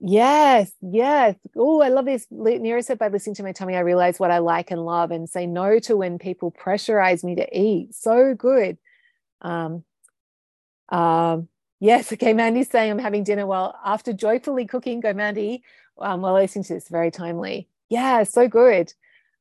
yes, 0.03 0.71
yes. 0.81 1.35
Oh, 1.55 1.81
I 1.81 1.89
love 1.89 2.05
this. 2.05 2.27
Nero 2.31 2.81
said, 2.81 2.99
by 2.99 3.07
listening 3.07 3.35
to 3.35 3.43
my 3.43 3.51
tummy, 3.53 3.75
I 3.75 3.79
realize 3.81 4.19
what 4.19 4.31
I 4.31 4.39
like 4.39 4.71
and 4.71 4.85
love 4.85 5.11
and 5.11 5.29
say 5.29 5.47
no 5.47 5.79
to 5.79 5.97
when 5.97 6.19
people 6.19 6.51
pressurize 6.51 7.23
me 7.23 7.35
to 7.35 7.57
eat. 7.57 7.95
So 7.95 8.35
good. 8.35 8.77
Um, 9.41 9.83
um, 10.89 11.49
Yes, 11.79 12.13
okay. 12.13 12.33
Mandy's 12.33 12.69
saying 12.69 12.91
I'm 12.91 12.99
having 12.99 13.25
dinner 13.25 13.45
while 13.45 13.75
after 13.83 14.13
joyfully 14.13 14.65
cooking. 14.65 15.01
Go, 15.01 15.13
Mandy. 15.13 15.63
um, 15.99 16.21
while 16.21 16.33
listening 16.35 16.63
to 16.65 16.75
this. 16.75 16.87
Very 16.87 17.11
timely. 17.11 17.67
Yeah, 17.89 18.23
so 18.23 18.47
good. 18.47 18.93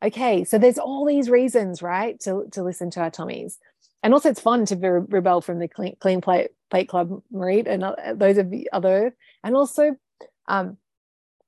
Okay, 0.04 0.42
so 0.42 0.58
there's 0.58 0.78
all 0.78 1.04
these 1.06 1.30
reasons, 1.30 1.80
right, 1.80 2.18
to, 2.20 2.48
to 2.52 2.64
listen 2.64 2.90
to 2.90 3.00
our 3.00 3.10
tummies. 3.10 3.58
And 4.02 4.12
also, 4.12 4.30
it's 4.30 4.40
fun 4.40 4.66
to 4.66 4.74
re- 4.76 5.06
rebel 5.08 5.40
from 5.40 5.60
the 5.60 5.68
clean, 5.68 5.94
clean 6.00 6.20
plate, 6.20 6.50
plate 6.70 6.88
club, 6.88 7.22
Marie, 7.30 7.62
and 7.64 7.84
uh, 7.84 7.94
those 8.14 8.38
of 8.38 8.50
the 8.50 8.68
other. 8.72 9.14
And 9.44 9.54
also, 9.54 9.96
um, 10.48 10.76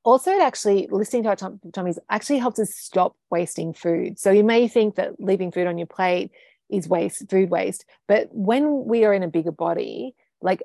also 0.04 0.30
it 0.30 0.42
actually 0.42 0.88
listening 0.90 1.22
to 1.24 1.30
our 1.30 1.59
tummies 1.72 1.98
actually 2.11 2.38
helps 2.38 2.59
us 2.59 2.74
stop 2.74 3.16
wasting 3.30 3.72
food. 3.72 4.18
So 4.18 4.30
you 4.30 4.44
may 4.44 4.68
think 4.68 4.96
that 4.96 5.18
leaving 5.18 5.50
food 5.50 5.66
on 5.66 5.78
your 5.78 5.87
plate 5.87 6.30
is 6.70 6.88
waste, 6.88 7.28
food 7.30 7.50
waste, 7.50 7.85
but 8.07 8.28
when 8.33 8.85
we 8.85 9.04
are 9.04 9.14
in 9.14 9.22
a 9.22 9.28
bigger 9.28 9.52
body, 9.52 10.14
like 10.44 10.62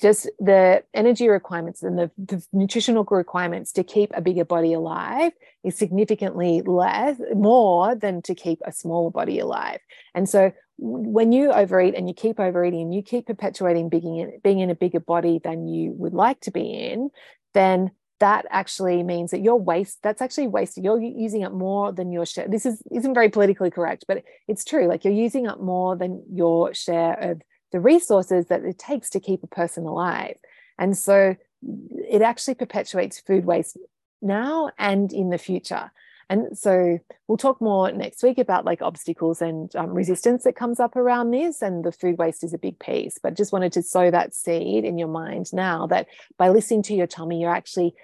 just 0.00 0.28
the 0.40 0.82
energy 0.92 1.28
requirements 1.28 1.82
and 1.84 1.96
the, 1.96 2.10
the, 2.18 2.44
nutritional 2.52 3.04
requirements 3.04 3.70
to 3.72 3.84
keep 3.84 4.10
a 4.14 4.20
bigger 4.20 4.44
body 4.44 4.72
alive 4.72 5.32
is 5.62 5.78
significantly 5.78 6.62
less 6.62 7.16
more 7.34 7.94
than 7.94 8.20
to 8.22 8.34
keep 8.34 8.60
a 8.64 8.72
smaller 8.72 9.10
body 9.10 9.38
alive 9.38 9.78
and 10.14 10.28
so 10.28 10.52
when 10.82 11.30
you 11.30 11.52
overeat 11.52 11.94
and 11.94 12.08
you 12.08 12.14
keep 12.14 12.40
overeating 12.40 12.80
and 12.80 12.94
you 12.94 13.02
keep 13.02 13.26
perpetuating 13.26 13.90
being 13.90 14.16
in, 14.16 14.40
being 14.42 14.60
in 14.60 14.70
a 14.70 14.74
bigger 14.74 15.00
body 15.00 15.38
than 15.44 15.68
you 15.68 15.92
would 15.92 16.14
like 16.14 16.40
to 16.40 16.50
be 16.50 16.62
in 16.62 17.10
then 17.54 17.90
that 18.20 18.44
actually 18.50 19.02
means 19.02 19.30
that 19.30 19.40
you're 19.40 19.56
waste 19.56 19.98
that's 20.02 20.20
actually 20.20 20.46
wasted 20.46 20.84
you're 20.84 21.00
using 21.00 21.42
up 21.42 21.52
more 21.52 21.90
than 21.90 22.12
your 22.12 22.26
share 22.26 22.46
this 22.48 22.66
is 22.66 22.82
isn't 22.90 23.14
very 23.14 23.30
politically 23.30 23.70
correct 23.70 24.04
but 24.06 24.22
it's 24.46 24.64
true 24.64 24.86
like 24.86 25.04
you're 25.04 25.14
using 25.14 25.46
up 25.46 25.60
more 25.60 25.96
than 25.96 26.22
your 26.30 26.74
share 26.74 27.14
of 27.18 27.40
the 27.72 27.80
resources 27.80 28.46
that 28.46 28.64
it 28.64 28.78
takes 28.78 29.10
to 29.10 29.20
keep 29.20 29.42
a 29.42 29.48
person 29.48 29.86
alive. 29.86 30.36
And 30.78 30.96
so 30.96 31.36
it 31.62 32.22
actually 32.22 32.54
perpetuates 32.54 33.20
food 33.20 33.44
waste 33.44 33.76
now 34.22 34.70
and 34.78 35.12
in 35.12 35.30
the 35.30 35.38
future. 35.38 35.92
And 36.30 36.56
so 36.56 37.00
we'll 37.26 37.36
talk 37.36 37.60
more 37.60 37.90
next 37.90 38.22
week 38.22 38.38
about 38.38 38.64
like 38.64 38.80
obstacles 38.82 39.42
and 39.42 39.74
um, 39.74 39.90
resistance 39.90 40.44
that 40.44 40.54
comes 40.54 40.78
up 40.78 40.94
around 40.94 41.32
this. 41.32 41.60
And 41.60 41.84
the 41.84 41.90
food 41.90 42.18
waste 42.18 42.44
is 42.44 42.54
a 42.54 42.58
big 42.58 42.78
piece, 42.78 43.18
but 43.20 43.36
just 43.36 43.52
wanted 43.52 43.72
to 43.72 43.82
sow 43.82 44.12
that 44.12 44.32
seed 44.32 44.84
in 44.84 44.96
your 44.96 45.08
mind 45.08 45.52
now 45.52 45.88
that 45.88 46.06
by 46.38 46.48
listening 46.48 46.84
to 46.84 46.94
your 46.94 47.08
tummy, 47.08 47.40
you're 47.40 47.54
actually 47.54 47.96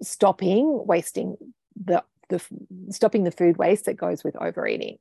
stopping 0.00 0.86
wasting 0.86 1.36
the, 1.76 2.02
the 2.30 2.42
stopping 2.88 3.24
the 3.24 3.30
food 3.30 3.58
waste 3.58 3.84
that 3.84 3.98
goes 3.98 4.24
with 4.24 4.34
overeating. 4.36 4.96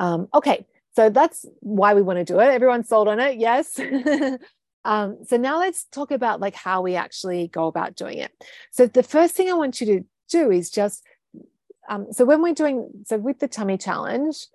Um, 0.00 0.26
okay, 0.34 0.66
so 0.96 1.08
that's 1.08 1.46
why 1.60 1.94
we 1.94 2.02
want 2.02 2.18
to 2.18 2.24
do 2.24 2.40
it. 2.40 2.46
Everyone's 2.46 2.88
sold 2.88 3.06
on 3.06 3.20
it. 3.20 3.38
Yes. 3.38 3.78
um, 4.84 5.18
so 5.24 5.36
now 5.36 5.60
let's 5.60 5.84
talk 5.84 6.10
about 6.10 6.40
like 6.40 6.56
how 6.56 6.82
we 6.82 6.96
actually 6.96 7.46
go 7.46 7.68
about 7.68 7.94
doing 7.94 8.18
it. 8.18 8.32
So 8.72 8.88
the 8.88 9.04
first 9.04 9.36
thing 9.36 9.48
I 9.48 9.54
want 9.54 9.80
you 9.80 9.86
to 9.86 10.04
do 10.28 10.50
is 10.50 10.68
just 10.68 11.04
um, 11.88 12.06
so 12.12 12.24
when 12.24 12.42
we're 12.42 12.54
doing 12.54 12.90
so 13.04 13.18
with 13.18 13.38
the 13.38 13.48
tummy 13.48 13.78
challenge, 13.78 14.46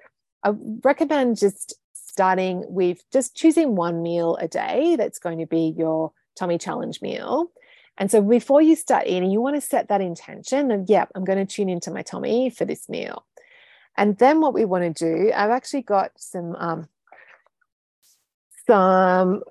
I 0.44 0.54
recommend 0.84 1.38
just 1.38 1.76
starting 1.94 2.64
with 2.68 3.04
just 3.12 3.36
choosing 3.36 3.76
one 3.76 4.02
meal 4.02 4.38
a 4.38 4.48
day 4.48 4.96
that's 4.96 5.20
going 5.20 5.40
to 5.40 5.46
be 5.46 5.74
your 5.78 6.12
tummy 6.36 6.58
challenge 6.58 7.02
meal. 7.02 7.52
And 7.98 8.12
so 8.12 8.22
before 8.22 8.62
you 8.62 8.76
start 8.76 9.08
eating, 9.08 9.32
you 9.32 9.42
want 9.42 9.56
to 9.56 9.62
set 9.62 9.90
that 9.90 10.02
intention 10.02 10.72
of, 10.72 10.86
yeah, 10.88 11.06
I'm 11.16 11.26
going 11.26 11.44
to 11.44 11.52
tune 11.52 11.70
into 11.70 11.92
my 11.92 12.04
tummy 12.04 12.50
for 12.50 12.64
this 12.64 12.88
meal. 12.88 13.26
And 13.98 14.18
then 14.20 14.40
what 14.42 14.54
we 14.54 14.66
want 14.66 14.96
to 14.96 15.06
do, 15.06 15.32
I've 15.36 15.50
actually 15.50 15.82
got 15.82 16.12
some 16.18 16.56
um, 16.56 16.88
some 18.68 19.44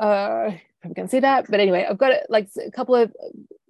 uh 0.00 0.50
I 0.84 0.92
can 0.92 1.08
see 1.08 1.20
that, 1.20 1.50
but 1.50 1.60
anyway, 1.60 1.86
I've 1.88 1.98
got 1.98 2.12
like 2.28 2.48
a 2.64 2.70
couple 2.70 2.94
of 2.94 3.12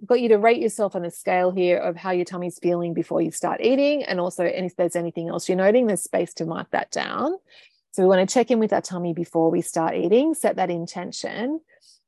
got 0.05 0.21
you 0.21 0.29
to 0.31 0.39
rate 0.39 0.61
yourself 0.61 0.95
on 0.95 1.05
a 1.05 1.11
scale 1.11 1.51
here 1.51 1.79
of 1.79 1.97
how 1.97 2.11
your 2.11 2.25
tummy's 2.25 2.59
feeling 2.59 2.93
before 2.93 3.23
you 3.23 3.31
start 3.31 3.61
eating, 3.61 4.03
and 4.05 4.21
also 4.21 4.45
and 4.45 4.67
if 4.67 4.77
there's 4.77 4.97
anything 4.97 5.29
else 5.29 5.49
you're 5.49 5.57
noting, 5.57 5.87
there's 5.87 6.03
space 6.03 6.35
to 6.35 6.47
mark 6.47 6.71
that 6.73 6.91
down. 6.91 7.37
So 7.93 8.03
we 8.03 8.09
want 8.09 8.29
to 8.29 8.33
check 8.33 8.51
in 8.51 8.59
with 8.59 8.73
our 8.73 8.81
tummy 8.81 9.13
before 9.13 9.51
we 9.51 9.63
start 9.63 9.95
eating, 9.95 10.35
set 10.35 10.57
that 10.57 10.71
intention. 10.71 11.61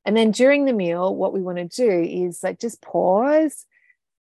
And 0.05 0.17
then 0.17 0.33
during 0.33 0.65
the 0.65 0.73
meal, 0.73 1.15
what 1.15 1.33
we 1.33 1.43
want 1.43 1.59
to 1.59 1.65
do 1.65 1.91
is 1.91 2.43
like 2.43 2.59
just 2.59 2.83
pause 2.83 3.67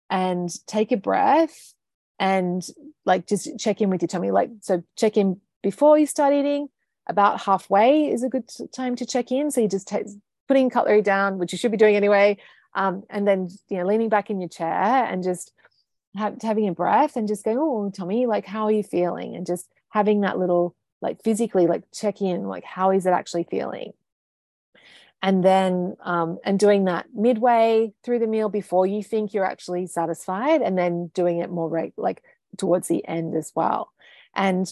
and 0.09 0.49
take 0.67 0.91
a 0.91 0.97
breath 0.97 1.73
and 2.19 2.65
like 3.05 3.27
just 3.27 3.57
check 3.59 3.81
in 3.81 3.89
with 3.89 4.01
your 4.01 4.07
tummy 4.07 4.31
like 4.31 4.49
so 4.61 4.83
check 4.95 5.17
in 5.17 5.39
before 5.61 5.97
you 5.97 6.05
start 6.05 6.33
eating 6.33 6.67
about 7.07 7.41
halfway 7.41 8.05
is 8.11 8.23
a 8.23 8.29
good 8.29 8.49
time 8.73 8.95
to 8.95 9.05
check 9.05 9.31
in 9.31 9.51
so 9.51 9.61
you 9.61 9.67
just 9.67 9.87
take 9.87 10.05
putting 10.47 10.69
cutlery 10.69 11.01
down 11.01 11.37
which 11.37 11.51
you 11.51 11.57
should 11.57 11.71
be 11.71 11.77
doing 11.77 11.95
anyway 11.95 12.37
um, 12.75 13.03
and 13.09 13.27
then 13.27 13.49
you 13.69 13.77
know 13.77 13.85
leaning 13.85 14.09
back 14.09 14.29
in 14.29 14.39
your 14.39 14.49
chair 14.49 15.05
and 15.05 15.23
just 15.23 15.51
having 16.41 16.67
a 16.67 16.73
breath 16.73 17.15
and 17.15 17.27
just 17.27 17.43
going 17.43 17.57
oh 17.59 17.89
Tommy, 17.89 18.25
like 18.25 18.45
how 18.45 18.65
are 18.65 18.71
you 18.71 18.83
feeling? 18.83 19.35
and 19.35 19.45
just 19.45 19.69
having 19.89 20.21
that 20.21 20.37
little 20.37 20.75
like 21.01 21.23
physically 21.23 21.67
like 21.67 21.83
check 21.93 22.21
in 22.21 22.47
like 22.47 22.63
how 22.63 22.91
is 22.91 23.05
it 23.05 23.11
actually 23.11 23.43
feeling? 23.49 23.93
And 25.21 25.43
then 25.43 25.95
um, 26.03 26.37
and 26.43 26.59
doing 26.59 26.85
that 26.85 27.07
midway 27.13 27.93
through 28.03 28.19
the 28.19 28.27
meal 28.27 28.49
before 28.49 28.85
you 28.85 29.01
think 29.01 29.33
you're 29.33 29.45
actually 29.45 29.87
satisfied 29.87 30.61
and 30.61 30.77
then 30.77 31.07
doing 31.13 31.39
it 31.39 31.49
more 31.49 31.69
right 31.69 31.93
like 31.97 32.21
towards 32.57 32.87
the 32.87 33.05
end 33.07 33.35
as 33.35 33.51
well. 33.55 33.91
And 34.35 34.71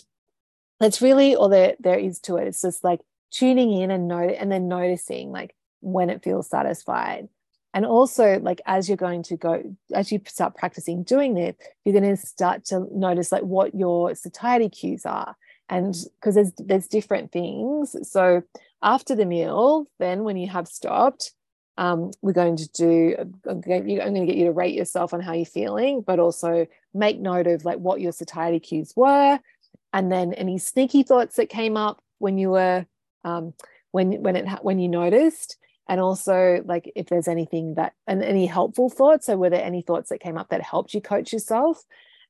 that's 0.79 1.01
really 1.01 1.35
all 1.35 1.49
there 1.49 1.75
there 1.79 1.97
is 1.97 2.19
to 2.21 2.35
it. 2.35 2.47
It's 2.47 2.61
just 2.61 2.83
like 2.83 2.99
tuning 3.31 3.73
in 3.73 3.89
and 3.89 4.07
note 4.07 4.35
and 4.37 4.51
then 4.51 4.67
noticing 4.67 5.31
like 5.31 5.55
when 5.83 6.09
it 6.09 6.23
feels 6.23 6.49
satisfied. 6.49 7.27
And 7.73 7.85
also 7.85 8.39
like 8.39 8.61
as 8.65 8.87
you're 8.87 8.97
going 8.97 9.23
to 9.23 9.37
go 9.37 9.75
as 9.93 10.11
you 10.11 10.21
start 10.27 10.55
practicing 10.55 11.03
doing 11.03 11.33
this 11.33 11.55
you're 11.83 11.99
going 11.99 12.15
to 12.15 12.25
start 12.25 12.65
to 12.65 12.87
notice 12.91 13.31
like 13.31 13.41
what 13.41 13.73
your 13.73 14.13
satiety 14.15 14.69
cues 14.69 15.05
are. 15.05 15.35
And 15.69 15.95
because 16.19 16.35
there's 16.35 16.51
there's 16.57 16.87
different 16.87 17.31
things. 17.31 17.95
So 18.09 18.43
after 18.83 19.15
the 19.15 19.25
meal, 19.25 19.87
then 19.97 20.23
when 20.23 20.37
you 20.37 20.49
have 20.49 20.67
stopped, 20.67 21.31
um, 21.77 22.11
we're 22.21 22.33
going 22.33 22.57
to 22.57 22.69
do, 22.71 23.15
I'm 23.49 23.61
going 23.61 24.13
to 24.13 24.25
get 24.25 24.35
you 24.35 24.45
to 24.45 24.51
rate 24.51 24.75
yourself 24.75 25.13
on 25.13 25.21
how 25.21 25.33
you're 25.33 25.45
feeling, 25.45 26.01
but 26.01 26.19
also 26.19 26.67
make 26.93 27.19
note 27.19 27.47
of 27.47 27.65
like 27.65 27.79
what 27.79 28.01
your 28.01 28.11
satiety 28.11 28.59
cues 28.59 28.93
were. 28.95 29.39
And 29.91 30.11
then 30.11 30.33
any 30.33 30.57
sneaky 30.57 31.03
thoughts 31.03 31.37
that 31.37 31.49
came 31.49 31.77
up 31.77 32.01
when 32.19 32.37
you 32.37 32.51
were, 32.51 32.85
um, 33.23 33.53
when, 33.91 34.21
when 34.21 34.35
it, 34.35 34.47
when 34.63 34.79
you 34.79 34.89
noticed, 34.89 35.57
and 35.87 35.99
also 35.99 36.61
like 36.65 36.91
if 36.95 37.07
there's 37.07 37.27
anything 37.27 37.75
that, 37.75 37.93
and 38.07 38.23
any 38.23 38.45
helpful 38.45 38.89
thoughts. 38.89 39.25
So 39.25 39.35
were 39.37 39.49
there 39.49 39.63
any 39.63 39.81
thoughts 39.81 40.09
that 40.09 40.19
came 40.19 40.37
up 40.37 40.49
that 40.49 40.61
helped 40.61 40.93
you 40.93 41.01
coach 41.01 41.33
yourself? 41.33 41.83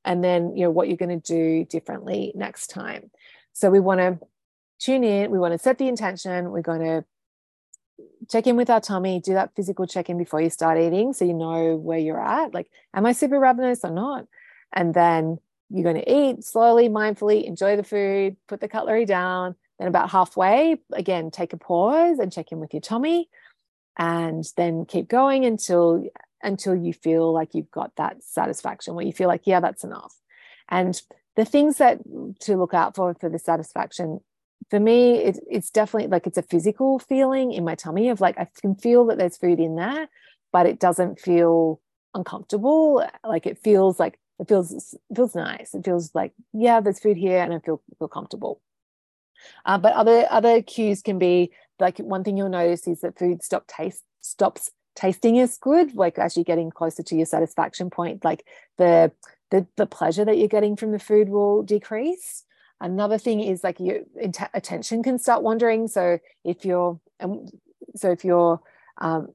And 0.05 0.23
then, 0.23 0.55
you 0.55 0.63
know, 0.63 0.71
what 0.71 0.87
you're 0.87 0.97
going 0.97 1.21
to 1.21 1.33
do 1.33 1.65
differently 1.65 2.33
next 2.35 2.67
time. 2.67 3.09
So 3.53 3.69
we 3.69 3.79
want 3.79 3.99
to 3.99 4.19
tune 4.79 5.03
in. 5.03 5.31
We 5.31 5.39
want 5.39 5.53
to 5.53 5.57
set 5.57 5.77
the 5.77 5.87
intention. 5.87 6.51
We're 6.51 6.61
going 6.61 6.81
to 6.81 7.05
check 8.29 8.47
in 8.47 8.55
with 8.55 8.69
our 8.69 8.81
tummy, 8.81 9.19
do 9.19 9.33
that 9.33 9.55
physical 9.55 9.85
check 9.85 10.09
in 10.09 10.17
before 10.17 10.41
you 10.41 10.49
start 10.49 10.79
eating 10.79 11.13
so 11.13 11.25
you 11.25 11.33
know 11.33 11.75
where 11.75 11.99
you're 11.99 12.21
at. 12.21 12.53
Like, 12.53 12.69
am 12.93 13.05
I 13.05 13.13
super 13.13 13.39
ravenous 13.39 13.81
or 13.83 13.91
not? 13.91 14.25
And 14.73 14.93
then 14.93 15.39
you're 15.69 15.83
going 15.83 16.03
to 16.03 16.11
eat 16.11 16.43
slowly, 16.43 16.89
mindfully, 16.89 17.45
enjoy 17.45 17.77
the 17.77 17.83
food, 17.83 18.35
put 18.47 18.59
the 18.59 18.67
cutlery 18.67 19.05
down. 19.05 19.55
Then, 19.79 19.87
about 19.87 20.09
halfway, 20.09 20.77
again, 20.91 21.31
take 21.31 21.53
a 21.53 21.57
pause 21.57 22.19
and 22.19 22.31
check 22.31 22.51
in 22.51 22.59
with 22.59 22.73
your 22.73 22.81
tummy. 22.81 23.29
And 23.97 24.43
then 24.57 24.85
keep 24.85 25.07
going 25.07 25.45
until 25.45 26.03
until 26.41 26.75
you 26.75 26.93
feel 26.93 27.31
like 27.31 27.53
you've 27.53 27.71
got 27.71 27.95
that 27.95 28.21
satisfaction 28.23 28.95
where 28.95 29.05
you 29.05 29.13
feel 29.13 29.29
like, 29.29 29.43
yeah, 29.45 29.61
that's 29.61 29.83
enough. 29.83 30.13
And 30.67 30.99
the 31.35 31.45
things 31.45 31.77
that 31.77 31.99
to 32.41 32.57
look 32.57 32.73
out 32.73 32.95
for 32.95 33.15
for 33.19 33.29
the 33.29 33.39
satisfaction 33.39 34.19
for 34.69 34.79
me 34.79 35.17
it, 35.17 35.39
it's 35.49 35.69
definitely 35.69 36.09
like 36.09 36.25
it's 36.25 36.37
a 36.37 36.43
physical 36.43 36.97
feeling 36.97 37.51
in 37.51 37.65
my 37.65 37.75
tummy 37.75 38.07
of 38.07 38.21
like 38.21 38.39
i 38.39 38.47
can 38.61 38.75
feel 38.75 39.05
that 39.05 39.17
there's 39.17 39.35
food 39.35 39.59
in 39.59 39.75
there 39.75 40.07
but 40.53 40.65
it 40.65 40.79
doesn't 40.79 41.19
feel 41.19 41.81
uncomfortable. 42.13 43.05
Like 43.25 43.45
it 43.45 43.57
feels 43.57 43.99
like 43.99 44.19
it 44.39 44.47
feels 44.47 44.93
it 44.93 45.15
feels 45.15 45.35
nice. 45.35 45.73
It 45.73 45.83
feels 45.83 46.13
like 46.13 46.31
yeah 46.53 46.79
there's 46.79 46.99
food 46.99 47.17
here 47.17 47.41
and 47.41 47.53
i 47.53 47.59
feel 47.59 47.81
feel 47.99 48.07
comfortable. 48.07 48.61
Uh, 49.65 49.77
but 49.77 49.93
other 49.93 50.25
other 50.29 50.61
cues 50.61 51.01
can 51.01 51.19
be 51.19 51.51
like 51.83 51.99
one 51.99 52.23
thing 52.23 52.37
you'll 52.37 52.49
notice 52.49 52.87
is 52.87 53.01
that 53.01 53.17
food 53.19 53.43
stop 53.43 53.67
taste 53.67 54.03
stops 54.21 54.71
tasting 54.95 55.39
as 55.39 55.57
good 55.57 55.95
like 55.95 56.17
as 56.17 56.35
you're 56.35 56.43
getting 56.43 56.71
closer 56.71 57.03
to 57.03 57.15
your 57.15 57.25
satisfaction 57.25 57.89
point 57.89 58.23
like 58.23 58.45
the 58.77 59.11
the, 59.51 59.67
the 59.77 59.85
pleasure 59.85 60.25
that 60.25 60.37
you're 60.37 60.47
getting 60.47 60.75
from 60.75 60.91
the 60.91 60.99
food 60.99 61.29
will 61.29 61.61
decrease 61.61 62.43
Another 62.83 63.17
thing 63.17 63.39
is 63.39 63.63
like 63.63 63.79
your 63.79 63.99
attention 64.53 65.03
can 65.03 65.17
start 65.17 65.41
wandering. 65.41 65.87
So 65.87 66.19
if 66.43 66.65
you're, 66.65 66.99
um, 67.21 67.47
so 67.95 68.11
if 68.11 68.25
you're 68.25 68.59
um, 68.97 69.29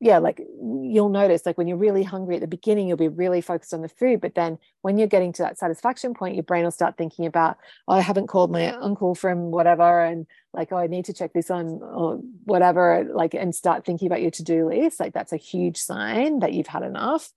yeah, 0.00 0.18
like 0.18 0.38
you'll 0.60 1.08
notice, 1.08 1.46
like 1.46 1.56
when 1.56 1.66
you're 1.66 1.76
really 1.76 2.02
hungry 2.02 2.34
at 2.34 2.40
the 2.40 2.46
beginning, 2.46 2.88
you'll 2.88 2.96
be 2.96 3.08
really 3.08 3.40
focused 3.40 3.72
on 3.72 3.80
the 3.80 3.88
food. 3.88 4.20
But 4.20 4.34
then 4.34 4.58
when 4.82 4.98
you're 4.98 5.06
getting 5.08 5.32
to 5.34 5.42
that 5.42 5.58
satisfaction 5.58 6.14
point, 6.14 6.34
your 6.34 6.42
brain 6.42 6.64
will 6.64 6.70
start 6.70 6.96
thinking 6.96 7.26
about, 7.26 7.56
oh, 7.88 7.94
I 7.94 8.00
haven't 8.00 8.26
called 8.26 8.50
my 8.50 8.72
uncle 8.72 9.14
from 9.14 9.50
whatever. 9.50 10.04
And 10.04 10.26
like, 10.52 10.72
oh, 10.72 10.76
I 10.76 10.88
need 10.88 11.06
to 11.06 11.14
check 11.14 11.32
this 11.32 11.50
on 11.50 11.80
or 11.82 12.20
whatever, 12.44 13.06
like, 13.14 13.34
and 13.34 13.54
start 13.54 13.84
thinking 13.84 14.06
about 14.06 14.22
your 14.22 14.30
to 14.32 14.42
do 14.42 14.68
list. 14.68 15.00
Like, 15.00 15.14
that's 15.14 15.32
a 15.32 15.38
huge 15.38 15.78
sign 15.78 16.40
that 16.40 16.52
you've 16.52 16.66
had 16.66 16.82
enough. 16.82 17.30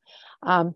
Um, 0.44 0.76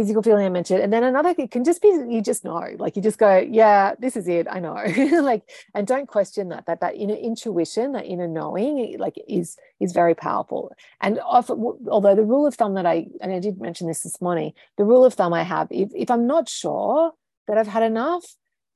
physical 0.00 0.22
feeling 0.22 0.46
I 0.46 0.48
mentioned. 0.48 0.80
And 0.80 0.90
then 0.90 1.04
another 1.04 1.34
it 1.36 1.50
can 1.50 1.62
just 1.62 1.82
be 1.82 1.88
you 1.88 2.22
just 2.22 2.42
know, 2.42 2.66
like 2.78 2.96
you 2.96 3.02
just 3.02 3.18
go, 3.18 3.36
yeah, 3.36 3.94
this 3.98 4.16
is 4.16 4.26
it. 4.28 4.46
I 4.50 4.58
know. 4.58 4.74
like, 5.22 5.42
and 5.74 5.86
don't 5.86 6.06
question 6.06 6.48
that. 6.48 6.64
That 6.64 6.80
that 6.80 6.94
inner 6.94 7.14
intuition, 7.14 7.92
that 7.92 8.06
inner 8.06 8.26
knowing, 8.26 8.96
like 8.98 9.16
is 9.28 9.58
is 9.78 9.92
very 9.92 10.14
powerful. 10.14 10.72
And 11.02 11.20
often, 11.20 11.56
although 11.90 12.14
the 12.14 12.24
rule 12.24 12.46
of 12.46 12.54
thumb 12.54 12.74
that 12.74 12.86
I 12.86 13.08
and 13.20 13.30
I 13.30 13.40
did 13.40 13.60
mention 13.60 13.88
this 13.88 14.02
this 14.02 14.22
morning, 14.22 14.54
the 14.78 14.84
rule 14.84 15.04
of 15.04 15.12
thumb 15.12 15.34
I 15.34 15.42
have, 15.42 15.68
if 15.70 15.90
if 15.94 16.10
I'm 16.10 16.26
not 16.26 16.48
sure 16.48 17.12
that 17.46 17.58
I've 17.58 17.66
had 17.66 17.82
enough, 17.82 18.24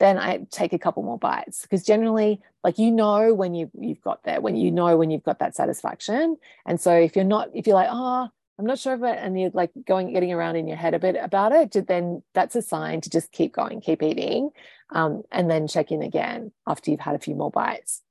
then 0.00 0.18
I 0.18 0.46
take 0.50 0.74
a 0.74 0.78
couple 0.78 1.02
more 1.04 1.18
bites 1.18 1.62
because 1.62 1.84
generally, 1.84 2.42
like 2.62 2.78
you 2.78 2.90
know 2.90 3.32
when 3.32 3.54
you 3.54 3.70
you've 3.78 4.02
got 4.02 4.24
there, 4.24 4.42
when 4.42 4.56
you 4.56 4.70
know 4.70 4.98
when 4.98 5.10
you've 5.10 5.24
got 5.24 5.38
that 5.38 5.56
satisfaction. 5.56 6.36
And 6.66 6.78
so 6.78 6.92
if 6.92 7.16
you're 7.16 7.24
not, 7.24 7.48
if 7.54 7.66
you're 7.66 7.76
like, 7.76 7.88
oh, 7.90 8.28
I'm 8.58 8.66
not 8.66 8.78
sure 8.78 8.94
if 8.94 9.02
and 9.02 9.38
you're 9.38 9.50
like 9.52 9.72
going, 9.84 10.12
getting 10.12 10.32
around 10.32 10.56
in 10.56 10.68
your 10.68 10.76
head 10.76 10.94
a 10.94 10.98
bit 10.98 11.16
about 11.20 11.52
it, 11.52 11.86
then 11.88 12.22
that's 12.34 12.54
a 12.54 12.62
sign 12.62 13.00
to 13.00 13.10
just 13.10 13.32
keep 13.32 13.52
going, 13.52 13.80
keep 13.80 14.02
eating, 14.02 14.50
um, 14.90 15.22
and 15.32 15.50
then 15.50 15.66
check 15.66 15.90
in 15.90 16.02
again 16.02 16.52
after 16.66 16.90
you've 16.90 17.00
had 17.00 17.16
a 17.16 17.18
few 17.20 17.34
more 17.34 17.50
bites. 17.50 18.02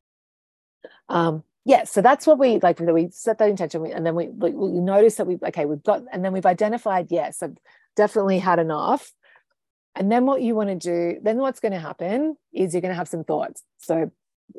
Um, 1.08 1.44
yeah, 1.66 1.86
so 1.86 2.02
that's 2.02 2.28
what 2.28 2.40
we 2.40 2.60
like. 2.60 2.80
We 2.80 3.10
set 3.12 3.38
that 3.38 3.50
intention, 3.50 3.86
and 3.86 4.06
then 4.06 4.16
we, 4.16 4.28
we, 4.28 4.52
we 4.52 4.80
notice 4.82 5.16
that 5.16 5.28
we 5.28 5.38
okay, 5.48 5.66
we've 5.66 5.84
got, 5.84 6.04
and 6.12 6.26
then 6.26 6.34
we've 6.34 6.46
identified, 6.46 7.08
yes, 7.10 7.42
I've 7.42 7.58
definitely 7.96 8.40
had 8.40 8.60
enough. 8.60 9.14
And 9.96 10.12
then 10.12 10.26
what 10.26 10.42
you 10.42 10.56
want 10.56 10.70
to 10.70 10.76
do, 10.76 11.20
then 11.22 11.38
what's 11.38 11.60
going 11.60 11.72
to 11.72 11.80
happen 11.80 12.36
is 12.52 12.74
you're 12.74 12.82
going 12.82 12.92
to 12.92 12.98
have 12.98 13.08
some 13.08 13.24
thoughts. 13.24 13.64
So 13.78 14.12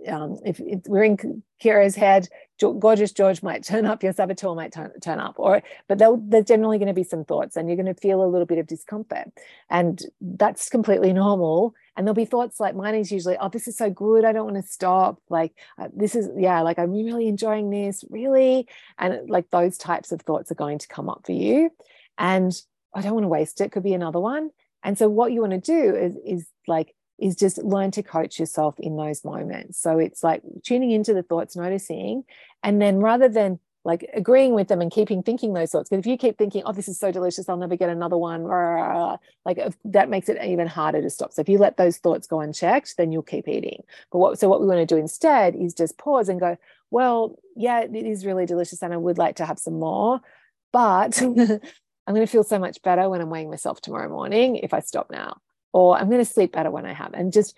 um, 0.09 0.39
if, 0.45 0.61
if, 0.61 0.81
we're 0.87 1.05
in 1.05 1.43
Kira's 1.63 1.95
head, 1.95 2.29
gorgeous 2.61 3.13
George 3.13 3.43
might 3.43 3.65
turn 3.65 3.87
up, 3.87 4.03
your 4.03 4.13
saboteur 4.13 4.55
might 4.55 4.73
turn, 4.73 4.93
turn 5.01 5.19
up, 5.19 5.35
or 5.39 5.63
but 5.89 5.99
there's 5.99 6.45
generally 6.45 6.79
going 6.79 6.89
to 6.89 6.95
be 6.95 7.05
some 7.05 7.25
thoughts, 7.25 7.57
and 7.57 7.69
you're 7.69 7.77
going 7.77 7.93
to 7.93 8.01
feel 8.01 8.23
a 8.23 8.27
little 8.27 8.47
bit 8.47 8.59
of 8.59 8.67
discomfort, 8.67 9.29
and 9.71 10.01
that's 10.21 10.69
completely 10.69 11.13
normal. 11.13 11.75
And 11.97 12.07
there'll 12.07 12.15
be 12.15 12.25
thoughts 12.25 12.59
like 12.59 12.75
mine 12.75 12.97
is 12.97 13.13
usually, 13.13 13.37
oh, 13.39 13.49
this 13.49 13.69
is 13.69 13.77
so 13.77 13.89
good, 13.89 14.25
I 14.25 14.33
don't 14.33 14.53
want 14.53 14.65
to 14.65 14.71
stop. 14.71 15.21
Like 15.29 15.53
uh, 15.79 15.89
this 15.95 16.17
is, 16.17 16.29
yeah, 16.37 16.61
like 16.63 16.79
I'm 16.79 16.93
really 16.93 17.29
enjoying 17.29 17.71
this, 17.71 18.05
really, 18.11 18.69
and 18.99 19.29
like 19.29 19.51
those 19.51 19.79
types 19.79 20.13
of 20.13 20.23
thoughts 20.23 20.51
are 20.51 20.57
going 20.57 20.79
to 20.79 20.89
come 20.89 21.09
up 21.09 21.23
for 21.25 21.33
you, 21.33 21.71
and 22.19 22.53
I 22.95 23.03
don't 23.03 23.15
want 23.15 23.25
to 23.25 23.29
waste 23.29 23.61
it. 23.61 23.73
Could 23.73 23.83
be 23.83 23.95
another 23.95 24.21
one. 24.21 24.51
And 24.83 24.99
so 24.99 25.09
what 25.09 25.33
you 25.33 25.41
want 25.41 25.53
to 25.53 25.59
do 25.61 25.97
is 25.97 26.17
is 26.25 26.47
like 26.67 26.95
is 27.19 27.37
just 27.37 27.59
learn 27.59 27.91
to 27.93 28.03
coach 28.03 28.39
yourself 28.39 28.79
in 28.79 28.97
those 28.97 29.25
moments. 29.25 29.79
So 29.79 29.99
it's 29.99 30.23
like 30.23 30.43
tuning 30.63 30.91
into 30.91 31.15
the 31.15 31.23
thoughts, 31.23 31.57
noticing, 31.57 32.25
and 32.63 32.81
then 32.81 32.99
rather 32.99 33.29
than 33.29 33.61
like 33.85 34.09
agreeing 34.15 34.55
with 34.55 34.69
them 34.69 34.81
and 34.81 34.91
keeping 34.91 35.23
thinking 35.23 35.53
those 35.53 35.71
thoughts, 35.71 35.91
because 35.91 36.01
if 36.01 36.07
you 36.07 36.17
keep 36.17 36.39
thinking, 36.39 36.63
oh, 36.65 36.73
this 36.73 36.89
is 36.89 36.99
so 36.99 37.13
delicious, 37.13 37.49
I'll 37.49 37.59
never 37.59 37.77
get 37.77 37.91
another 37.91 38.17
one, 38.17 38.45
like 39.45 39.59
that 39.85 40.09
makes 40.09 40.29
it 40.29 40.43
even 40.43 40.67
harder 40.67 41.03
to 41.03 41.11
stop. 41.11 41.33
So 41.33 41.43
if 41.43 41.49
you 41.49 41.59
let 41.59 41.77
those 41.77 41.99
thoughts 41.99 42.27
go 42.27 42.41
unchecked, 42.41 42.97
then 42.97 43.13
you'll 43.13 43.23
keep 43.23 43.47
eating. 43.47 43.85
But 44.11 44.19
what 44.19 44.39
so 44.39 44.49
what 44.49 44.61
we 44.61 44.67
want 44.67 44.81
to 44.81 44.95
do 44.95 44.99
instead 44.99 45.55
is 45.55 45.75
just 45.75 45.99
pause 45.99 46.29
and 46.29 46.41
go, 46.41 46.57
well, 46.91 47.39
yeah, 47.57 47.81
it 47.81 47.95
is 47.95 48.25
really 48.27 48.47
delicious, 48.47 48.83
and 48.83 48.93
I 48.93 48.97
would 48.97 49.19
like 49.19 49.37
to 49.37 49.47
have 49.47 49.59
some 49.59 49.79
more, 49.79 50.21
but 50.73 51.21
I'm 51.23 52.15
going 52.15 52.27
to 52.27 52.31
feel 52.31 52.45
so 52.45 52.59
much 52.59 52.83
better 52.83 53.09
when 53.09 53.21
I'm 53.21 53.31
weighing 53.31 53.51
myself 53.51 53.81
tomorrow 53.81 54.09
morning 54.09 54.57
if 54.57 54.75
I 54.75 54.81
stop 54.81 55.11
now 55.11 55.39
or 55.75 55.99
I'm 55.99 56.09
going 56.09 56.25
to 56.25 56.25
sleep 56.25 56.53
better 56.53 56.71
when 56.71 56.87
I 56.87 56.93
have, 56.93 57.13
and 57.15 57.33
just 57.33 57.57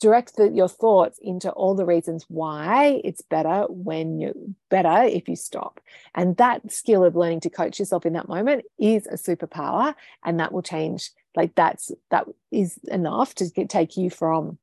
direct 0.00 0.36
the, 0.36 0.48
your 0.50 0.68
thoughts 0.68 1.18
into 1.20 1.50
all 1.50 1.74
the 1.74 1.86
reasons 1.86 2.24
why 2.28 3.00
it's 3.02 3.22
better 3.22 3.64
when 3.68 4.20
you 4.20 4.54
better 4.68 5.02
if 5.04 5.28
you 5.28 5.34
stop. 5.34 5.80
And 6.14 6.36
that 6.36 6.70
skill 6.70 7.04
of 7.04 7.16
learning 7.16 7.40
to 7.40 7.50
coach 7.50 7.80
yourself 7.80 8.06
in 8.06 8.12
that 8.12 8.28
moment 8.28 8.66
is 8.78 9.06
a 9.06 9.14
superpower, 9.14 9.94
and 10.24 10.38
that 10.38 10.52
will 10.52 10.62
change. 10.62 11.10
Like 11.34 11.54
that's 11.54 11.90
that 12.10 12.26
is 12.52 12.78
enough 12.84 13.34
to 13.36 13.46
get, 13.46 13.70
take 13.70 13.96
you 13.96 14.10
from 14.10 14.58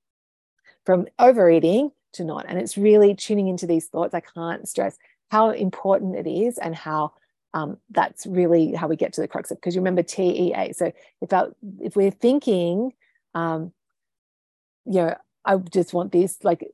from 0.85 1.07
overeating 1.17 1.91
to 2.13 2.23
not. 2.23 2.45
And 2.47 2.59
it's 2.59 2.77
really 2.77 3.15
tuning 3.15 3.47
into 3.47 3.65
these 3.65 3.87
thoughts. 3.87 4.13
I 4.13 4.21
can't 4.21 4.67
stress 4.67 4.95
how 5.31 5.49
important 5.49 6.15
it 6.15 6.29
is 6.29 6.59
and 6.59 6.75
how 6.75 7.13
um, 7.55 7.77
that's 7.89 8.27
really 8.27 8.73
how 8.73 8.87
we 8.87 8.97
get 8.97 9.13
to 9.13 9.21
the 9.21 9.29
crux 9.29 9.49
of 9.49 9.55
it. 9.55 9.61
because 9.61 9.75
you 9.75 9.81
remember 9.81 10.03
TEA. 10.03 10.73
So 10.73 10.91
if 11.21 11.31
our, 11.31 11.55
if 11.79 11.95
we're 11.95 12.11
thinking, 12.11 12.91
um, 13.33 13.71
you 14.85 14.95
know, 14.95 15.15
I 15.45 15.55
just 15.55 15.93
want 15.93 16.11
this, 16.11 16.37
like, 16.43 16.69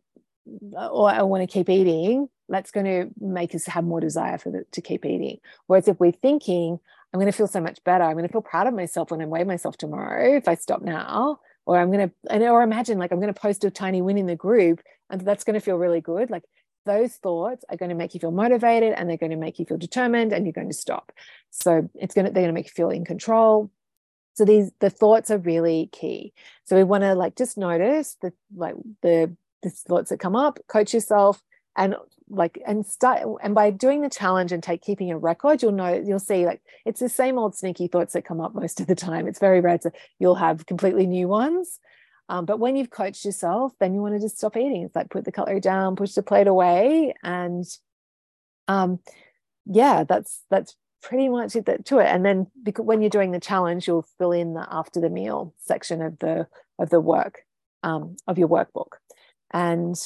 or 0.73 1.07
I 1.07 1.21
want 1.21 1.47
to 1.47 1.53
keep 1.53 1.69
eating, 1.69 2.29
that's 2.49 2.71
going 2.71 2.88
to 2.88 3.09
make 3.23 3.53
us 3.53 3.67
have 3.67 3.84
more 3.84 4.01
desire 4.01 4.39
for 4.39 4.49
the, 4.49 4.65
to 4.71 4.82
keep 4.82 5.05
eating. 5.05 5.38
Whereas 5.67 5.88
if 5.88 5.99
we're 5.99 6.11
thinking, 6.11 6.79
I'm 7.13 7.19
going 7.19 7.32
to 7.32 7.38
feel 7.38 7.47
so 7.47 7.61
much 7.61 7.84
better, 7.84 8.03
I'm 8.03 8.13
going 8.13 8.27
to 8.27 8.32
feel 8.32 8.41
proud 8.41 8.65
of 8.65 8.73
myself 8.73 9.11
when 9.11 9.21
I 9.21 9.25
weigh 9.25 9.43
myself 9.43 9.77
tomorrow 9.77 10.36
if 10.36 10.47
I 10.47 10.55
stop 10.55 10.82
now, 10.82 11.41
or 11.67 11.77
I'm 11.77 11.91
going 11.91 12.09
to, 12.09 12.15
and, 12.27 12.41
or 12.43 12.63
imagine 12.63 12.97
like 12.97 13.11
I'm 13.11 13.21
going 13.21 13.34
to 13.34 13.39
post 13.39 13.63
a 13.65 13.69
tiny 13.69 14.01
win 14.01 14.17
in 14.17 14.25
the 14.25 14.36
group, 14.36 14.82
and 15.11 15.21
that's 15.21 15.43
going 15.43 15.53
to 15.53 15.59
feel 15.59 15.77
really 15.77 16.01
good. 16.01 16.32
Like 16.32 16.43
those 16.86 17.13
thoughts 17.15 17.63
are 17.69 17.77
going 17.77 17.89
to 17.89 17.95
make 17.95 18.13
you 18.13 18.19
feel 18.19 18.32
motivated 18.32 18.93
and 18.93 19.09
they're 19.09 19.17
going 19.17 19.32
to 19.32 19.38
make 19.38 19.59
you 19.59 19.65
feel 19.65 19.77
determined 19.77 20.34
and 20.34 20.45
you're 20.45 20.53
going 20.53 20.69
to 20.69 20.73
stop. 20.73 21.11
So 21.49 21.89
it's 21.95 22.13
going 22.13 22.25
to 22.25 22.32
they're 22.32 22.43
going 22.43 22.53
to 22.53 22.57
make 22.57 22.67
you 22.67 22.73
feel 22.73 22.89
in 22.89 23.05
control. 23.05 23.71
So 24.34 24.45
these 24.45 24.71
the 24.79 24.89
thoughts 24.89 25.29
are 25.29 25.38
really 25.38 25.89
key. 25.91 26.34
So 26.65 26.75
we 26.75 26.84
want 26.84 27.03
to 27.03 27.13
like 27.15 27.36
just 27.36 27.57
notice 27.57 28.17
the 28.21 28.34
like 28.55 28.75
the 29.01 29.36
the 29.61 29.69
thoughts 29.69 30.09
that 30.09 30.19
come 30.19 30.36
up 30.36 30.59
coach 30.67 30.93
yourself 30.93 31.43
and 31.75 31.95
like 32.29 32.61
and 32.65 32.86
start 32.86 33.21
and 33.43 33.53
by 33.53 33.69
doing 33.69 34.01
the 34.01 34.09
challenge 34.09 34.51
and 34.51 34.63
take 34.63 34.82
keeping 34.82 35.11
a 35.11 35.17
record 35.17 35.61
you'll 35.61 35.71
know 35.71 35.93
you'll 35.93 36.17
see 36.17 36.45
like 36.45 36.61
it's 36.86 36.99
the 36.99 37.09
same 37.09 37.38
old 37.38 37.55
sneaky 37.55 37.88
thoughts 37.88 38.13
that 38.13 38.23
come 38.23 38.41
up 38.41 38.55
most 38.55 38.79
of 38.79 38.88
the 38.88 38.95
time. 38.95 39.27
It's 39.27 39.39
very 39.39 39.61
rare 39.61 39.77
to 39.79 39.91
you'll 40.19 40.36
have 40.36 40.65
completely 40.65 41.05
new 41.05 41.27
ones 41.27 41.79
um, 42.32 42.45
but 42.45 42.59
when 42.59 42.77
you've 42.77 42.89
coached 42.89 43.25
yourself, 43.25 43.73
then 43.82 43.93
you 43.93 44.01
want 44.01 44.15
to 44.15 44.21
just 44.21 44.38
stop 44.38 44.55
eating. 44.55 44.84
It's 44.84 44.95
like 44.95 45.09
put 45.09 45.25
the 45.25 45.34
cutlery 45.34 45.59
down, 45.59 45.97
push 45.97 46.13
the 46.13 46.23
plate 46.23 46.47
away, 46.47 47.13
and 47.21 47.65
um, 48.69 48.99
yeah, 49.65 50.05
that's 50.05 50.41
that's 50.49 50.77
pretty 51.03 51.27
much 51.27 51.57
it 51.57 51.67
to 51.86 51.99
it. 51.99 52.05
And 52.07 52.23
then 52.23 52.47
because 52.63 52.86
when 52.86 53.01
you're 53.01 53.09
doing 53.09 53.32
the 53.32 53.39
challenge, 53.41 53.86
you'll 53.86 54.07
fill 54.17 54.32
in 54.32 54.53
the 54.53 54.65
after 54.71 55.01
the 55.01 55.09
meal 55.09 55.53
section 55.59 56.01
of 56.01 56.19
the 56.19 56.47
of 56.79 56.89
the 56.89 57.01
work 57.01 57.41
um, 57.84 58.15
of 58.25 58.38
your 58.38 58.47
workbook. 58.47 58.93
And 59.51 59.97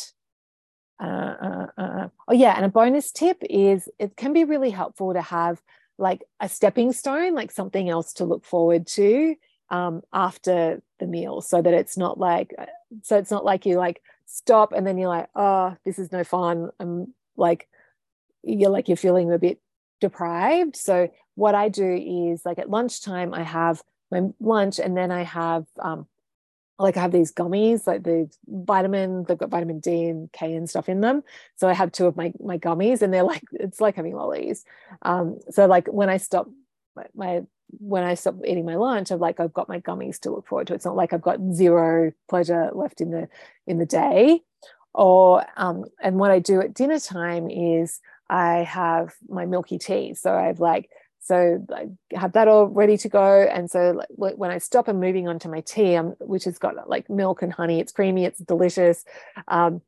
uh, 1.00 1.06
uh, 1.06 1.68
uh, 1.78 2.08
oh 2.28 2.34
yeah, 2.34 2.56
and 2.56 2.66
a 2.66 2.70
bonus 2.70 3.12
tip 3.12 3.38
is 3.48 3.88
it 4.00 4.18
can 4.18 4.34
be 4.34 4.46
really 4.46 4.72
helpful 4.72 5.14
to 5.14 5.22
have 5.22 5.62
like 6.00 6.24
a 6.40 6.50
stepping 6.50 6.92
stone, 6.92 7.36
like 7.36 7.52
something 7.52 7.88
else 7.88 8.14
to 8.14 8.26
look 8.26 8.46
forward 8.46 8.88
to 8.88 9.36
um, 9.70 10.02
after 10.14 10.82
the 11.00 11.08
meal 11.08 11.42
so 11.42 11.62
that 11.62 11.74
it's 11.74 11.98
not 11.98 12.20
like 12.20 12.54
uh, 12.58 12.66
so 13.02 13.18
it's 13.18 13.32
not 13.32 13.46
like 13.46 13.66
you 13.66 13.78
like 13.78 14.02
stop 14.26 14.72
and 14.72 14.86
then 14.86 14.98
you're 14.98 15.10
like 15.10 15.30
oh 15.36 15.76
this 15.86 16.00
is 16.00 16.12
no 16.12 16.24
fun 16.24 16.70
i'm 16.80 17.14
like 17.36 17.68
you're 18.44 18.70
like 18.70 18.88
you're 18.88 18.98
feeling 18.98 19.32
a 19.32 19.40
bit 19.40 19.60
deprived 20.02 20.76
so 20.76 21.10
what 21.36 21.56
i 21.56 21.70
do 21.70 21.96
is 22.32 22.46
like 22.46 22.60
at 22.60 22.70
lunchtime 22.70 23.34
i 23.34 23.44
have 23.44 23.84
my 24.12 24.22
lunch 24.40 24.80
and 24.80 24.96
then 24.96 25.12
i 25.12 25.24
have 25.24 25.66
um 25.80 26.08
like 26.78 26.98
I 26.98 27.02
have 27.02 27.12
these 27.12 27.32
gummies, 27.32 27.88
like 27.88 28.04
the 28.04 28.30
vitamin, 28.48 29.24
they've 29.24 29.38
got 29.38 29.50
vitamin 29.50 29.80
D 29.80 30.06
and 30.06 30.32
K 30.34 30.54
and 30.54 30.70
stuff 30.70 30.90
in 30.90 31.00
them. 31.00 31.24
So 31.56 31.70
I 31.70 31.74
have 31.74 31.92
two 31.92 32.06
of 32.06 32.18
my 32.18 32.34
my 32.40 32.58
gummies, 32.58 33.02
and 33.02 33.14
they're 33.14 33.24
like 33.24 33.44
it's 33.54 33.80
like 33.80 33.96
having 33.96 34.16
lollies. 34.16 34.66
Um, 35.02 35.40
so 35.52 35.68
like 35.68 35.88
when 35.88 36.10
I 36.10 36.18
stop 36.18 36.50
my, 36.96 37.06
my 37.16 37.44
when 37.70 38.04
I 38.04 38.14
stop 38.14 38.36
eating 38.46 38.66
my 38.66 38.76
lunch, 38.76 39.12
I've 39.12 39.22
like 39.22 39.40
I've 39.40 39.54
got 39.54 39.70
my 39.70 39.80
gummies 39.80 40.20
to 40.22 40.32
look 40.32 40.48
forward 40.48 40.68
to. 40.68 40.74
It's 40.74 40.86
not 40.86 40.96
like 40.96 41.14
I've 41.14 41.22
got 41.22 41.40
zero 41.54 42.12
pleasure 42.30 42.70
left 42.74 43.02
in 43.02 43.12
the 43.12 43.28
in 43.68 43.78
the 43.78 43.86
day. 43.86 44.42
Or 44.94 45.46
um, 45.58 45.86
and 46.02 46.18
what 46.18 46.32
I 46.32 46.40
do 46.40 46.62
at 46.62 46.74
dinner 46.74 47.00
time 47.00 47.50
is 47.50 48.00
I 48.30 48.60
have 48.60 49.14
my 49.28 49.46
milky 49.46 49.78
tea. 49.78 50.14
So 50.14 50.34
I've 50.34 50.60
like 50.60 50.90
so 51.20 51.66
I 51.74 51.88
have 52.16 52.34
that 52.34 52.48
all 52.48 52.68
ready 52.68 52.98
to 52.98 53.10
go. 53.10 53.42
And 53.42 53.70
so 53.70 54.00
like, 54.16 54.36
when 54.36 54.52
I 54.52 54.60
stop, 54.60 54.88
I'm 54.88 55.00
moving 55.00 55.28
on 55.28 55.40
to 55.40 55.50
my 55.50 55.62
tea, 55.62 55.96
um, 55.96 56.16
which 56.20 56.44
has 56.44 56.60
got 56.60 56.88
like 56.88 57.10
milk 57.10 57.42
and 57.42 57.52
honey. 57.52 57.80
It's 57.80 57.92
creamy, 57.92 58.26
it's 58.26 58.40
delicious. 58.40 59.04
Um, 59.48 59.82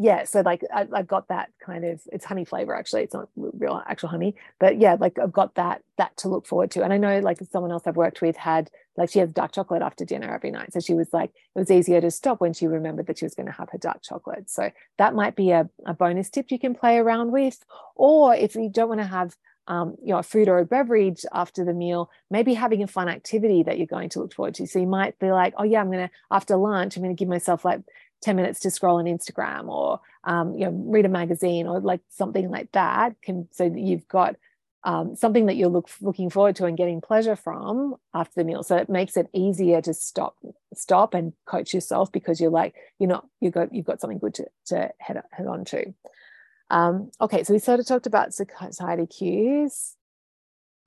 yeah 0.00 0.24
so 0.24 0.40
like 0.40 0.62
I, 0.74 0.86
have 0.94 1.06
got 1.06 1.28
that 1.28 1.50
kind 1.62 1.84
of 1.84 2.00
it's 2.10 2.24
honey 2.24 2.46
flavor 2.46 2.74
actually 2.74 3.02
it's 3.02 3.12
not 3.12 3.28
real 3.36 3.82
actual 3.86 4.08
honey 4.08 4.34
but 4.58 4.78
yeah 4.78 4.96
like 4.98 5.18
i've 5.18 5.32
got 5.32 5.56
that 5.56 5.82
that 5.98 6.16
to 6.18 6.28
look 6.28 6.46
forward 6.46 6.70
to 6.70 6.82
and 6.82 6.90
i 6.90 6.96
know 6.96 7.18
like 7.18 7.38
someone 7.52 7.70
else 7.70 7.82
i've 7.86 7.96
worked 7.96 8.22
with 8.22 8.34
had 8.34 8.70
like 8.96 9.10
she 9.10 9.18
has 9.18 9.30
dark 9.30 9.52
chocolate 9.52 9.82
after 9.82 10.06
dinner 10.06 10.32
every 10.34 10.50
night 10.50 10.72
so 10.72 10.80
she 10.80 10.94
was 10.94 11.12
like 11.12 11.30
it 11.54 11.58
was 11.58 11.70
easier 11.70 12.00
to 12.00 12.10
stop 12.10 12.40
when 12.40 12.54
she 12.54 12.66
remembered 12.66 13.06
that 13.06 13.18
she 13.18 13.26
was 13.26 13.34
going 13.34 13.44
to 13.44 13.52
have 13.52 13.68
her 13.70 13.78
dark 13.78 14.00
chocolate 14.02 14.48
so 14.48 14.70
that 14.96 15.14
might 15.14 15.36
be 15.36 15.50
a, 15.50 15.68
a 15.84 15.92
bonus 15.92 16.30
tip 16.30 16.50
you 16.50 16.58
can 16.58 16.74
play 16.74 16.96
around 16.96 17.30
with 17.30 17.62
or 17.94 18.34
if 18.34 18.54
you 18.54 18.70
don't 18.72 18.88
want 18.88 19.02
to 19.02 19.06
have 19.06 19.36
um, 19.68 19.94
you 20.02 20.08
know, 20.12 20.18
a 20.18 20.22
food 20.24 20.48
or 20.48 20.58
a 20.58 20.64
beverage 20.64 21.24
after 21.32 21.64
the 21.64 21.72
meal, 21.72 22.10
maybe 22.28 22.54
having 22.54 22.82
a 22.82 22.88
fun 22.88 23.08
activity 23.08 23.62
that 23.62 23.78
you're 23.78 23.86
going 23.86 24.08
to 24.08 24.18
look 24.18 24.34
forward 24.34 24.54
to. 24.56 24.66
So 24.66 24.80
you 24.80 24.86
might 24.86 25.16
be 25.20 25.30
like, 25.30 25.54
oh 25.58 25.62
yeah, 25.62 25.80
I'm 25.80 25.92
gonna 25.92 26.10
after 26.28 26.56
lunch, 26.56 26.96
I'm 26.96 27.02
gonna 27.04 27.14
give 27.14 27.28
myself 27.28 27.64
like 27.64 27.80
10 28.22 28.36
minutes 28.36 28.60
to 28.60 28.70
scroll 28.70 28.98
on 28.98 29.06
Instagram 29.06 29.68
or 29.68 30.00
um, 30.24 30.54
you 30.54 30.66
know, 30.66 30.72
read 30.72 31.06
a 31.06 31.08
magazine 31.08 31.66
or 31.66 31.80
like 31.80 32.00
something 32.08 32.50
like 32.50 32.72
that. 32.72 33.20
Can 33.22 33.48
so 33.52 33.68
that 33.68 33.80
you've 33.80 34.06
got 34.08 34.36
um, 34.82 35.14
something 35.14 35.46
that 35.46 35.56
you're 35.56 35.68
look, 35.68 35.90
looking 36.00 36.30
forward 36.30 36.56
to 36.56 36.64
and 36.64 36.76
getting 36.76 37.00
pleasure 37.00 37.36
from 37.36 37.96
after 38.14 38.32
the 38.36 38.44
meal. 38.44 38.62
So 38.62 38.76
it 38.76 38.88
makes 38.88 39.16
it 39.16 39.28
easier 39.32 39.82
to 39.82 39.92
stop, 39.92 40.36
stop 40.74 41.14
and 41.14 41.32
coach 41.44 41.74
yourself 41.74 42.10
because 42.10 42.40
you're 42.40 42.50
like, 42.50 42.74
you're 42.98 43.08
not, 43.08 43.26
you've 43.40 43.52
got, 43.52 43.74
you've 43.74 43.84
got 43.84 44.00
something 44.00 44.18
good 44.18 44.34
to, 44.34 44.46
to 44.66 44.90
head, 44.98 45.22
head 45.30 45.46
on 45.46 45.64
to. 45.66 45.94
Um, 46.70 47.10
okay, 47.20 47.44
so 47.44 47.52
we 47.52 47.58
sort 47.58 47.80
of 47.80 47.86
talked 47.86 48.06
about 48.06 48.32
satiety 48.32 49.06
cues. 49.06 49.96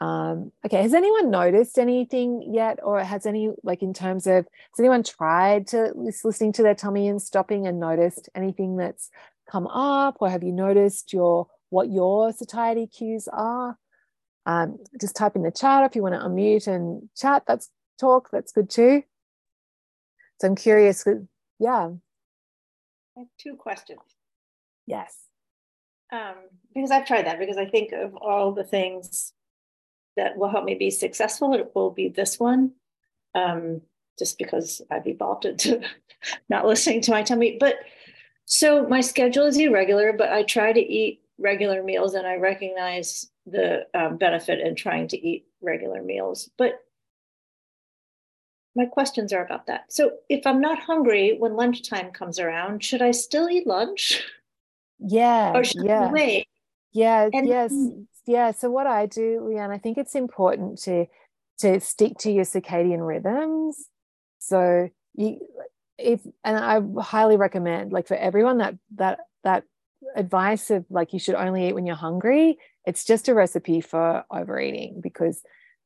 Um, 0.03 0.51
okay, 0.65 0.81
has 0.81 0.93
anyone 0.93 1.31
noticed 1.31 1.79
anything 1.79 2.51
yet, 2.53 2.79
or 2.83 3.01
has 3.01 3.25
any 3.25 3.51
like 3.63 3.81
in 3.81 3.93
terms 3.93 4.27
of 4.27 4.45
has 4.45 4.79
anyone 4.79 5.01
tried 5.01 5.67
to 5.67 5.93
listening 5.95 6.51
to 6.53 6.63
their 6.63 6.75
tummy 6.75 7.07
and 7.07 7.21
stopping 7.21 7.67
and 7.67 7.79
noticed 7.79 8.27
anything 8.35 8.75
that's 8.75 9.09
come 9.49 9.65
up, 9.67 10.17
or 10.19 10.29
have 10.29 10.43
you 10.43 10.51
noticed 10.51 11.13
your 11.13 11.47
what 11.69 11.89
your 11.89 12.33
satiety 12.33 12.85
cues 12.85 13.29
are? 13.31 13.77
Um, 14.45 14.77
just 14.99 15.15
type 15.15 15.37
in 15.37 15.43
the 15.43 15.51
chat 15.51 15.85
if 15.85 15.95
you 15.95 16.01
want 16.01 16.15
to 16.15 16.19
unmute 16.19 16.67
and 16.67 17.07
chat. 17.15 17.43
That's 17.47 17.69
talk. 17.97 18.27
That's 18.29 18.51
good 18.51 18.69
too. 18.69 19.03
So 20.41 20.47
I'm 20.47 20.55
curious. 20.57 21.07
Yeah. 21.59 21.91
I 23.15 23.19
have 23.21 23.27
two 23.39 23.55
questions. 23.55 24.01
Yes. 24.85 25.15
Um, 26.11 26.35
because 26.75 26.91
I've 26.91 27.07
tried 27.07 27.25
that 27.25 27.39
because 27.39 27.55
I 27.55 27.67
think 27.67 27.93
of 27.93 28.13
all 28.15 28.51
the 28.51 28.65
things 28.65 29.31
that 30.17 30.37
will 30.37 30.49
help 30.49 30.65
me 30.65 30.75
be 30.75 30.91
successful, 30.91 31.53
it 31.53 31.71
will 31.73 31.91
be 31.91 32.09
this 32.09 32.39
one. 32.39 32.73
Um, 33.35 33.81
just 34.17 34.37
because 34.37 34.81
I've 34.91 35.07
evolved 35.07 35.45
into 35.45 35.81
not 36.49 36.65
listening 36.65 37.01
to 37.01 37.11
my 37.11 37.23
tummy. 37.23 37.57
But 37.59 37.75
so 38.45 38.87
my 38.87 39.01
schedule 39.01 39.45
is 39.45 39.57
irregular, 39.57 40.13
but 40.13 40.31
I 40.31 40.43
try 40.43 40.73
to 40.73 40.79
eat 40.79 41.21
regular 41.39 41.83
meals 41.83 42.13
and 42.13 42.27
I 42.27 42.35
recognize 42.35 43.29
the 43.45 43.87
um, 43.93 44.17
benefit 44.17 44.59
in 44.59 44.75
trying 44.75 45.07
to 45.09 45.17
eat 45.19 45.45
regular 45.61 46.01
meals. 46.01 46.49
But 46.57 46.79
my 48.75 48.85
questions 48.85 49.33
are 49.33 49.43
about 49.43 49.67
that. 49.67 49.91
So 49.91 50.11
if 50.29 50.45
I'm 50.47 50.61
not 50.61 50.79
hungry 50.79 51.35
when 51.37 51.55
lunchtime 51.55 52.11
comes 52.11 52.39
around, 52.39 52.83
should 52.83 53.01
I 53.01 53.11
still 53.11 53.49
eat 53.49 53.67
lunch? 53.67 54.23
Yeah. 54.99 55.53
Or 55.53 55.63
should 55.63 55.85
yeah. 55.85 56.07
I 56.07 56.11
wait? 56.11 56.47
Yeah. 56.91 57.29
And 57.31 57.47
yes. 57.47 57.73
Yeah. 58.25 58.51
So 58.51 58.69
what 58.69 58.87
I 58.87 59.05
do, 59.05 59.41
Leanne, 59.41 59.71
I 59.71 59.77
think 59.77 59.97
it's 59.97 60.15
important 60.15 60.79
to 60.83 61.05
to 61.59 61.79
stick 61.79 62.17
to 62.19 62.31
your 62.31 62.45
circadian 62.45 63.05
rhythms. 63.05 63.87
So 64.39 64.89
you 65.15 65.39
if 65.97 66.21
and 66.43 66.57
I 66.57 66.81
highly 67.01 67.37
recommend 67.37 67.91
like 67.91 68.07
for 68.07 68.17
everyone 68.17 68.57
that 68.59 68.75
that 68.95 69.19
that 69.43 69.63
advice 70.15 70.69
of 70.69 70.85
like 70.89 71.13
you 71.13 71.19
should 71.19 71.35
only 71.35 71.67
eat 71.67 71.73
when 71.73 71.85
you're 71.85 71.95
hungry, 71.95 72.57
it's 72.85 73.05
just 73.05 73.27
a 73.27 73.33
recipe 73.33 73.81
for 73.81 74.23
overeating 74.31 75.01
because 75.01 75.41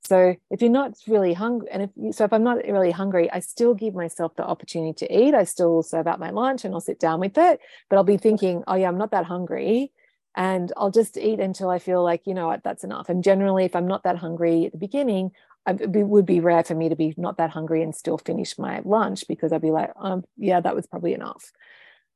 so 0.05 0.35
if 0.51 0.61
you're 0.61 0.71
not 0.71 0.93
really 1.07 1.33
hungry, 1.33 1.67
and 1.71 1.83
if 1.83 1.89
you, 1.95 2.13
so 2.13 2.23
if 2.23 2.31
I'm 2.31 2.43
not 2.43 2.57
really 2.63 2.91
hungry, 2.91 3.29
I 3.31 3.39
still 3.39 3.73
give 3.73 3.93
myself 3.93 4.35
the 4.35 4.45
opportunity 4.45 4.93
to 5.05 5.13
eat. 5.13 5.33
I 5.33 5.43
still 5.43 5.83
serve 5.83 6.07
out 6.07 6.19
my 6.19 6.29
lunch 6.29 6.63
and 6.63 6.73
I'll 6.73 6.79
sit 6.81 6.99
down 6.99 7.19
with 7.19 7.37
it, 7.37 7.59
but 7.89 7.97
I'll 7.97 8.03
be 8.03 8.17
thinking, 8.17 8.63
oh 8.67 8.75
yeah, 8.75 8.87
I'm 8.87 8.97
not 8.97 9.11
that 9.11 9.25
hungry, 9.25 9.91
and 10.37 10.71
I'll 10.77 10.91
just 10.91 11.17
eat 11.17 11.39
until 11.39 11.69
I 11.71 11.79
feel 11.79 12.03
like 12.03 12.21
you 12.27 12.35
know 12.35 12.47
what, 12.47 12.63
that's 12.63 12.83
enough. 12.83 13.09
And 13.09 13.23
generally, 13.23 13.65
if 13.65 13.75
I'm 13.75 13.87
not 13.87 14.03
that 14.03 14.17
hungry 14.17 14.67
at 14.67 14.71
the 14.71 14.77
beginning, 14.77 15.31
it 15.67 15.89
would 15.89 16.27
be 16.27 16.39
rare 16.39 16.63
for 16.63 16.75
me 16.75 16.89
to 16.89 16.95
be 16.95 17.15
not 17.17 17.37
that 17.37 17.49
hungry 17.49 17.81
and 17.81 17.93
still 17.93 18.19
finish 18.19 18.57
my 18.57 18.81
lunch 18.85 19.27
because 19.27 19.51
I'd 19.51 19.63
be 19.63 19.71
like, 19.71 19.91
um, 19.99 20.23
yeah, 20.37 20.61
that 20.61 20.75
was 20.75 20.85
probably 20.85 21.13
enough. 21.13 21.51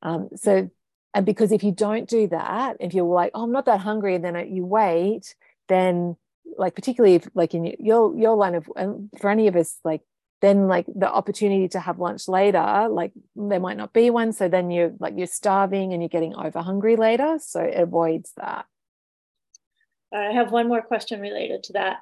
Um, 0.03 0.29
so, 0.35 0.69
and 1.15 1.25
because 1.25 1.51
if 1.51 1.63
you 1.63 1.71
don't 1.71 2.07
do 2.07 2.27
that, 2.27 2.77
if 2.79 2.93
you're 2.93 3.03
like, 3.05 3.31
oh, 3.33 3.43
I'm 3.43 3.51
not 3.51 3.65
that 3.65 3.81
hungry, 3.81 4.13
and 4.13 4.23
then 4.23 4.53
you 4.53 4.65
wait, 4.67 5.35
then 5.67 6.15
like 6.57 6.75
particularly 6.75 7.15
if 7.15 7.27
like 7.33 7.55
in 7.55 7.73
your 7.79 8.15
your 8.15 8.35
line 8.35 8.55
of 8.55 8.69
for 9.19 9.29
any 9.31 9.47
of 9.47 9.55
us 9.55 9.77
like 9.83 10.01
then 10.41 10.67
like 10.67 10.85
the 10.93 11.11
opportunity 11.11 11.67
to 11.69 11.79
have 11.79 11.99
lunch 11.99 12.27
later 12.27 12.87
like 12.89 13.11
there 13.35 13.59
might 13.59 13.77
not 13.77 13.93
be 13.93 14.09
one. 14.09 14.33
So 14.33 14.47
then 14.47 14.71
you're 14.71 14.93
like 14.99 15.13
you're 15.17 15.27
starving 15.27 15.93
and 15.93 16.01
you're 16.01 16.09
getting 16.09 16.35
over 16.35 16.61
hungry 16.61 16.95
later. 16.95 17.37
So 17.39 17.61
it 17.61 17.75
avoids 17.75 18.33
that. 18.37 18.65
I 20.13 20.33
have 20.33 20.51
one 20.51 20.67
more 20.67 20.81
question 20.81 21.21
related 21.21 21.63
to 21.63 21.73
that. 21.73 21.97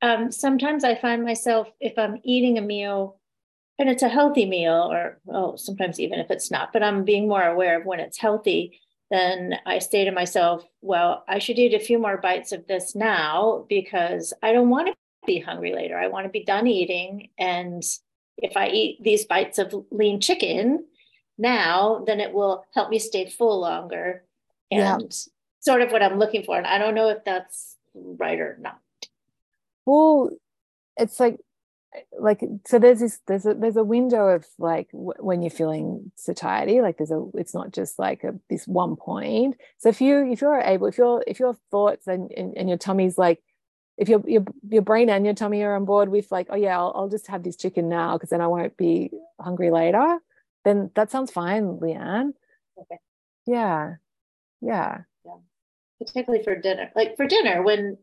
Um, 0.00 0.30
sometimes 0.30 0.84
i 0.84 0.94
find 0.94 1.24
myself 1.24 1.66
if 1.80 1.98
i'm 1.98 2.20
eating 2.22 2.56
a 2.56 2.60
meal 2.60 3.18
and 3.80 3.88
it's 3.88 4.04
a 4.04 4.08
healthy 4.08 4.46
meal 4.46 4.92
or 4.92 5.18
well 5.24 5.58
sometimes 5.58 5.98
even 5.98 6.20
if 6.20 6.30
it's 6.30 6.52
not 6.52 6.72
but 6.72 6.84
i'm 6.84 7.02
being 7.02 7.26
more 7.26 7.42
aware 7.42 7.80
of 7.80 7.84
when 7.84 7.98
it's 7.98 8.16
healthy 8.16 8.78
then 9.10 9.58
I 9.64 9.78
say 9.78 10.04
to 10.04 10.10
myself, 10.10 10.64
well, 10.82 11.24
I 11.28 11.38
should 11.38 11.58
eat 11.58 11.74
a 11.74 11.80
few 11.80 11.98
more 11.98 12.18
bites 12.18 12.52
of 12.52 12.66
this 12.66 12.94
now 12.94 13.64
because 13.68 14.32
I 14.42 14.52
don't 14.52 14.70
want 14.70 14.88
to 14.88 14.94
be 15.26 15.40
hungry 15.40 15.72
later. 15.72 15.98
I 15.98 16.08
want 16.08 16.26
to 16.26 16.30
be 16.30 16.44
done 16.44 16.66
eating. 16.66 17.30
And 17.38 17.82
if 18.36 18.56
I 18.56 18.68
eat 18.68 19.02
these 19.02 19.24
bites 19.26 19.58
of 19.58 19.74
lean 19.90 20.20
chicken 20.20 20.84
now, 21.36 22.04
then 22.06 22.20
it 22.20 22.32
will 22.32 22.64
help 22.74 22.90
me 22.90 22.98
stay 22.98 23.28
full 23.28 23.60
longer. 23.60 24.24
And 24.70 25.02
yeah. 25.02 25.08
sort 25.60 25.82
of 25.82 25.92
what 25.92 26.02
I'm 26.02 26.18
looking 26.18 26.44
for. 26.44 26.56
And 26.56 26.66
I 26.66 26.78
don't 26.78 26.94
know 26.94 27.08
if 27.08 27.24
that's 27.24 27.76
right 27.94 28.38
or 28.38 28.58
not. 28.60 28.78
Well, 29.86 30.30
it's 30.96 31.18
like 31.18 31.38
like 32.18 32.42
so 32.66 32.78
there's 32.78 33.00
this 33.00 33.20
there's 33.26 33.46
a 33.46 33.54
there's 33.54 33.76
a 33.76 33.84
window 33.84 34.28
of 34.28 34.46
like 34.58 34.90
w- 34.92 35.12
when 35.18 35.42
you're 35.42 35.50
feeling 35.50 36.12
satiety 36.16 36.80
like 36.80 36.98
there's 36.98 37.10
a 37.10 37.26
it's 37.34 37.54
not 37.54 37.72
just 37.72 37.98
like 37.98 38.24
a, 38.24 38.34
this 38.50 38.66
one 38.68 38.94
point 38.94 39.56
so 39.78 39.88
if 39.88 40.00
you 40.00 40.30
if 40.30 40.40
you're 40.40 40.60
able 40.60 40.86
if 40.86 40.98
your 40.98 41.24
if 41.26 41.40
your 41.40 41.56
thoughts 41.70 42.06
and, 42.06 42.30
and, 42.32 42.56
and 42.56 42.68
your 42.68 42.78
tummy's 42.78 43.16
like 43.16 43.42
if 43.98 44.08
your, 44.08 44.22
your 44.26 44.44
your 44.68 44.82
brain 44.82 45.10
and 45.10 45.24
your 45.24 45.34
tummy 45.34 45.62
are 45.62 45.74
on 45.74 45.84
board 45.84 46.08
with 46.08 46.30
like 46.30 46.46
oh 46.50 46.56
yeah 46.56 46.78
I'll, 46.78 46.92
I'll 46.94 47.08
just 47.08 47.26
have 47.26 47.42
this 47.42 47.56
chicken 47.56 47.88
now 47.88 48.16
because 48.16 48.30
then 48.30 48.40
I 48.40 48.46
won't 48.46 48.76
be 48.76 49.10
hungry 49.40 49.70
later 49.70 50.18
then 50.64 50.90
that 50.94 51.10
sounds 51.10 51.30
fine 51.30 51.78
Leanne 51.78 52.32
okay 52.78 52.98
yeah 53.46 53.96
yeah 54.60 54.98
yeah 55.24 55.32
particularly 56.00 56.44
for 56.44 56.54
dinner 56.54 56.90
like 56.94 57.16
for 57.16 57.26
dinner 57.26 57.62
when 57.62 57.98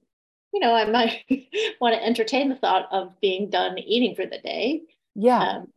you 0.55 0.61
know, 0.61 0.73
I 0.73 0.85
might 0.85 1.25
want 1.81 1.95
to 1.95 2.03
entertain 2.03 2.47
the 2.47 2.55
thought 2.55 2.87
of 2.89 3.19
being 3.19 3.49
done 3.49 3.77
eating 3.77 4.15
for 4.15 4.25
the 4.25 4.39
day. 4.39 4.83
Yeah. 5.13 5.39
Um, 5.39 5.67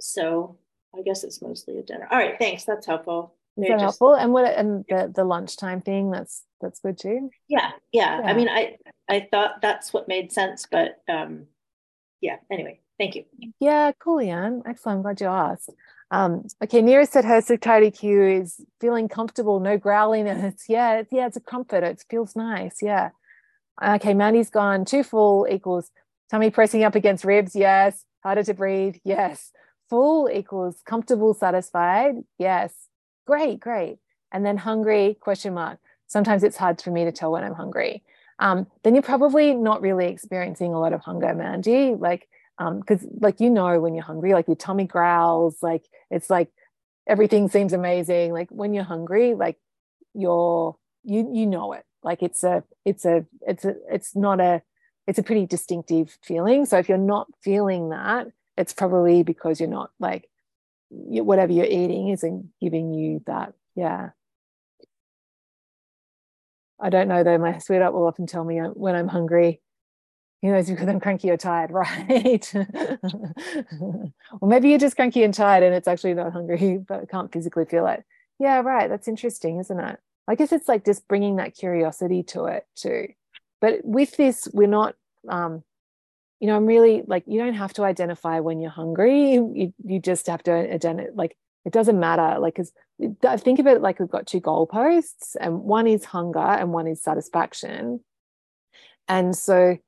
so 0.00 0.56
I 0.96 1.02
guess 1.02 1.24
it's 1.24 1.42
mostly 1.42 1.76
a 1.76 1.82
dinner. 1.82 2.06
All 2.08 2.18
right, 2.18 2.38
thanks. 2.38 2.62
That's 2.62 2.86
helpful. 2.86 3.34
Just, 3.66 3.80
helpful? 3.80 4.14
And 4.14 4.32
what 4.32 4.44
and 4.56 4.84
the 4.88 5.12
the 5.14 5.24
lunchtime 5.24 5.80
thing 5.80 6.10
that's 6.10 6.44
that's 6.60 6.80
good 6.80 6.98
too. 6.98 7.30
Yeah, 7.48 7.70
yeah, 7.92 8.20
yeah. 8.20 8.26
I 8.26 8.34
mean, 8.34 8.48
I 8.48 8.76
I 9.08 9.26
thought 9.30 9.60
that's 9.62 9.92
what 9.92 10.08
made 10.08 10.32
sense, 10.32 10.66
but 10.70 11.02
um, 11.08 11.46
yeah. 12.20 12.36
Anyway, 12.50 12.80
thank 12.98 13.16
you. 13.16 13.24
Yeah, 13.58 13.92
cool, 13.98 14.20
Jan. 14.20 14.62
Excellent. 14.66 14.98
I'm 14.98 15.02
glad 15.02 15.20
you 15.20 15.26
asked. 15.26 15.70
Um, 16.10 16.44
okay, 16.62 16.80
Nira 16.82 17.06
said 17.06 17.24
her 17.24 17.40
satiety 17.40 17.90
cue 17.90 18.22
is 18.22 18.60
feeling 18.80 19.08
comfortable, 19.08 19.60
no 19.60 19.76
growliness. 19.76 20.64
Yeah, 20.68 21.02
yeah, 21.10 21.26
it's 21.26 21.36
a 21.36 21.40
comfort. 21.40 21.82
It 21.84 22.04
feels 22.08 22.34
nice. 22.34 22.78
Yeah. 22.80 23.10
Okay, 23.82 24.14
Mandy's 24.14 24.50
gone. 24.50 24.84
Too 24.84 25.02
full 25.02 25.46
equals 25.50 25.90
tummy 26.30 26.50
pressing 26.50 26.84
up 26.84 26.94
against 26.94 27.24
ribs. 27.24 27.54
Yes. 27.54 28.04
Harder 28.22 28.42
to 28.44 28.54
breathe. 28.54 28.96
Yes. 29.04 29.52
Full 29.90 30.28
equals 30.30 30.82
comfortable, 30.84 31.34
satisfied. 31.34 32.16
Yes. 32.38 32.87
Great, 33.28 33.60
great. 33.60 33.98
And 34.32 34.46
then 34.46 34.56
hungry, 34.56 35.18
question 35.20 35.52
mark. 35.52 35.78
Sometimes 36.06 36.42
it's 36.42 36.56
hard 36.56 36.80
for 36.80 36.90
me 36.90 37.04
to 37.04 37.12
tell 37.12 37.30
when 37.30 37.44
I'm 37.44 37.52
hungry. 37.52 38.02
Um, 38.38 38.66
then 38.82 38.94
you're 38.94 39.02
probably 39.02 39.52
not 39.52 39.82
really 39.82 40.06
experiencing 40.06 40.72
a 40.72 40.80
lot 40.80 40.94
of 40.94 41.02
hunger, 41.02 41.34
Mandy. 41.34 41.94
Like, 41.94 42.26
because 42.56 43.02
um, 43.04 43.10
like 43.20 43.38
you 43.38 43.50
know 43.50 43.80
when 43.80 43.94
you're 43.94 44.02
hungry, 44.02 44.32
like 44.32 44.46
your 44.48 44.56
tummy 44.56 44.86
growls, 44.86 45.56
like 45.60 45.84
it's 46.10 46.30
like 46.30 46.48
everything 47.06 47.50
seems 47.50 47.74
amazing. 47.74 48.32
Like 48.32 48.48
when 48.48 48.72
you're 48.72 48.82
hungry, 48.82 49.34
like 49.34 49.58
you're 50.14 50.74
you 51.04 51.30
you 51.30 51.46
know 51.46 51.74
it 51.74 51.84
like 52.02 52.22
it's 52.22 52.42
a 52.42 52.64
it's 52.86 53.04
a 53.04 53.26
it's 53.46 53.66
a 53.66 53.74
it's 53.90 54.16
not 54.16 54.40
a 54.40 54.62
it's 55.06 55.18
a 55.18 55.22
pretty 55.22 55.46
distinctive 55.46 56.18
feeling 56.22 56.66
so 56.66 56.76
if 56.78 56.88
you're 56.88 56.98
not 56.98 57.28
feeling 57.42 57.90
that 57.90 58.26
it's 58.56 58.72
probably 58.72 59.22
because 59.22 59.60
you're 59.60 59.68
not 59.68 59.90
like 60.00 60.28
whatever 60.90 61.52
you're 61.52 61.66
eating 61.66 62.08
isn't 62.08 62.48
giving 62.60 62.92
you 62.94 63.22
that 63.26 63.52
yeah 63.74 64.10
i 66.80 66.88
don't 66.88 67.08
know 67.08 67.22
though 67.22 67.38
my 67.38 67.58
sweetheart 67.58 67.92
will 67.92 68.06
often 68.06 68.26
tell 68.26 68.44
me 68.44 68.58
when 68.58 68.94
i'm 68.94 69.08
hungry 69.08 69.60
you 70.42 70.52
know, 70.52 70.58
it's 70.58 70.70
because 70.70 70.88
I'm 70.88 71.00
cranky 71.00 71.30
or 71.30 71.36
tired, 71.36 71.70
right? 71.72 72.54
or 74.40 74.48
maybe 74.48 74.68
you're 74.68 74.78
just 74.78 74.96
cranky 74.96 75.24
and 75.24 75.34
tired 75.34 75.64
and 75.64 75.74
it's 75.74 75.88
actually 75.88 76.14
not 76.14 76.32
hungry, 76.32 76.78
but 76.88 77.10
can't 77.10 77.32
physically 77.32 77.64
feel 77.64 77.86
it. 77.86 78.04
Yeah, 78.38 78.60
right. 78.60 78.88
That's 78.88 79.08
interesting, 79.08 79.58
isn't 79.58 79.80
it? 79.80 79.98
I 80.28 80.34
guess 80.36 80.52
it's 80.52 80.68
like 80.68 80.84
just 80.84 81.08
bringing 81.08 81.36
that 81.36 81.56
curiosity 81.56 82.22
to 82.24 82.44
it 82.44 82.66
too. 82.76 83.08
But 83.60 83.80
with 83.82 84.16
this, 84.16 84.46
we're 84.52 84.68
not, 84.68 84.94
um, 85.28 85.64
you 86.40 86.46
know, 86.46 86.56
I'm 86.56 86.66
really 86.66 87.02
like, 87.06 87.24
you 87.26 87.38
don't 87.40 87.54
have 87.54 87.72
to 87.74 87.84
identify 87.84 88.40
when 88.40 88.60
you're 88.60 88.70
hungry. 88.70 89.32
You, 89.34 89.74
you 89.84 90.00
just 90.00 90.26
have 90.28 90.42
to 90.44 90.52
identify, 90.52 91.10
like, 91.14 91.36
it 91.64 91.72
doesn't 91.72 91.98
matter. 91.98 92.38
Like, 92.38 92.54
because 92.54 92.72
I 93.26 93.36
think 93.36 93.58
of 93.58 93.66
it 93.66 93.82
like 93.82 93.98
we've 93.98 94.08
got 94.08 94.26
two 94.26 94.40
goalposts, 94.40 95.36
and 95.40 95.62
one 95.62 95.86
is 95.86 96.04
hunger 96.04 96.38
and 96.38 96.72
one 96.72 96.86
is 96.86 97.02
satisfaction. 97.02 98.00
And 99.08 99.36
so 99.36 99.78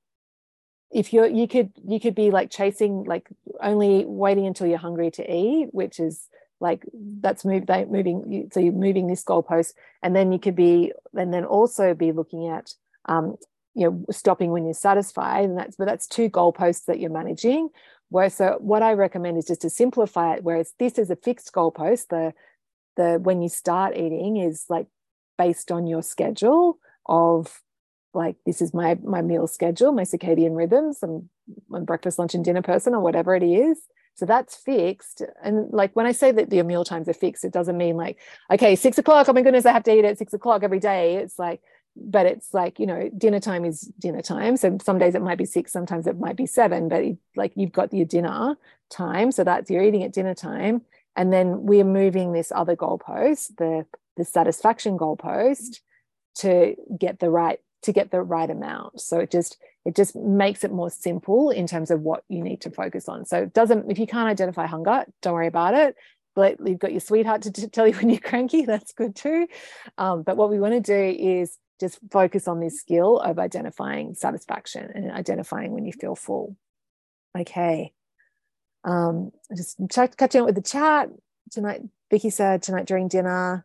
if 0.91 1.13
you're 1.13 1.27
you 1.27 1.47
could 1.47 1.71
you 1.87 2.01
could 2.01 2.15
be 2.15 2.31
like 2.31 2.51
chasing 2.51 3.05
like 3.05 3.29
only 3.63 4.05
waiting 4.05 4.47
until 4.47 4.67
you're 4.67 4.79
hungry 4.79 5.11
to 5.11 5.33
eat 5.33 5.69
which 5.71 6.01
is 6.01 6.27
like 6.59 6.85
that's 7.21 7.45
move 7.45 7.65
moving 7.89 8.51
so 8.53 8.61
you're 8.61 8.73
moving 8.73 9.07
this 9.07 9.23
goalpost 9.23 9.75
and 10.03 10.17
then 10.17 10.33
you 10.33 10.39
could 10.39 10.57
be 10.57 10.93
and 11.15 11.33
then 11.33 11.45
also 11.45 11.95
be 11.95 12.13
looking 12.13 12.49
at 12.49 12.75
um 13.07 13.37
you 13.75 13.89
know 13.89 14.05
stopping 14.11 14.51
when 14.51 14.65
you're 14.65 14.75
satisfied 14.75 15.45
and 15.45 15.59
that's 15.59 15.77
but 15.77 15.87
that's 15.87 16.07
two 16.07 16.29
goalposts 16.29 16.87
that 16.87 17.01
you're 17.01 17.11
managing. 17.11 17.69
Where 18.09 18.29
so 18.29 18.57
what 18.59 18.83
i 18.83 18.93
recommend 18.93 19.39
is 19.39 19.47
just 19.47 19.63
to 19.63 19.71
simplify 19.71 20.35
it 20.35 20.43
whereas 20.43 20.73
this 20.79 20.99
is 20.99 21.11
a 21.11 21.17
fixed 21.17 21.53
goalpost 21.53 22.09
the 22.09 22.33
the 22.97 23.21
when 23.23 23.41
you 23.41 23.49
start 23.49 23.97
eating 23.97 24.37
is 24.37 24.65
like 24.69 24.89
based 25.39 25.71
on 25.71 25.87
your 25.87 26.03
schedule 26.03 26.79
of 27.07 27.63
like 28.13 28.37
this 28.45 28.61
is 28.61 28.75
my 28.75 28.99
my 29.05 29.23
meal 29.23 29.47
schedule 29.47 29.93
my 29.93 30.03
circadian 30.03 30.57
rhythms 30.57 30.99
i'm, 31.03 31.31
breakfast 31.85 32.19
lunch 32.19 32.35
and 32.35 32.45
dinner 32.45 32.63
person 32.63 32.95
or 32.95 33.01
whatever 33.01 33.35
it 33.35 33.43
is. 33.43 33.81
So 34.15 34.27
that's 34.27 34.55
fixed. 34.55 35.23
And 35.43 35.73
like 35.73 35.95
when 35.95 36.07
i 36.07 36.13
say 36.13 36.33
that 36.33 36.53
your 36.53 36.65
meal 36.65 36.85
times 36.85 37.09
are 37.09 37.15
fixed 37.15 37.45
it 37.45 37.53
doesn't 37.53 37.77
mean 37.77 37.97
like 37.97 38.19
okay 38.53 38.77
six 38.77 38.99
o'clock 38.99 39.29
oh 39.29 39.33
my 39.33 39.43
goodness 39.43 39.67
i 39.67 39.73
have 39.73 39.85
to 39.85 39.97
eat 39.97 40.05
at 40.05 40.19
six 40.19 40.33
o'clock 40.33 40.63
every 40.63 40.81
day. 40.81 41.17
It's 41.17 41.39
like 41.39 41.61
but 41.97 42.27
it's 42.27 42.55
like 42.55 42.79
you 42.79 42.87
know 42.87 43.11
dinner 43.17 43.41
time 43.41 43.65
is 43.65 43.81
dinner 43.99 44.23
time. 44.23 44.57
So 44.57 44.79
some 44.83 44.99
days 44.99 45.15
it 45.15 45.23
might 45.23 45.39
be 45.39 45.45
six 45.45 45.73
sometimes 45.73 46.07
it 46.07 46.19
might 46.19 46.37
be 46.37 46.47
seven 46.47 46.89
but 46.89 47.05
like 47.37 47.53
you've 47.57 47.73
got 47.73 47.93
your 47.93 48.07
dinner 48.07 48.57
time. 48.91 49.33
So 49.33 49.45
that's 49.45 49.71
you're 49.71 49.83
eating 49.83 50.03
at 50.03 50.13
dinner 50.13 50.35
time. 50.35 50.83
And 51.17 51.33
then 51.33 51.65
we're 51.65 51.85
moving 51.85 52.33
this 52.33 52.53
other 52.55 52.77
goalpost 52.77 53.57
the 53.57 53.87
the 54.17 54.25
satisfaction 54.25 54.99
goalpost 54.99 55.81
to 56.37 56.77
get 56.99 57.19
the 57.19 57.31
right 57.31 57.61
to 57.83 57.93
get 57.93 58.11
the 58.11 58.23
right 58.23 58.51
amount. 58.51 59.01
So 59.01 59.19
it 59.19 59.31
just 59.31 59.59
it 59.85 59.97
just 59.97 60.15
makes 60.15 60.65
it 60.65 60.73
more 60.73 60.91
simple 60.91 61.51
in 61.51 61.67
terms 61.67 61.91
of 61.91 62.03
what 62.03 62.25
you 62.29 62.43
need 62.43 62.61
to 62.63 62.71
focus 62.71 63.09
on. 63.09 63.25
So 63.25 63.45
it 63.45 63.55
doesn't 63.55 63.91
if 63.91 63.99
you 63.99 64.07
can't 64.07 64.29
identify 64.29 64.67
hunger 64.67 65.05
don't 65.23 65.35
worry 65.35 65.47
about 65.47 65.75
it. 65.75 65.97
But 66.37 66.65
you've 66.65 66.79
got 66.79 66.93
your 66.93 67.01
sweetheart 67.01 67.43
to, 67.43 67.53
to 67.53 67.69
tell 67.69 67.89
you 67.89 67.95
when 67.95 68.09
you're 68.09 68.21
cranky. 68.21 68.65
That's 68.67 68.93
good 68.93 69.17
too. 69.17 69.49
Um, 69.99 70.23
but 70.23 70.37
what 70.37 70.51
we 70.51 70.61
want 70.61 70.75
to 70.75 70.81
do 70.81 71.19
is 71.19 71.59
just 71.81 71.99
focus 72.11 72.47
on 72.47 72.61
this 72.61 72.79
skill 72.79 73.19
of 73.19 73.39
identifying 73.39 74.15
satisfaction 74.15 74.91
and 74.95 75.11
identifying 75.11 75.73
when 75.73 75.85
you 75.85 75.93
feel 75.93 76.15
full 76.15 76.57
okay 77.39 77.93
um 78.85 79.31
just 79.57 79.79
catching 79.91 80.41
up 80.41 80.47
with 80.47 80.55
the 80.55 80.63
chat 80.63 81.09
tonight 81.51 81.81
vicky 82.11 82.31
said 82.31 82.63
tonight 82.63 82.87
during 82.87 83.09
dinner 83.09 83.65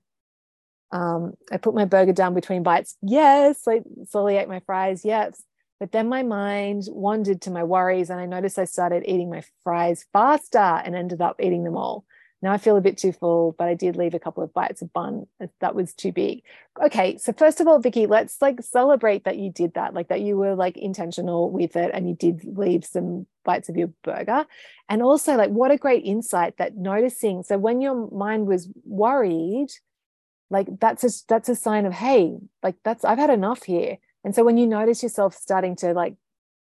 um, 0.91 1.33
I 1.51 1.57
put 1.57 1.75
my 1.75 1.85
burger 1.85 2.13
down 2.13 2.33
between 2.33 2.63
bites. 2.63 2.95
Yes, 3.01 3.67
I 3.67 3.81
slowly 4.07 4.37
ate 4.37 4.47
my 4.47 4.61
fries. 4.61 5.03
Yes. 5.03 5.43
But 5.79 5.91
then 5.91 6.07
my 6.07 6.23
mind 6.23 6.83
wandered 6.87 7.41
to 7.41 7.51
my 7.51 7.63
worries, 7.63 8.09
and 8.09 8.19
I 8.19 8.25
noticed 8.25 8.57
I 8.57 8.63
started 8.63 9.03
eating 9.05 9.29
my 9.29 9.43
fries 9.63 10.05
faster 10.13 10.57
and 10.57 10.95
ended 10.95 11.21
up 11.21 11.35
eating 11.41 11.65
them 11.65 11.75
all. 11.75 12.05
Now 12.41 12.51
I 12.51 12.57
feel 12.57 12.77
a 12.77 12.81
bit 12.81 12.97
too 12.97 13.11
full, 13.11 13.55
but 13.57 13.67
I 13.67 13.73
did 13.73 13.95
leave 13.95 14.13
a 14.13 14.19
couple 14.19 14.43
of 14.43 14.53
bites 14.53 14.81
of 14.81 14.93
bun. 14.93 15.25
That 15.61 15.73
was 15.73 15.93
too 15.93 16.11
big. 16.11 16.43
Okay, 16.83 17.17
so 17.17 17.33
first 17.33 17.59
of 17.59 17.67
all, 17.67 17.79
Vicky, 17.79 18.05
let's 18.05 18.41
like 18.41 18.61
celebrate 18.61 19.23
that 19.23 19.37
you 19.37 19.51
did 19.51 19.73
that, 19.73 19.93
like 19.93 20.09
that 20.09 20.21
you 20.21 20.37
were 20.37 20.55
like 20.55 20.77
intentional 20.77 21.49
with 21.49 21.75
it 21.75 21.91
and 21.93 22.07
you 22.07 22.15
did 22.15 22.43
leave 22.45 22.85
some 22.85 23.25
bites 23.43 23.69
of 23.69 23.77
your 23.77 23.89
burger. 24.03 24.45
And 24.89 25.01
also, 25.01 25.35
like, 25.35 25.49
what 25.49 25.71
a 25.71 25.77
great 25.77 26.03
insight 26.03 26.57
that 26.57 26.75
noticing. 26.75 27.41
So 27.43 27.57
when 27.57 27.81
your 27.81 28.11
mind 28.11 28.47
was 28.47 28.69
worried, 28.83 29.69
like 30.49 30.67
that's 30.79 31.03
a 31.03 31.09
that's 31.27 31.49
a 31.49 31.55
sign 31.55 31.85
of 31.85 31.93
hey 31.93 32.37
like 32.61 32.75
that's 32.83 33.03
i've 33.03 33.17
had 33.17 33.29
enough 33.29 33.63
here 33.63 33.97
and 34.23 34.35
so 34.35 34.43
when 34.43 34.57
you 34.57 34.67
notice 34.67 35.01
yourself 35.01 35.33
starting 35.33 35.75
to 35.75 35.93
like 35.93 36.15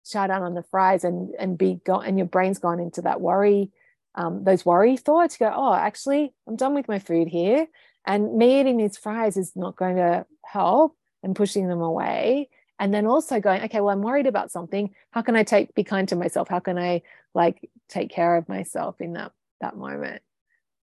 shout 0.07 0.31
out 0.31 0.43
on 0.43 0.55
the 0.55 0.63
fries 0.63 1.05
and 1.05 1.35
and 1.39 1.59
be 1.59 1.81
gone 1.85 2.05
and 2.07 2.19
your 2.19 2.27
brain's 2.27 2.59
gone 2.59 2.81
into 2.81 3.03
that 3.03 3.21
worry 3.21 3.71
um, 4.15 4.45
those 4.45 4.65
worry 4.67 4.97
thoughts 4.97 5.39
you 5.41 5.47
go 5.47 5.53
oh 5.55 5.75
actually 5.75 6.33
i'm 6.47 6.57
done 6.57 6.75
with 6.75 6.89
my 6.89 6.99
food 6.99 7.29
here 7.29 7.67
and 8.05 8.35
me 8.35 8.61
eating 8.61 8.77
these 8.77 8.97
fries 8.97 9.37
is 9.37 9.55
not 9.55 9.77
going 9.77 9.97
to 9.97 10.27
help 10.45 10.97
and 11.23 11.37
pushing 11.37 11.69
them 11.69 11.81
away. 11.81 12.49
And 12.79 12.93
then 12.93 13.07
also 13.07 13.39
going 13.39 13.63
okay 13.63 13.81
well 13.81 13.95
i'm 13.95 14.03
worried 14.03 14.27
about 14.27 14.51
something. 14.51 14.95
How 15.13 15.23
can 15.23 15.37
i 15.37 15.45
take 15.45 15.75
be 15.75 15.85
kind 15.85 16.09
to 16.09 16.17
myself? 16.17 16.49
How 16.49 16.59
can 16.59 16.79
i 16.79 17.03
like 17.33 17.71
take 17.89 18.11
care 18.11 18.37
of 18.37 18.49
myself 18.49 19.01
in 19.01 19.13
that 19.13 19.33
that 19.61 19.77
moment? 19.77 20.23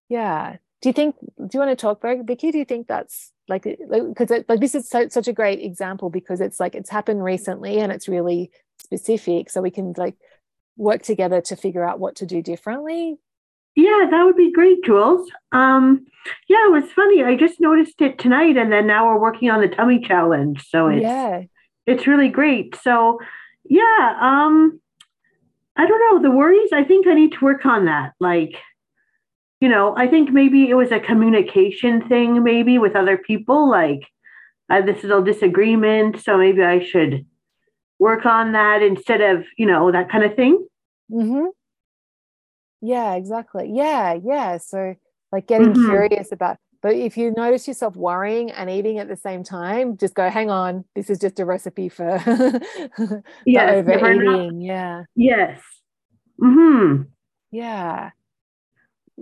Yeah. 0.08 0.56
Do 0.80 0.88
you 0.88 0.92
think 0.94 1.16
do 1.20 1.48
you 1.52 1.60
want 1.60 1.70
to 1.70 1.76
talk 1.76 2.00
Vicky? 2.02 2.52
Do 2.52 2.58
you 2.58 2.64
think 2.64 2.86
that's 2.86 3.32
like 3.48 3.64
because 3.64 4.30
like, 4.30 4.46
like, 4.48 4.60
this 4.60 4.74
is 4.74 4.88
so, 4.88 5.08
such 5.08 5.28
a 5.28 5.34
great 5.34 5.60
example 5.60 6.08
because 6.08 6.40
it's 6.40 6.58
like 6.58 6.74
it's 6.74 6.88
happened 6.88 7.22
recently 7.22 7.80
and 7.80 7.92
it's 7.92 8.08
really 8.08 8.50
specific, 8.78 9.50
so 9.50 9.60
we 9.60 9.70
can 9.70 9.92
like 9.98 10.16
work 10.76 11.02
together 11.02 11.40
to 11.42 11.56
figure 11.56 11.86
out 11.86 12.00
what 12.00 12.16
to 12.16 12.26
do 12.26 12.42
differently. 12.42 13.18
Yeah, 13.76 14.08
that 14.10 14.24
would 14.24 14.36
be 14.36 14.52
great, 14.52 14.82
Jules. 14.84 15.30
Um, 15.52 16.06
yeah, 16.48 16.66
it 16.66 16.72
was 16.72 16.90
funny. 16.92 17.22
I 17.22 17.36
just 17.36 17.60
noticed 17.60 18.00
it 18.00 18.18
tonight, 18.18 18.56
and 18.56 18.72
then 18.72 18.86
now 18.86 19.06
we're 19.06 19.20
working 19.20 19.50
on 19.50 19.60
the 19.60 19.68
tummy 19.68 20.00
challenge. 20.00 20.66
So 20.68 20.88
it's 20.88 21.02
yeah, 21.02 21.42
it's 21.86 22.06
really 22.06 22.28
great. 22.28 22.76
So 22.82 23.18
yeah, 23.64 24.18
um, 24.20 24.80
I 25.76 25.86
don't 25.86 26.00
know 26.00 26.28
the 26.28 26.34
worries. 26.34 26.72
I 26.72 26.84
think 26.84 27.06
I 27.06 27.14
need 27.14 27.32
to 27.32 27.44
work 27.44 27.64
on 27.64 27.84
that. 27.86 28.12
Like 28.18 28.56
you 29.60 29.68
know, 29.68 29.94
I 29.96 30.08
think 30.08 30.30
maybe 30.30 30.68
it 30.68 30.74
was 30.74 30.90
a 30.90 30.98
communication 30.98 32.08
thing, 32.08 32.42
maybe 32.42 32.78
with 32.78 32.96
other 32.96 33.18
people. 33.18 33.70
Like, 33.70 34.00
uh, 34.70 34.80
this 34.80 35.04
is 35.04 35.10
a 35.10 35.22
disagreement, 35.22 36.20
so 36.20 36.38
maybe 36.38 36.62
I 36.62 36.82
should 36.82 37.26
work 38.00 38.26
on 38.26 38.52
that 38.52 38.82
instead 38.82 39.20
of, 39.20 39.44
you 39.56 39.66
know, 39.66 39.92
that 39.92 40.10
kind 40.10 40.24
of 40.24 40.34
thing. 40.34 40.66
Mm-hmm. 41.12 41.46
Yeah, 42.80 43.14
exactly. 43.14 43.70
Yeah, 43.72 44.14
yeah. 44.24 44.56
So, 44.56 44.96
like, 45.30 45.46
getting 45.46 45.74
mm-hmm. 45.74 45.88
curious 45.88 46.32
about. 46.32 46.56
But 46.82 46.94
if 46.94 47.18
you 47.18 47.30
notice 47.36 47.68
yourself 47.68 47.94
worrying 47.94 48.50
and 48.52 48.70
eating 48.70 48.98
at 48.98 49.06
the 49.06 49.16
same 49.16 49.44
time, 49.44 49.98
just 49.98 50.14
go, 50.14 50.30
hang 50.30 50.50
on, 50.50 50.86
this 50.96 51.10
is 51.10 51.18
just 51.18 51.38
a 51.38 51.44
recipe 51.44 51.90
for, 51.90 52.16
yes, 53.46 53.86
overeating. 53.86 54.62
Yeah. 54.62 55.04
Yes. 55.14 55.60
mm-hmm 56.42 57.02
Yeah. 57.50 58.12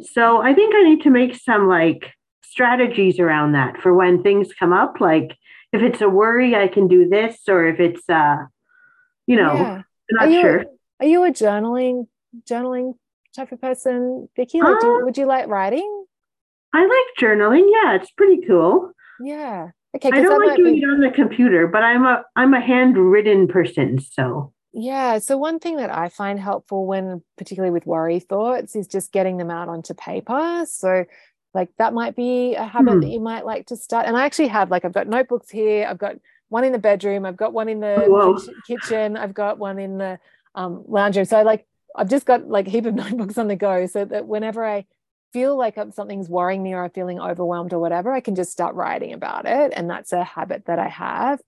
So 0.00 0.40
I 0.40 0.54
think 0.54 0.72
I 0.76 0.84
need 0.84 1.02
to 1.02 1.10
make 1.10 1.34
some 1.34 1.66
like 1.66 2.12
strategies 2.44 3.18
around 3.18 3.52
that 3.52 3.78
for 3.82 3.92
when 3.92 4.22
things 4.22 4.50
come 4.56 4.72
up. 4.72 5.00
Like 5.00 5.36
if 5.72 5.82
it's 5.82 6.00
a 6.00 6.08
worry, 6.08 6.54
I 6.54 6.68
can 6.68 6.86
do 6.86 7.08
this, 7.08 7.40
or 7.48 7.66
if 7.66 7.80
it's 7.80 8.08
uh, 8.08 8.36
you 9.28 9.36
know, 9.36 9.54
yeah. 9.54 9.82
Not 10.10 10.24
are 10.24 10.30
you, 10.30 10.40
sure. 10.40 10.64
Are 11.00 11.06
you 11.06 11.24
a 11.24 11.30
journaling 11.30 12.06
journaling 12.48 12.94
type 13.36 13.52
of 13.52 13.60
person, 13.60 14.28
Vicky? 14.34 14.60
Like, 14.60 14.82
uh, 14.82 15.00
would 15.02 15.18
you 15.18 15.26
like 15.26 15.46
writing? 15.48 16.04
I 16.74 16.82
like 16.82 17.20
journaling. 17.20 17.68
Yeah, 17.70 17.96
it's 17.96 18.10
pretty 18.12 18.46
cool. 18.46 18.92
Yeah. 19.20 19.68
Okay. 19.94 20.10
I 20.12 20.22
don't 20.22 20.46
like 20.46 20.56
doing 20.56 20.76
be... 20.76 20.80
it 20.80 20.86
on 20.86 21.00
the 21.00 21.10
computer, 21.10 21.66
but 21.66 21.82
I'm 21.82 22.04
a 22.04 22.24
I'm 22.36 22.54
a 22.54 22.60
handwritten 22.60 23.48
person, 23.48 24.00
so 24.00 24.52
yeah. 24.72 25.18
So, 25.18 25.36
one 25.36 25.58
thing 25.58 25.76
that 25.76 25.94
I 25.94 26.08
find 26.08 26.40
helpful 26.40 26.86
when, 26.86 27.22
particularly 27.36 27.72
with 27.72 27.86
worry 27.86 28.20
thoughts, 28.20 28.76
is 28.76 28.86
just 28.86 29.12
getting 29.12 29.36
them 29.36 29.50
out 29.50 29.68
onto 29.68 29.92
paper. 29.92 30.64
So, 30.66 31.04
like 31.52 31.68
that 31.78 31.92
might 31.92 32.16
be 32.16 32.54
a 32.54 32.64
habit 32.64 32.94
hmm. 32.94 33.00
that 33.00 33.08
you 33.08 33.20
might 33.20 33.44
like 33.44 33.66
to 33.66 33.76
start. 33.76 34.06
And 34.06 34.16
I 34.16 34.24
actually 34.24 34.48
have, 34.48 34.70
like, 34.70 34.84
I've 34.84 34.92
got 34.92 35.06
notebooks 35.06 35.50
here, 35.50 35.86
I've 35.86 35.98
got 35.98 36.16
one 36.48 36.64
in 36.64 36.72
the 36.72 36.78
bedroom, 36.78 37.24
I've 37.26 37.36
got 37.36 37.52
one 37.52 37.68
in 37.68 37.80
the 37.80 38.04
oh, 38.08 38.40
kitchen, 38.66 39.16
I've 39.16 39.34
got 39.34 39.58
one 39.58 39.78
in 39.78 39.98
the 39.98 40.18
um, 40.54 40.84
lounge 40.86 41.16
room. 41.16 41.26
So, 41.26 41.42
like, 41.42 41.66
I've 41.94 42.08
just 42.08 42.26
got 42.26 42.48
like 42.48 42.66
a 42.66 42.70
heap 42.70 42.86
of 42.86 42.94
notebooks 42.96 43.38
on 43.38 43.48
the 43.48 43.56
go 43.56 43.86
so 43.86 44.04
that 44.04 44.26
whenever 44.26 44.64
I 44.64 44.86
feel 45.32 45.56
like 45.56 45.76
something's 45.92 46.28
worrying 46.28 46.62
me 46.62 46.72
or 46.72 46.84
I'm 46.84 46.90
feeling 46.90 47.20
overwhelmed 47.20 47.72
or 47.72 47.78
whatever, 47.78 48.12
I 48.12 48.20
can 48.20 48.34
just 48.34 48.50
start 48.50 48.74
writing 48.74 49.12
about 49.12 49.46
it. 49.46 49.72
And 49.76 49.90
that's 49.90 50.12
a 50.12 50.24
habit 50.24 50.64
that 50.66 50.78
I 50.78 50.88
have 50.88 51.40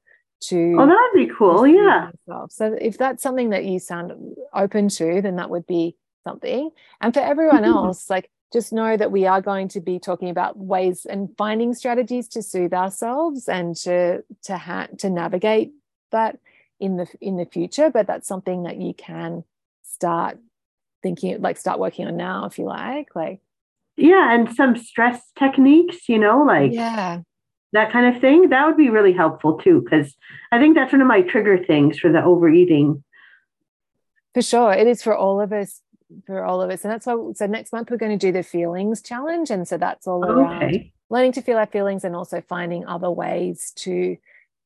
to 0.43 0.77
oh 0.79 0.87
that'd 0.87 1.29
be 1.29 1.33
cool 1.37 1.67
yeah 1.67 2.11
myself. 2.27 2.51
so 2.51 2.77
if 2.81 2.97
that's 2.97 3.23
something 3.23 3.51
that 3.51 3.65
you 3.65 3.79
sound 3.79 4.13
open 4.55 4.89
to 4.89 5.21
then 5.21 5.37
that 5.37 5.51
would 5.51 5.67
be 5.67 5.97
something 6.25 6.71
and 7.01 7.13
for 7.13 7.21
everyone 7.21 7.65
else 7.65 8.09
like 8.09 8.31
just 8.53 8.73
know 8.73 8.97
that 8.97 9.13
we 9.13 9.27
are 9.27 9.41
going 9.41 9.69
to 9.69 9.81
be 9.81 9.99
talking 9.99 10.29
about 10.29 10.59
ways 10.59 11.07
and 11.07 11.31
finding 11.37 11.75
strategies 11.75 12.29
to 12.29 12.43
soothe 12.43 12.75
ourselves 12.75 13.49
and 13.49 13.77
to 13.77 14.23
to 14.43 14.57
ha- 14.57 14.89
to 14.99 15.11
navigate 15.11 15.73
that 16.13 16.39
in 16.79 16.97
the 16.97 17.07
in 17.21 17.37
the 17.37 17.45
future 17.47 17.91
but 17.91 18.07
that's 18.07 18.27
something 18.27 18.65
that 18.65 18.81
you 18.81 18.95
can 18.95 19.45
start 19.83 20.39
thinking 21.03 21.41
like 21.41 21.57
start 21.57 21.79
working 21.79 22.07
on 22.07 22.17
now 22.17 22.47
if 22.47 22.59
you 22.59 22.65
like 22.65 23.15
like 23.15 23.41
yeah 23.97 24.35
and 24.35 24.55
some 24.55 24.77
stress 24.77 25.21
techniques 25.39 26.09
you 26.09 26.19
know 26.19 26.43
like 26.43 26.73
yeah 26.73 27.21
that 27.73 27.93
kind 27.93 28.15
of 28.15 28.21
thing, 28.21 28.49
that 28.49 28.67
would 28.67 28.77
be 28.77 28.91
really 28.91 29.13
helpful 29.13 29.59
too, 29.59 29.81
because 29.83 30.15
I 30.51 30.59
think 30.59 30.75
that's 30.75 30.93
one 30.93 31.01
of 31.01 31.07
my 31.07 31.23
trigger 31.23 31.63
things 31.65 31.99
for 31.99 32.11
the 32.11 32.23
overeating. 32.23 33.05
For 34.35 34.43
sure. 34.43 34.73
It 34.73 34.87
is 34.87 35.03
for 35.03 35.17
all 35.17 35.41
of 35.41 35.53
us, 35.53 35.83
for 36.27 36.45
all 36.45 36.61
of 36.63 36.71
us. 36.71 36.85
And 36.85 36.93
that's 36.93 37.07
why, 37.07 37.17
so 37.35 37.47
next 37.47 37.73
month 37.73 37.91
we're 37.91 37.97
going 37.97 38.19
to 38.19 38.27
do 38.27 38.33
the 38.33 38.43
feelings 38.43 39.03
challenge. 39.03 39.51
And 39.51 39.67
so 39.67 39.77
that's 39.77 40.07
all 40.07 40.25
around 40.25 40.65
okay. 40.65 40.93
learning 41.09 41.33
to 41.33 41.43
feel 41.43 41.59
our 41.59 41.67
feelings 41.67 42.05
and 42.05 42.17
also 42.17 42.41
finding 42.41 42.87
other 42.87 43.11
ways 43.11 43.73
to, 43.77 44.17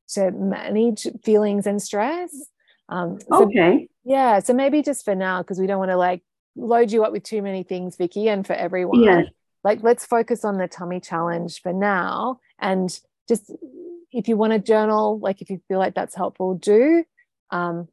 to 0.09 0.31
manage 0.31 1.07
feelings 1.23 1.67
and 1.67 1.83
stress. 1.83 2.31
Um, 2.89 3.19
so, 3.21 3.45
okay. 3.45 3.89
Yeah. 4.05 4.41
So 4.41 4.53
maybe 4.53 4.83
just 4.83 5.05
for 5.05 5.15
now, 5.15 5.43
because 5.43 5.59
we 5.59 5.67
don't 5.67 5.79
want 5.79 5.91
to 5.91 5.97
like 5.97 6.23
load 6.57 6.93
you 6.93 7.05
up 7.05 7.13
with 7.13 7.23
too 7.23 7.43
many 7.43 7.63
things, 7.63 7.97
Vicky, 7.97 8.29
and 8.29 8.47
for 8.47 8.53
everyone. 8.53 9.31
Like 9.63 9.83
let's 9.83 10.05
focus 10.05 10.45
on 10.45 10.59
the 10.59 10.69
tummy 10.69 11.01
challenge 11.01 11.63
for 11.63 11.73
now. 11.73 12.41
And 12.59 12.91
just 13.29 13.51
if 14.13 14.29
you 14.29 14.37
want 14.37 14.53
to 14.53 14.59
journal, 14.59 15.19
like 15.19 15.41
if 15.41 15.49
you 15.49 15.63
feel 15.69 15.79
like 15.79 15.95
that's 15.95 16.15
helpful, 16.15 16.55
do. 16.55 17.05
Um 17.51 17.89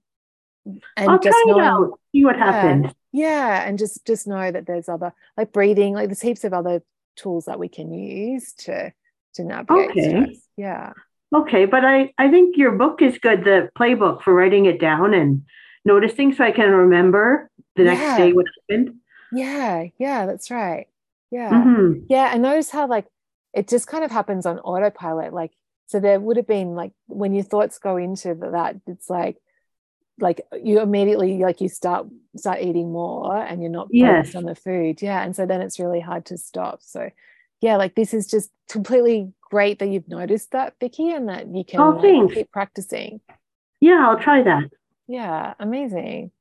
and 0.97 1.10
I'll 1.10 1.18
just 1.18 1.36
out, 1.49 1.99
see 2.12 2.26
what 2.26 2.38
yeah, 2.38 2.52
happens. 2.52 2.93
Yeah. 3.12 3.68
And 3.68 3.78
just 3.78 4.05
just 4.05 4.28
know 4.28 4.51
that 4.51 4.66
there's 4.66 4.89
other 4.89 5.14
like 5.38 5.51
breathing, 5.51 5.93
like 5.93 6.07
there's 6.07 6.22
heaps 6.22 6.43
of 6.43 6.53
other 6.53 6.84
tools 7.16 7.45
that 7.45 7.59
we 7.59 7.68
can 7.68 7.93
use 7.93 8.53
to 8.53 8.93
to 9.36 9.43
navigate 9.43 9.91
okay. 9.91 10.09
stress. 10.09 10.38
Yeah. 10.57 10.93
Okay, 11.34 11.66
but 11.66 11.86
I 11.86 12.14
I 12.18 12.30
think 12.30 12.57
your 12.57 12.72
book 12.72 13.01
is 13.01 13.18
good, 13.18 13.43
the 13.45 13.70
playbook 13.78 14.22
for 14.22 14.34
writing 14.34 14.66
it 14.66 14.80
down 14.80 15.14
and 15.14 15.43
noticing 15.86 16.34
so 16.34 16.43
I 16.43 16.51
can 16.51 16.70
remember 16.72 17.49
the 17.76 17.86
next 17.86 18.01
yeah. 18.01 18.18
day 18.18 18.34
what 18.34 18.45
happened. 18.70 18.95
Yeah, 19.32 19.86
yeah, 19.97 20.26
that's 20.26 20.51
right. 20.51 20.88
Yeah. 21.32 21.49
Mm-hmm. 21.49 22.05
Yeah. 22.09 22.32
And 22.34 22.41
notice 22.41 22.70
how 22.70 22.88
like 22.88 23.07
it 23.53 23.70
just 23.70 23.88
kind 23.88 24.03
of 24.03 24.12
happens 24.12 24.45
on 24.45 24.59
autopilot. 24.59 25.34
Like, 25.34 25.51
so 25.88 25.99
there 25.99 26.20
would 26.20 26.38
have 26.38 26.47
been 26.47 26.76
like 26.76 26.91
when 27.07 27.34
your 27.34 27.43
thoughts 27.43 27.80
go 27.80 27.95
into 27.95 28.36
that, 28.51 28.76
it's 28.88 29.09
like 29.09 29.38
like 30.22 30.41
you 30.63 30.80
immediately 30.80 31.39
like 31.39 31.61
you 31.61 31.69
start 31.69 32.07
start 32.38 32.61
eating 32.61 32.91
more 32.91 33.36
and 33.36 33.61
you're 33.61 33.72
not 33.72 33.88
focused 33.88 34.34
yes. 34.34 34.36
on 34.36 34.43
the 34.45 34.55
food. 34.55 35.01
Yeah. 35.01 35.22
And 35.24 35.36
so 35.36 35.45
then 35.45 35.61
it's 35.61 35.80
really 35.80 35.99
hard 35.99 36.26
to 36.28 36.38
stop. 36.38 36.82
So 36.82 37.09
yeah, 37.61 37.78
like 37.78 37.95
this 37.95 38.13
is 38.13 38.28
just 38.28 38.49
completely 38.69 39.34
great 39.41 39.80
that 39.80 39.89
you've 39.89 40.07
noticed 40.07 40.51
that, 40.51 40.76
Vicky, 40.80 41.11
and 41.11 41.30
that 41.30 41.47
you 41.47 41.63
can 41.63 41.80
oh, 41.80 41.89
like, 41.91 42.34
keep 42.34 42.51
practicing. 42.51 43.22
Yeah, 43.80 44.07
I'll 44.07 44.19
try 44.19 44.43
that. 44.43 44.72
Yeah, 45.07 45.53
amazing. 45.59 46.32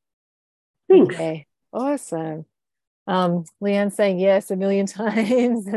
Thanks. 0.88 1.14
Okay. 1.14 1.46
Awesome. 1.72 2.46
Um, 3.06 3.44
Leanne 3.62 3.92
saying 3.92 4.18
yes 4.18 4.50
a 4.50 4.56
million 4.56 4.86
times. 4.86 5.68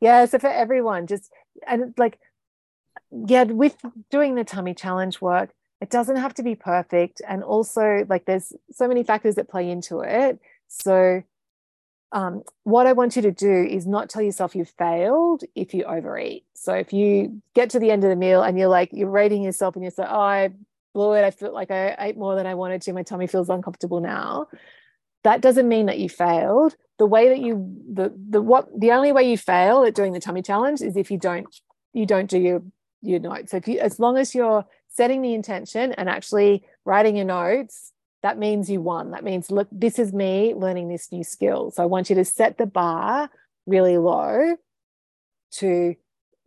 yeah, 0.00 0.24
so 0.26 0.38
for 0.38 0.50
everyone, 0.50 1.06
just 1.06 1.32
and 1.66 1.94
like, 1.96 2.18
yeah, 3.10 3.44
with 3.44 3.76
doing 4.10 4.34
the 4.34 4.44
tummy 4.44 4.74
challenge 4.74 5.20
work, 5.20 5.50
it 5.82 5.90
doesn't 5.90 6.16
have 6.16 6.32
to 6.34 6.44
be 6.44 6.54
perfect. 6.54 7.20
And 7.28 7.42
also, 7.42 8.06
like, 8.08 8.24
there's 8.24 8.52
so 8.70 8.86
many 8.86 9.02
factors 9.02 9.34
that 9.34 9.50
play 9.50 9.68
into 9.68 10.00
it. 10.00 10.38
So, 10.68 11.24
um, 12.12 12.42
what 12.62 12.86
I 12.86 12.92
want 12.92 13.16
you 13.16 13.22
to 13.22 13.32
do 13.32 13.66
is 13.68 13.84
not 13.84 14.08
tell 14.08 14.22
yourself 14.22 14.54
you've 14.54 14.72
failed 14.78 15.42
if 15.56 15.74
you 15.74 15.82
overeat. 15.82 16.44
So, 16.54 16.72
if 16.72 16.92
you 16.92 17.42
get 17.56 17.70
to 17.70 17.80
the 17.80 17.90
end 17.90 18.04
of 18.04 18.10
the 18.10 18.16
meal 18.16 18.44
and 18.44 18.56
you're 18.56 18.68
like, 18.68 18.90
you're 18.92 19.10
rating 19.10 19.42
yourself 19.42 19.74
and 19.74 19.82
you're 19.82 19.92
like, 19.98 20.08
oh, 20.08 20.20
I 20.20 20.50
blew 20.94 21.14
it. 21.14 21.24
I 21.24 21.32
feel 21.32 21.52
like 21.52 21.72
I 21.72 21.96
ate 21.98 22.16
more 22.16 22.36
than 22.36 22.46
I 22.46 22.54
wanted 22.54 22.82
to. 22.82 22.92
My 22.92 23.02
tummy 23.02 23.26
feels 23.26 23.48
uncomfortable 23.48 24.00
now. 24.00 24.46
That 25.24 25.40
doesn't 25.40 25.68
mean 25.68 25.86
that 25.86 25.98
you 25.98 26.08
failed. 26.08 26.76
The 26.98 27.06
way 27.06 27.28
that 27.28 27.40
you 27.40 27.76
the 27.92 28.14
the 28.30 28.40
what 28.40 28.68
the 28.78 28.92
only 28.92 29.10
way 29.10 29.28
you 29.28 29.36
fail 29.36 29.82
at 29.82 29.96
doing 29.96 30.12
the 30.12 30.20
tummy 30.20 30.42
challenge 30.42 30.80
is 30.80 30.96
if 30.96 31.10
you 31.10 31.18
don't 31.18 31.46
you 31.92 32.06
don't 32.06 32.30
do 32.30 32.38
your 32.38 32.62
your 33.00 33.18
notes. 33.18 33.50
So 33.50 33.56
if 33.56 33.66
you 33.66 33.80
as 33.80 33.98
long 33.98 34.16
as 34.16 34.32
you're 34.32 34.64
setting 34.94 35.22
the 35.22 35.34
intention 35.34 35.92
and 35.92 36.08
actually 36.08 36.64
writing 36.84 37.16
your 37.16 37.26
notes, 37.26 37.92
that 38.22 38.38
means 38.38 38.70
you 38.70 38.80
won. 38.80 39.10
That 39.10 39.24
means 39.24 39.50
look, 39.50 39.68
this 39.72 39.98
is 39.98 40.12
me 40.12 40.54
learning 40.54 40.88
this 40.88 41.10
new 41.10 41.24
skill. 41.24 41.70
So 41.70 41.82
I 41.82 41.86
want 41.86 42.10
you 42.10 42.16
to 42.16 42.24
set 42.24 42.58
the 42.58 42.66
bar 42.66 43.30
really 43.66 43.98
low 43.98 44.56
to 45.52 45.94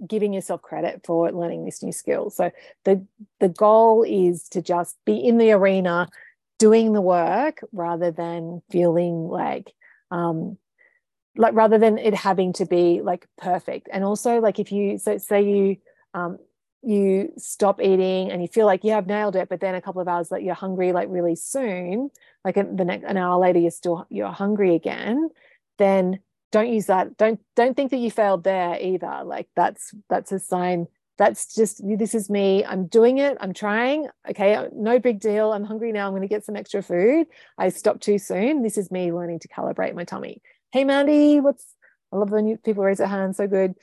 giving 0.05 0.33
yourself 0.33 0.61
credit 0.61 1.01
for 1.05 1.31
learning 1.31 1.65
this 1.65 1.81
new 1.81 1.91
skill. 1.91 2.29
So 2.29 2.51
the 2.83 3.05
the 3.39 3.49
goal 3.49 4.03
is 4.03 4.47
to 4.49 4.61
just 4.61 4.97
be 5.05 5.17
in 5.17 5.37
the 5.37 5.51
arena 5.51 6.09
doing 6.59 6.93
the 6.93 7.01
work 7.01 7.61
rather 7.71 8.11
than 8.11 8.61
feeling 8.71 9.27
like 9.27 9.71
um 10.11 10.57
like 11.37 11.53
rather 11.53 11.77
than 11.77 11.97
it 11.97 12.13
having 12.13 12.53
to 12.53 12.65
be 12.65 13.01
like 13.01 13.27
perfect. 13.37 13.89
And 13.91 14.03
also 14.03 14.39
like 14.39 14.59
if 14.59 14.71
you 14.71 14.97
so 14.97 15.17
say 15.17 15.43
you 15.43 15.77
um 16.13 16.37
you 16.85 17.33
stop 17.37 17.81
eating 17.81 18.31
and 18.31 18.41
you 18.41 18.47
feel 18.47 18.65
like 18.65 18.83
you 18.83 18.91
have 18.91 19.07
nailed 19.07 19.35
it, 19.35 19.49
but 19.49 19.59
then 19.59 19.75
a 19.75 19.81
couple 19.81 20.01
of 20.01 20.07
hours 20.07 20.29
that 20.29 20.43
you're 20.43 20.55
hungry 20.55 20.91
like 20.91 21.07
really 21.09 21.35
soon, 21.35 22.09
like 22.43 22.55
the 22.55 22.85
next 22.85 23.05
an 23.05 23.17
hour 23.17 23.39
later 23.39 23.59
you're 23.59 23.71
still 23.71 24.05
you're 24.09 24.31
hungry 24.31 24.75
again, 24.75 25.29
then 25.77 26.19
don't 26.51 26.69
use 26.69 26.85
that. 26.85 27.17
Don't 27.17 27.39
don't 27.55 27.75
think 27.75 27.91
that 27.91 27.97
you 27.97 28.11
failed 28.11 28.43
there 28.43 28.79
either. 28.79 29.21
Like 29.23 29.47
that's 29.55 29.93
that's 30.09 30.31
a 30.31 30.39
sign. 30.39 30.87
That's 31.17 31.55
just 31.55 31.81
this 31.85 32.13
is 32.13 32.29
me. 32.29 32.63
I'm 32.63 32.87
doing 32.87 33.17
it. 33.17 33.37
I'm 33.39 33.53
trying. 33.53 34.07
Okay 34.29 34.55
uh, 34.55 34.67
no 34.73 34.99
big 34.99 35.19
deal. 35.19 35.53
I'm 35.53 35.63
hungry 35.63 35.91
now. 35.91 36.07
I'm 36.07 36.11
going 36.11 36.21
to 36.21 36.27
get 36.27 36.45
some 36.45 36.55
extra 36.55 36.81
food. 36.81 37.27
I 37.57 37.69
stopped 37.69 38.03
too 38.03 38.19
soon. 38.19 38.63
This 38.63 38.77
is 38.77 38.91
me 38.91 39.11
learning 39.11 39.39
to 39.39 39.47
calibrate 39.47 39.95
my 39.95 40.03
tummy. 40.03 40.41
Hey 40.71 40.83
mandy 40.83 41.39
what's 41.39 41.75
i 42.11 42.17
love 42.17 42.31
when 42.31 42.47
you 42.47 42.57
people 42.57 42.83
raise 42.83 42.97
their 42.97 43.07
hands 43.07 43.37
so 43.37 43.47
good 43.47 43.75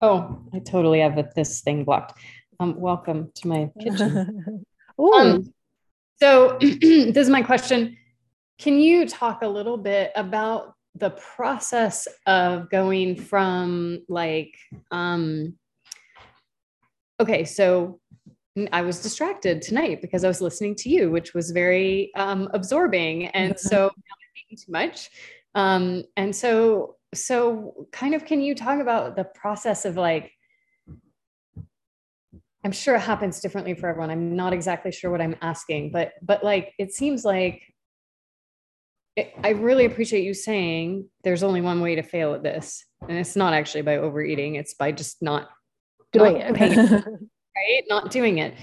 oh 0.00 0.38
i 0.54 0.58
totally 0.58 1.00
have 1.00 1.16
this 1.34 1.60
thing 1.60 1.84
blocked. 1.84 2.18
Um 2.60 2.78
welcome 2.78 3.30
to 3.36 3.48
my 3.48 3.70
kitchen. 3.80 4.64
Um, 5.00 5.54
so 6.20 6.58
this 6.60 7.16
is 7.16 7.30
my 7.30 7.42
question. 7.42 7.96
Can 8.58 8.80
you 8.80 9.06
talk 9.06 9.42
a 9.42 9.48
little 9.48 9.76
bit 9.76 10.10
about 10.16 10.74
the 10.96 11.10
process 11.10 12.08
of 12.26 12.68
going 12.70 13.14
from 13.14 14.00
like 14.08 14.56
um 14.90 15.54
okay 17.20 17.44
so 17.44 18.00
i 18.72 18.82
was 18.82 19.00
distracted 19.00 19.62
tonight 19.62 20.02
because 20.02 20.24
i 20.24 20.28
was 20.28 20.40
listening 20.40 20.74
to 20.74 20.88
you 20.88 21.08
which 21.08 21.34
was 21.34 21.52
very 21.52 22.12
um 22.16 22.48
absorbing 22.52 23.26
and 23.28 23.56
so 23.70 23.92
too 24.50 24.72
much. 24.72 25.10
Um 25.54 26.04
and 26.16 26.34
so 26.34 26.96
so 27.14 27.86
kind 27.92 28.14
of 28.14 28.24
can 28.24 28.40
you 28.40 28.54
talk 28.54 28.80
about 28.80 29.16
the 29.16 29.24
process 29.24 29.84
of 29.84 29.96
like 29.96 30.30
i'm 32.64 32.72
sure 32.72 32.96
it 32.96 33.00
happens 33.00 33.40
differently 33.40 33.74
for 33.74 33.88
everyone 33.88 34.10
i'm 34.10 34.36
not 34.36 34.52
exactly 34.52 34.92
sure 34.92 35.10
what 35.10 35.20
i'm 35.20 35.36
asking 35.40 35.90
but 35.90 36.12
but 36.22 36.44
like 36.44 36.72
it 36.78 36.92
seems 36.92 37.24
like 37.24 37.62
I 39.42 39.50
really 39.50 39.84
appreciate 39.84 40.24
you 40.24 40.34
saying 40.34 41.08
there's 41.24 41.42
only 41.42 41.60
one 41.60 41.80
way 41.80 41.94
to 41.96 42.02
fail 42.02 42.34
at 42.34 42.42
this. 42.42 42.84
And 43.08 43.18
it's 43.18 43.36
not 43.36 43.52
actually 43.52 43.82
by 43.82 43.96
overeating, 43.96 44.56
it's 44.56 44.74
by 44.74 44.92
just 44.92 45.22
not 45.22 45.48
doing 46.12 46.38
not 46.38 46.60
it. 46.60 47.04
right? 47.56 47.82
Not 47.88 48.10
doing 48.10 48.38
it. 48.38 48.54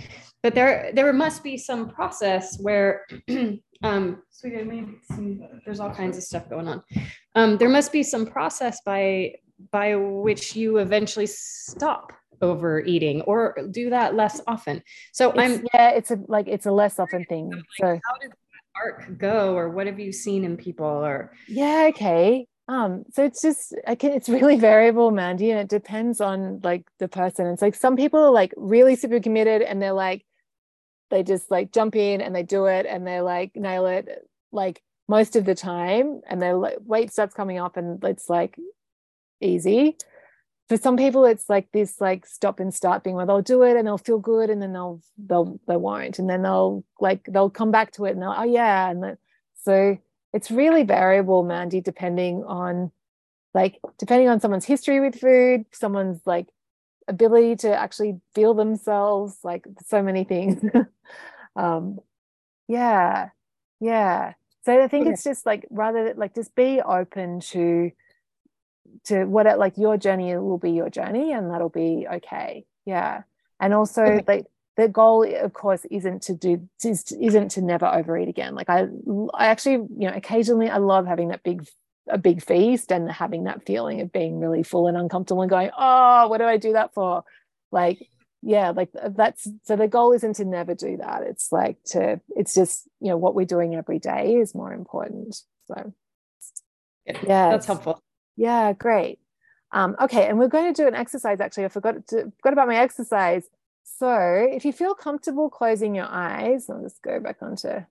But 0.43 0.53
there 0.55 0.91
there 0.93 1.11
must 1.11 1.43
be 1.43 1.57
some 1.57 1.89
process 1.89 2.57
where 2.59 3.05
um 3.85 4.21
sweetie, 4.29 4.87
there's 5.65 5.79
all 5.79 5.91
kinds 5.91 6.17
of 6.17 6.23
stuff 6.23 6.49
going 6.49 6.67
on. 6.67 6.83
Um, 7.35 7.57
there 7.57 7.69
must 7.69 7.91
be 7.91 8.03
some 8.03 8.25
process 8.25 8.81
by 8.85 9.35
by 9.71 9.95
which 9.95 10.55
you 10.55 10.77
eventually 10.77 11.27
stop 11.27 12.11
overeating 12.41 13.21
or 13.21 13.57
do 13.71 13.89
that 13.89 14.15
less 14.15 14.41
often. 14.47 14.81
So 15.13 15.31
it's, 15.31 15.39
I'm 15.39 15.67
yeah, 15.73 15.91
it's 15.91 16.11
a 16.11 16.19
like 16.27 16.47
it's 16.47 16.65
a 16.65 16.71
less 16.71 16.99
often 16.99 17.25
thing. 17.25 17.51
So 17.79 17.85
how 17.85 18.17
did 18.19 18.31
that 18.31 18.37
arc 18.75 19.17
go 19.17 19.55
or 19.55 19.69
what 19.69 19.87
have 19.87 19.99
you 19.99 20.11
seen 20.11 20.43
in 20.43 20.57
people 20.57 20.85
or 20.85 21.31
yeah 21.47 21.85
okay 21.89 22.45
um 22.67 23.05
so 23.13 23.23
it's 23.23 23.41
just 23.41 23.73
I 23.87 23.95
can, 23.95 24.11
it's 24.11 24.27
really 24.27 24.57
variable 24.71 25.11
mandy 25.11 25.51
and 25.51 25.59
it 25.59 25.69
depends 25.69 26.19
on 26.19 26.59
like 26.61 26.83
the 26.99 27.07
person 27.07 27.47
it's 27.47 27.61
like 27.61 27.75
some 27.75 27.95
people 27.95 28.19
are 28.19 28.31
like 28.31 28.53
really 28.57 28.97
super 28.97 29.21
committed 29.21 29.61
and 29.61 29.81
they're 29.81 29.93
like 29.93 30.25
they 31.09 31.23
just 31.23 31.51
like 31.51 31.71
jump 31.71 31.95
in 31.95 32.21
and 32.21 32.35
they 32.35 32.43
do 32.43 32.65
it 32.65 32.85
and 32.85 33.05
they 33.05 33.21
like 33.21 33.55
nail 33.55 33.85
it 33.85 34.27
like 34.51 34.81
most 35.07 35.35
of 35.35 35.45
the 35.45 35.55
time 35.55 36.21
and 36.27 36.41
their 36.41 36.55
like, 36.55 36.77
weight 36.85 37.11
starts 37.11 37.35
coming 37.35 37.59
up 37.59 37.77
and 37.77 38.03
it's 38.03 38.29
like 38.29 38.57
easy. 39.41 39.97
For 40.67 40.77
some 40.77 40.97
people 40.97 41.25
it's 41.25 41.47
like 41.47 41.71
this 41.71 42.01
like 42.01 42.25
stop 42.25 42.59
and 42.59 42.73
start 42.73 43.03
thing 43.03 43.15
where 43.15 43.27
they'll 43.27 43.41
do 43.41 43.61
it 43.61 43.77
and 43.77 43.85
they'll 43.85 43.99
feel 43.99 44.17
good 44.17 44.49
and 44.49 44.61
then 44.61 44.73
they'll 44.73 44.99
they'll 45.17 45.59
they 45.67 45.77
won't 45.77 46.17
and 46.17 46.27
then 46.27 46.41
they'll 46.41 46.83
like 46.99 47.23
they'll 47.25 47.51
come 47.51 47.69
back 47.69 47.91
to 47.91 48.05
it 48.05 48.11
and 48.11 48.21
they'll 48.21 48.33
oh 48.35 48.43
yeah 48.43 48.89
and 48.89 49.03
that, 49.03 49.19
so 49.61 49.95
it's 50.33 50.49
really 50.49 50.81
variable 50.81 51.43
mandy 51.43 51.81
depending 51.81 52.43
on 52.45 52.91
like 53.53 53.79
depending 53.99 54.27
on 54.27 54.39
someone's 54.39 54.65
history 54.65 54.99
with 54.99 55.19
food 55.19 55.65
someone's 55.71 56.19
like 56.25 56.47
ability 57.07 57.55
to 57.57 57.75
actually 57.75 58.19
feel 58.33 58.53
themselves 58.53 59.37
like 59.43 59.65
so 59.85 60.01
many 60.01 60.23
things. 60.23 60.63
Um 61.57 61.99
yeah 62.67 63.29
yeah. 63.79 64.33
So 64.65 64.83
i 64.83 64.89
think 64.89 65.03
okay. 65.03 65.13
it's 65.13 65.23
just 65.23 65.45
like 65.45 65.65
rather 65.69 66.13
like 66.15 66.35
just 66.35 66.53
be 66.53 66.81
open 66.81 67.39
to 67.51 67.91
to 69.05 69.23
what 69.25 69.45
it, 69.45 69.57
like 69.57 69.77
your 69.77 69.95
journey 69.97 70.35
will 70.35 70.57
be 70.57 70.71
your 70.71 70.89
journey 70.89 71.31
and 71.31 71.51
that'll 71.51 71.69
be 71.69 72.07
okay. 72.11 72.65
Yeah. 72.85 73.23
And 73.59 73.73
also 73.73 74.03
okay. 74.03 74.23
like 74.27 74.45
the 74.75 74.89
goal 74.89 75.23
of 75.23 75.53
course 75.53 75.85
isn't 75.89 76.23
to 76.23 76.33
do 76.33 76.67
is, 76.83 77.11
isn't 77.13 77.51
to 77.51 77.61
never 77.61 77.85
overeat 77.85 78.27
again. 78.27 78.55
Like 78.55 78.69
i 78.69 78.87
i 79.33 79.47
actually 79.47 79.75
you 79.97 80.09
know 80.09 80.13
occasionally 80.13 80.69
i 80.69 80.77
love 80.77 81.05
having 81.05 81.29
that 81.29 81.43
big 81.43 81.65
a 82.07 82.17
big 82.17 82.43
feast 82.43 82.91
and 82.91 83.11
having 83.11 83.45
that 83.45 83.65
feeling 83.65 84.01
of 84.01 84.11
being 84.11 84.39
really 84.39 84.63
full 84.63 84.87
and 84.87 84.97
uncomfortable 84.97 85.41
and 85.41 85.49
going 85.49 85.71
oh 85.77 86.27
what 86.27 86.37
do 86.37 86.43
i 86.45 86.57
do 86.57 86.73
that 86.73 86.93
for? 86.93 87.23
Like 87.71 88.09
yeah 88.41 88.71
like 88.71 88.89
that's 89.15 89.47
so 89.63 89.75
the 89.75 89.87
goal 89.87 90.13
isn't 90.13 90.35
to 90.35 90.45
never 90.45 90.75
do 90.75 90.97
that. 90.97 91.23
It's 91.23 91.51
like 91.51 91.77
to 91.87 92.21
it's 92.29 92.53
just 92.53 92.87
you 92.99 93.09
know 93.09 93.17
what 93.17 93.35
we're 93.35 93.45
doing 93.45 93.75
every 93.75 93.99
day 93.99 94.35
is 94.35 94.53
more 94.53 94.73
important. 94.73 95.35
So 95.67 95.93
yeah 97.05 97.49
that's 97.49 97.65
helpful. 97.65 98.01
Yeah 98.35 98.73
great. 98.73 99.19
Um, 99.71 99.95
okay 99.99 100.27
and 100.27 100.37
we're 100.37 100.47
going 100.47 100.73
to 100.73 100.81
do 100.81 100.87
an 100.87 100.95
exercise 100.95 101.39
actually. 101.39 101.65
I 101.65 101.69
forgot 101.69 102.07
to 102.09 102.31
forgot 102.37 102.53
about 102.53 102.67
my 102.67 102.77
exercise. 102.77 103.45
So 103.83 104.47
if 104.51 104.63
you 104.65 104.73
feel 104.73 104.93
comfortable 104.93 105.49
closing 105.49 105.95
your 105.95 106.07
eyes 106.09 106.69
i'll 106.69 106.81
just 106.81 107.01
go 107.03 107.19
back 107.19 107.37
onto 107.41 107.85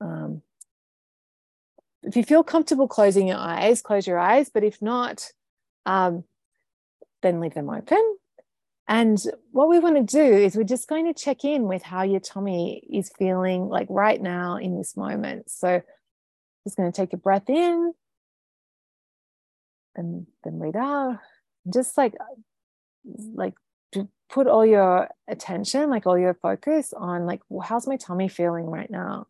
um, 0.00 0.42
if 2.02 2.16
you 2.16 2.22
feel 2.22 2.42
comfortable 2.42 2.88
closing 2.88 3.28
your 3.28 3.38
eyes 3.38 3.82
close 3.82 4.06
your 4.06 4.18
eyes 4.18 4.50
but 4.52 4.64
if 4.64 4.80
not 4.80 5.30
um, 5.86 6.24
then 7.22 7.40
leave 7.40 7.54
them 7.54 7.70
open 7.70 8.18
and 8.88 9.22
what 9.52 9.68
we 9.68 9.78
want 9.78 9.96
to 9.96 10.02
do 10.02 10.24
is 10.24 10.56
we're 10.56 10.64
just 10.64 10.88
going 10.88 11.12
to 11.12 11.12
check 11.12 11.44
in 11.44 11.64
with 11.64 11.82
how 11.82 12.02
your 12.02 12.20
tummy 12.20 12.82
is 12.90 13.12
feeling 13.18 13.68
like 13.68 13.86
right 13.90 14.20
now 14.20 14.56
in 14.56 14.78
this 14.78 14.96
moment. 14.96 15.50
So 15.50 15.82
just 16.64 16.78
going 16.78 16.90
to 16.90 16.96
take 16.96 17.12
a 17.12 17.18
breath 17.18 17.50
in 17.50 17.92
and 19.94 20.26
then 20.42 20.58
breathe 20.58 20.76
out. 20.76 21.18
Just 21.70 21.98
like 21.98 22.14
like 23.34 23.54
put 24.30 24.46
all 24.46 24.64
your 24.64 25.10
attention, 25.28 25.90
like 25.90 26.06
all 26.06 26.18
your 26.18 26.34
focus 26.34 26.94
on 26.96 27.26
like 27.26 27.40
well, 27.50 27.68
how's 27.68 27.86
my 27.86 27.98
tummy 27.98 28.28
feeling 28.28 28.66
right 28.66 28.90
now? 28.90 29.26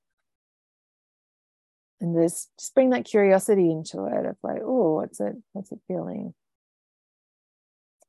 And 2.00 2.14
just 2.14 2.50
just 2.58 2.74
bring 2.74 2.90
that 2.90 3.04
curiosity 3.04 3.70
into 3.70 4.06
it 4.06 4.24
of 4.26 4.36
like, 4.42 4.60
oh, 4.62 4.94
what's 4.94 5.20
it, 5.20 5.34
what's 5.52 5.72
it 5.72 5.80
feeling? 5.88 6.34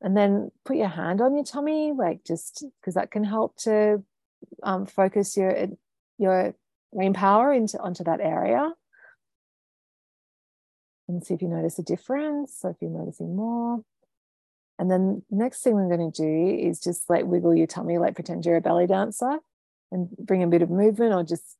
and 0.00 0.16
then 0.16 0.50
put 0.64 0.76
your 0.76 0.88
hand 0.88 1.20
on 1.20 1.34
your 1.34 1.44
tummy 1.44 1.92
like 1.92 2.24
just 2.24 2.64
because 2.80 2.94
that 2.94 3.10
can 3.10 3.24
help 3.24 3.56
to 3.56 4.02
um, 4.62 4.86
focus 4.86 5.36
your 5.36 5.68
your 6.18 6.54
brain 6.92 7.12
power 7.12 7.52
into 7.52 7.78
onto 7.78 8.04
that 8.04 8.20
area 8.20 8.72
and 11.08 11.24
see 11.24 11.34
if 11.34 11.42
you 11.42 11.48
notice 11.48 11.78
a 11.78 11.82
difference 11.82 12.56
so 12.58 12.68
if 12.68 12.76
you're 12.80 12.90
noticing 12.90 13.36
more 13.36 13.82
and 14.78 14.90
then 14.90 15.22
next 15.30 15.62
thing 15.62 15.74
we're 15.74 15.94
going 15.94 16.10
to 16.10 16.22
do 16.22 16.68
is 16.68 16.80
just 16.80 17.10
like 17.10 17.26
wiggle 17.26 17.54
your 17.54 17.66
tummy 17.66 17.98
like 17.98 18.14
pretend 18.14 18.44
you're 18.44 18.56
a 18.56 18.60
belly 18.60 18.86
dancer 18.86 19.38
and 19.92 20.08
bring 20.18 20.42
a 20.42 20.46
bit 20.46 20.62
of 20.62 20.70
movement 20.70 21.12
or 21.12 21.22
just 21.22 21.56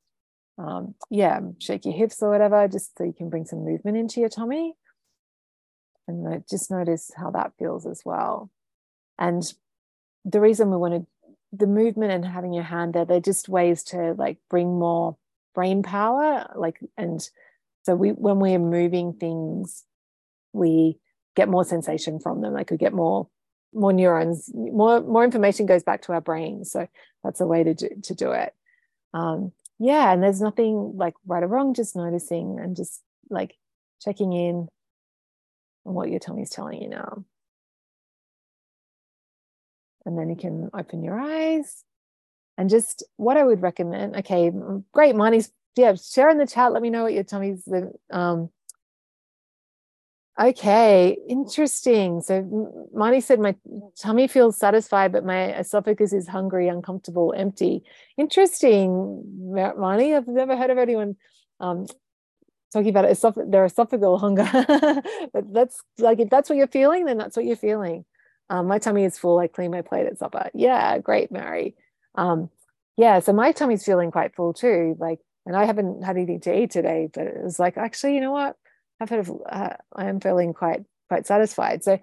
um, 0.57 0.95
yeah 1.09 1.39
shake 1.59 1.85
your 1.85 1.93
hips 1.93 2.21
or 2.21 2.29
whatever 2.29 2.67
just 2.67 2.97
so 2.97 3.03
you 3.03 3.13
can 3.13 3.29
bring 3.29 3.45
some 3.45 3.63
movement 3.65 3.97
into 3.97 4.19
your 4.19 4.29
tummy. 4.29 4.75
And 6.07 6.43
just 6.49 6.71
notice 6.71 7.11
how 7.15 7.31
that 7.31 7.53
feels 7.57 7.85
as 7.85 8.01
well. 8.03 8.49
And 9.17 9.43
the 10.25 10.41
reason 10.41 10.71
we 10.71 10.77
wanted 10.77 11.05
the 11.53 11.67
movement 11.67 12.11
and 12.11 12.25
having 12.25 12.53
your 12.53 12.63
hand 12.63 12.93
there 12.93 13.05
they're 13.05 13.19
just 13.19 13.49
ways 13.49 13.83
to 13.83 14.13
like 14.17 14.37
bring 14.49 14.79
more 14.79 15.17
brain 15.53 15.83
power 15.83 16.49
like 16.55 16.79
and 16.97 17.29
so 17.83 17.93
we 17.93 18.09
when 18.09 18.39
we're 18.39 18.59
moving 18.59 19.11
things 19.11 19.83
we 20.53 20.97
get 21.35 21.49
more 21.49 21.65
sensation 21.65 22.19
from 22.19 22.41
them 22.41 22.53
like 22.53 22.71
we 22.71 22.77
get 22.77 22.93
more 22.93 23.27
more 23.73 23.93
neurons 23.93 24.49
more 24.53 25.01
more 25.01 25.23
information 25.23 25.65
goes 25.65 25.83
back 25.83 26.01
to 26.03 26.13
our 26.13 26.21
brain. 26.21 26.65
So 26.65 26.87
that's 27.23 27.41
a 27.41 27.47
way 27.47 27.63
to 27.63 27.73
do, 27.73 27.89
to 28.03 28.15
do 28.15 28.31
it. 28.31 28.53
Um 29.13 29.51
yeah 29.81 30.13
and 30.13 30.21
there's 30.21 30.41
nothing 30.41 30.93
like 30.95 31.15
right 31.25 31.43
or 31.43 31.47
wrong 31.47 31.73
just 31.73 31.95
noticing 31.95 32.59
and 32.59 32.75
just 32.75 33.01
like 33.29 33.55
checking 34.01 34.33
in 34.33 34.67
on 35.85 35.93
what 35.93 36.09
your 36.09 36.19
tummy's 36.19 36.49
telling 36.49 36.81
you 36.81 36.89
now. 36.89 37.25
And 40.05 40.17
then 40.17 40.29
you 40.29 40.35
can 40.35 40.69
open 40.73 41.03
your 41.03 41.19
eyes 41.19 41.83
and 42.57 42.69
just 42.69 43.03
what 43.17 43.37
I 43.37 43.43
would 43.43 43.61
recommend. 43.61 44.15
Okay, 44.17 44.51
great. 44.91 45.15
Marnie's, 45.15 45.51
yeah, 45.75 45.93
share 45.95 46.29
in 46.29 46.37
the 46.37 46.47
chat. 46.47 46.73
Let 46.73 46.81
me 46.81 46.89
know 46.89 47.03
what 47.03 47.13
your 47.13 47.23
tummy's. 47.23 47.67
Um, 48.11 48.49
okay, 50.39 51.17
interesting. 51.27 52.21
So 52.21 52.43
Marnie 52.95 53.23
said, 53.23 53.39
My 53.39 53.55
tummy 53.99 54.27
feels 54.27 54.57
satisfied, 54.57 55.11
but 55.11 55.25
my 55.25 55.53
esophagus 55.53 56.13
is 56.13 56.27
hungry, 56.27 56.67
uncomfortable, 56.67 57.33
empty. 57.35 57.83
Interesting, 58.17 59.23
Marnie. 59.51 60.15
I've 60.15 60.27
never 60.27 60.55
heard 60.55 60.69
of 60.69 60.77
anyone 60.77 61.15
um, 61.59 61.85
talking 62.73 62.89
about 62.89 63.05
esoph- 63.05 63.51
their 63.51 63.65
esophageal 63.65 64.19
hunger. 64.19 64.47
but 65.33 65.53
that's 65.53 65.81
like 65.97 66.19
if 66.19 66.29
that's 66.29 66.49
what 66.49 66.57
you're 66.57 66.67
feeling, 66.67 67.05
then 67.05 67.17
that's 67.17 67.35
what 67.35 67.45
you're 67.45 67.55
feeling. 67.55 68.05
Um, 68.49 68.67
my 68.67 68.79
tummy 68.79 69.05
is 69.05 69.17
full. 69.17 69.39
I 69.39 69.47
clean 69.47 69.71
my 69.71 69.81
plate 69.81 70.07
at 70.07 70.17
supper. 70.17 70.49
Yeah, 70.53 70.97
great, 70.99 71.31
Mary. 71.31 71.75
Um, 72.15 72.49
yeah, 72.97 73.19
so 73.19 73.33
my 73.33 73.51
tummy's 73.51 73.85
feeling 73.85 74.11
quite 74.11 74.35
full 74.35 74.53
too. 74.53 74.95
Like, 74.99 75.19
and 75.45 75.55
I 75.55 75.65
haven't 75.65 76.03
had 76.03 76.17
anything 76.17 76.41
to 76.41 76.61
eat 76.61 76.71
today, 76.71 77.09
but 77.11 77.27
it 77.27 77.41
was 77.41 77.59
like, 77.59 77.77
actually, 77.77 78.15
you 78.15 78.21
know 78.21 78.31
what? 78.31 78.57
I've 79.01 79.09
had, 79.09 79.27
uh, 79.49 79.73
I 79.95 80.05
am 80.05 80.19
feeling 80.19 80.53
quite 80.53 80.85
quite 81.09 81.25
satisfied. 81.25 81.83
So 81.83 81.99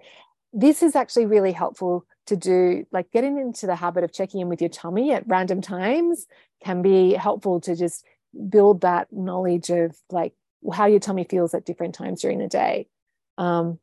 this 0.53 0.83
is 0.83 0.95
actually 0.95 1.25
really 1.25 1.53
helpful 1.53 2.05
to 2.27 2.35
do. 2.35 2.85
Like 2.91 3.09
getting 3.11 3.37
into 3.37 3.65
the 3.65 3.75
habit 3.75 4.03
of 4.03 4.11
checking 4.11 4.41
in 4.41 4.49
with 4.49 4.61
your 4.61 4.69
tummy 4.69 5.13
at 5.13 5.23
random 5.25 5.61
times 5.61 6.27
can 6.63 6.81
be 6.81 7.13
helpful 7.13 7.61
to 7.61 7.75
just 7.75 8.05
build 8.49 8.81
that 8.81 9.07
knowledge 9.11 9.69
of 9.69 9.95
like 10.11 10.33
how 10.73 10.85
your 10.85 10.99
tummy 10.99 11.23
feels 11.23 11.53
at 11.53 11.65
different 11.65 11.95
times 11.95 12.21
during 12.21 12.37
the 12.37 12.47
day. 12.47 12.87
Um, 13.37 13.79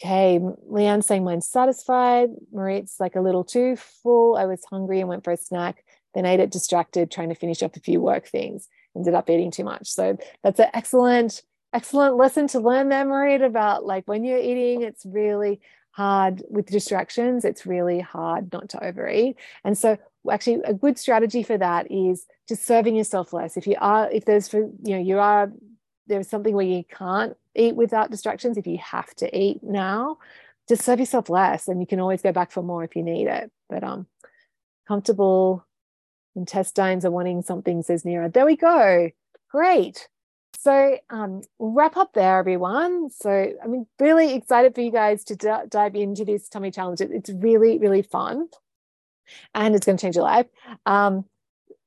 okay, 0.00 0.38
Leanne 0.70 1.02
saying 1.02 1.24
mine's 1.24 1.48
satisfied. 1.48 2.30
Marit's 2.52 3.00
like 3.00 3.16
a 3.16 3.20
little 3.20 3.44
too 3.44 3.76
full. 3.76 4.36
I 4.36 4.46
was 4.46 4.64
hungry 4.70 5.00
and 5.00 5.08
went 5.08 5.24
for 5.24 5.32
a 5.32 5.36
snack, 5.36 5.84
then 6.14 6.24
ate 6.24 6.40
it 6.40 6.52
distracted, 6.52 7.10
trying 7.10 7.30
to 7.30 7.34
finish 7.34 7.62
up 7.62 7.74
a 7.76 7.80
few 7.80 8.00
work 8.00 8.28
things. 8.28 8.68
Ended 8.98 9.14
up 9.14 9.30
eating 9.30 9.50
too 9.50 9.64
much. 9.64 9.88
So 9.88 10.18
that's 10.42 10.58
an 10.58 10.68
excellent, 10.74 11.42
excellent 11.72 12.16
lesson 12.16 12.48
to 12.48 12.60
learn 12.60 12.88
there, 12.88 13.44
about 13.44 13.86
like 13.86 14.06
when 14.06 14.24
you're 14.24 14.38
eating, 14.38 14.82
it's 14.82 15.06
really 15.06 15.60
hard 15.92 16.42
with 16.50 16.66
distractions. 16.66 17.44
It's 17.44 17.64
really 17.64 18.00
hard 18.00 18.52
not 18.52 18.68
to 18.70 18.84
overeat. 18.84 19.36
And 19.64 19.78
so 19.78 19.98
actually 20.30 20.60
a 20.64 20.74
good 20.74 20.98
strategy 20.98 21.42
for 21.42 21.56
that 21.58 21.90
is 21.90 22.26
just 22.48 22.66
serving 22.66 22.96
yourself 22.96 23.32
less 23.32 23.56
if 23.56 23.66
you 23.66 23.76
are 23.80 24.10
if 24.10 24.24
there's 24.24 24.48
for 24.48 24.58
you 24.58 24.94
know 24.94 24.98
you 24.98 25.18
are 25.18 25.50
there's 26.06 26.28
something 26.28 26.54
where 26.54 26.66
you 26.66 26.84
can't 26.84 27.36
eat 27.54 27.74
without 27.74 28.10
distractions 28.10 28.56
if 28.56 28.66
you 28.66 28.78
have 28.78 29.14
to 29.14 29.36
eat 29.36 29.62
now 29.62 30.18
just 30.68 30.84
serve 30.84 31.00
yourself 31.00 31.30
less 31.30 31.68
and 31.68 31.80
you 31.80 31.86
can 31.86 32.00
always 32.00 32.22
go 32.22 32.32
back 32.32 32.50
for 32.50 32.62
more 32.62 32.84
if 32.84 32.96
you 32.96 33.02
need 33.02 33.26
it 33.26 33.50
but 33.68 33.82
um 33.82 34.06
comfortable 34.86 35.64
intestines 36.34 37.04
are 37.04 37.10
wanting 37.10 37.42
something 37.42 37.82
says 37.82 38.02
Nira 38.02 38.32
there 38.32 38.46
we 38.46 38.56
go 38.56 39.10
great 39.50 40.08
so 40.60 40.98
um, 41.08 41.42
we'll 41.58 41.70
wrap 41.70 41.96
up 41.96 42.14
there, 42.14 42.38
everyone. 42.38 43.10
So 43.10 43.30
I'm 43.62 43.86
really 44.00 44.34
excited 44.34 44.74
for 44.74 44.80
you 44.80 44.90
guys 44.90 45.22
to 45.24 45.36
d- 45.36 45.48
dive 45.68 45.94
into 45.94 46.24
this 46.24 46.48
tummy 46.48 46.72
challenge. 46.72 47.00
It's 47.00 47.30
really, 47.30 47.78
really 47.78 48.02
fun 48.02 48.48
and 49.54 49.74
it's 49.76 49.86
going 49.86 49.96
to 49.96 50.02
change 50.02 50.16
your 50.16 50.24
life. 50.24 50.46
Um, 50.84 51.26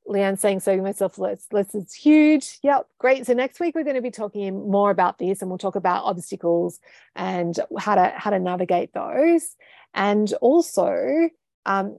Leanne 0.07 0.39
saying, 0.39 0.61
so 0.61 0.75
myself, 0.77 1.17
let's, 1.17 1.47
let's, 1.51 1.75
it's 1.75 1.93
huge. 1.93 2.59
Yep, 2.63 2.87
great. 2.97 3.25
So 3.25 3.33
next 3.33 3.59
week 3.59 3.75
we're 3.75 3.83
going 3.83 3.97
to 3.97 4.01
be 4.01 4.09
talking 4.09 4.71
more 4.71 4.89
about 4.89 5.17
this 5.17 5.41
and 5.41 5.51
we'll 5.51 5.57
talk 5.57 5.75
about 5.75 6.05
obstacles 6.05 6.79
and 7.15 7.59
how 7.77 7.95
to, 7.95 8.13
how 8.15 8.29
to 8.29 8.39
navigate 8.39 8.93
those. 8.93 9.55
And 9.93 10.31
also, 10.41 11.29
um, 11.65 11.97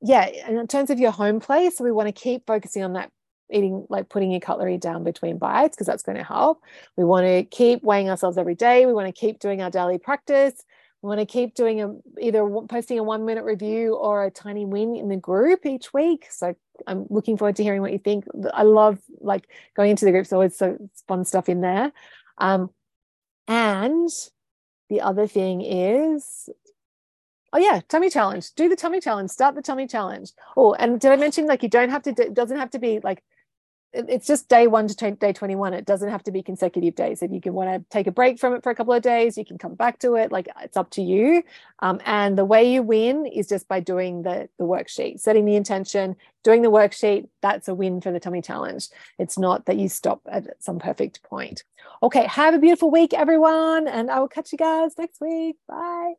yeah, 0.00 0.26
in 0.48 0.66
terms 0.66 0.90
of 0.90 0.98
your 0.98 1.10
home 1.10 1.40
place, 1.40 1.78
so 1.78 1.84
we 1.84 1.92
want 1.92 2.08
to 2.08 2.12
keep 2.12 2.46
focusing 2.46 2.82
on 2.82 2.92
that 2.94 3.10
eating, 3.50 3.86
like 3.88 4.08
putting 4.08 4.30
your 4.30 4.40
cutlery 4.40 4.78
down 4.78 5.04
between 5.04 5.38
bites, 5.38 5.74
because 5.74 5.86
that's 5.86 6.02
going 6.02 6.18
to 6.18 6.24
help. 6.24 6.62
We 6.96 7.04
want 7.04 7.26
to 7.26 7.44
keep 7.44 7.82
weighing 7.82 8.10
ourselves 8.10 8.38
every 8.38 8.54
day. 8.54 8.86
We 8.86 8.92
want 8.92 9.06
to 9.06 9.18
keep 9.18 9.38
doing 9.38 9.62
our 9.62 9.70
daily 9.70 9.98
practice. 9.98 10.64
We 11.00 11.08
want 11.08 11.20
to 11.20 11.26
keep 11.26 11.54
doing 11.54 11.80
a, 11.80 11.94
either 12.20 12.46
posting 12.68 12.98
a 12.98 13.02
one 13.02 13.24
minute 13.24 13.44
review 13.44 13.94
or 13.94 14.24
a 14.24 14.30
tiny 14.30 14.66
win 14.66 14.96
in 14.96 15.08
the 15.08 15.16
group 15.16 15.64
each 15.64 15.94
week. 15.94 16.26
So 16.30 16.54
I'm 16.86 17.06
looking 17.08 17.36
forward 17.36 17.56
to 17.56 17.62
hearing 17.62 17.80
what 17.80 17.92
you 17.92 17.98
think. 17.98 18.24
I 18.52 18.64
love 18.64 18.98
like 19.20 19.48
going 19.76 19.90
into 19.90 20.04
the 20.04 20.10
groups, 20.10 20.32
always 20.32 20.56
so 20.56 20.76
fun 21.06 21.24
stuff 21.24 21.48
in 21.48 21.60
there. 21.60 21.92
Um, 22.36 22.70
and 23.46 24.10
the 24.90 25.00
other 25.00 25.26
thing 25.26 25.62
is, 25.62 26.48
oh 27.52 27.58
yeah, 27.58 27.80
tummy 27.88 28.10
challenge. 28.10 28.54
Do 28.54 28.68
the 28.68 28.76
tummy 28.76 29.00
challenge. 29.00 29.30
Start 29.30 29.54
the 29.54 29.62
tummy 29.62 29.86
challenge. 29.86 30.32
Oh, 30.56 30.74
and 30.74 31.00
did 31.00 31.12
I 31.12 31.16
mention 31.16 31.46
like 31.46 31.62
you 31.62 31.68
don't 31.68 31.90
have 31.90 32.02
to? 32.02 32.10
It 32.10 32.34
doesn't 32.34 32.58
have 32.58 32.70
to 32.70 32.78
be 32.78 33.00
like 33.02 33.22
it's 33.94 34.26
just 34.26 34.48
day 34.50 34.66
one 34.66 34.86
to 34.86 35.10
day 35.12 35.32
21 35.32 35.72
it 35.72 35.86
doesn't 35.86 36.10
have 36.10 36.22
to 36.22 36.30
be 36.30 36.42
consecutive 36.42 36.94
days 36.94 37.22
if 37.22 37.32
you 37.32 37.40
can 37.40 37.54
want 37.54 37.70
to 37.70 37.88
take 37.88 38.06
a 38.06 38.12
break 38.12 38.38
from 38.38 38.54
it 38.54 38.62
for 38.62 38.70
a 38.70 38.74
couple 38.74 38.92
of 38.92 39.02
days 39.02 39.38
you 39.38 39.46
can 39.46 39.56
come 39.56 39.74
back 39.74 39.98
to 39.98 40.14
it 40.14 40.30
like 40.30 40.46
it's 40.62 40.76
up 40.76 40.90
to 40.90 41.00
you 41.00 41.42
um, 41.78 41.98
and 42.04 42.36
the 42.36 42.44
way 42.44 42.70
you 42.70 42.82
win 42.82 43.24
is 43.24 43.48
just 43.48 43.66
by 43.66 43.80
doing 43.80 44.22
the, 44.22 44.48
the 44.58 44.64
worksheet 44.64 45.18
setting 45.18 45.46
the 45.46 45.56
intention 45.56 46.14
doing 46.44 46.60
the 46.60 46.70
worksheet 46.70 47.28
that's 47.40 47.68
a 47.68 47.74
win 47.74 48.00
for 48.00 48.12
the 48.12 48.20
tummy 48.20 48.42
challenge 48.42 48.88
it's 49.18 49.38
not 49.38 49.64
that 49.64 49.78
you 49.78 49.88
stop 49.88 50.20
at 50.30 50.62
some 50.62 50.78
perfect 50.78 51.22
point 51.22 51.64
okay 52.02 52.26
have 52.26 52.52
a 52.52 52.58
beautiful 52.58 52.90
week 52.90 53.14
everyone 53.14 53.88
and 53.88 54.10
i 54.10 54.20
will 54.20 54.28
catch 54.28 54.52
you 54.52 54.58
guys 54.58 54.92
next 54.98 55.18
week 55.20 55.56
bye 55.66 56.12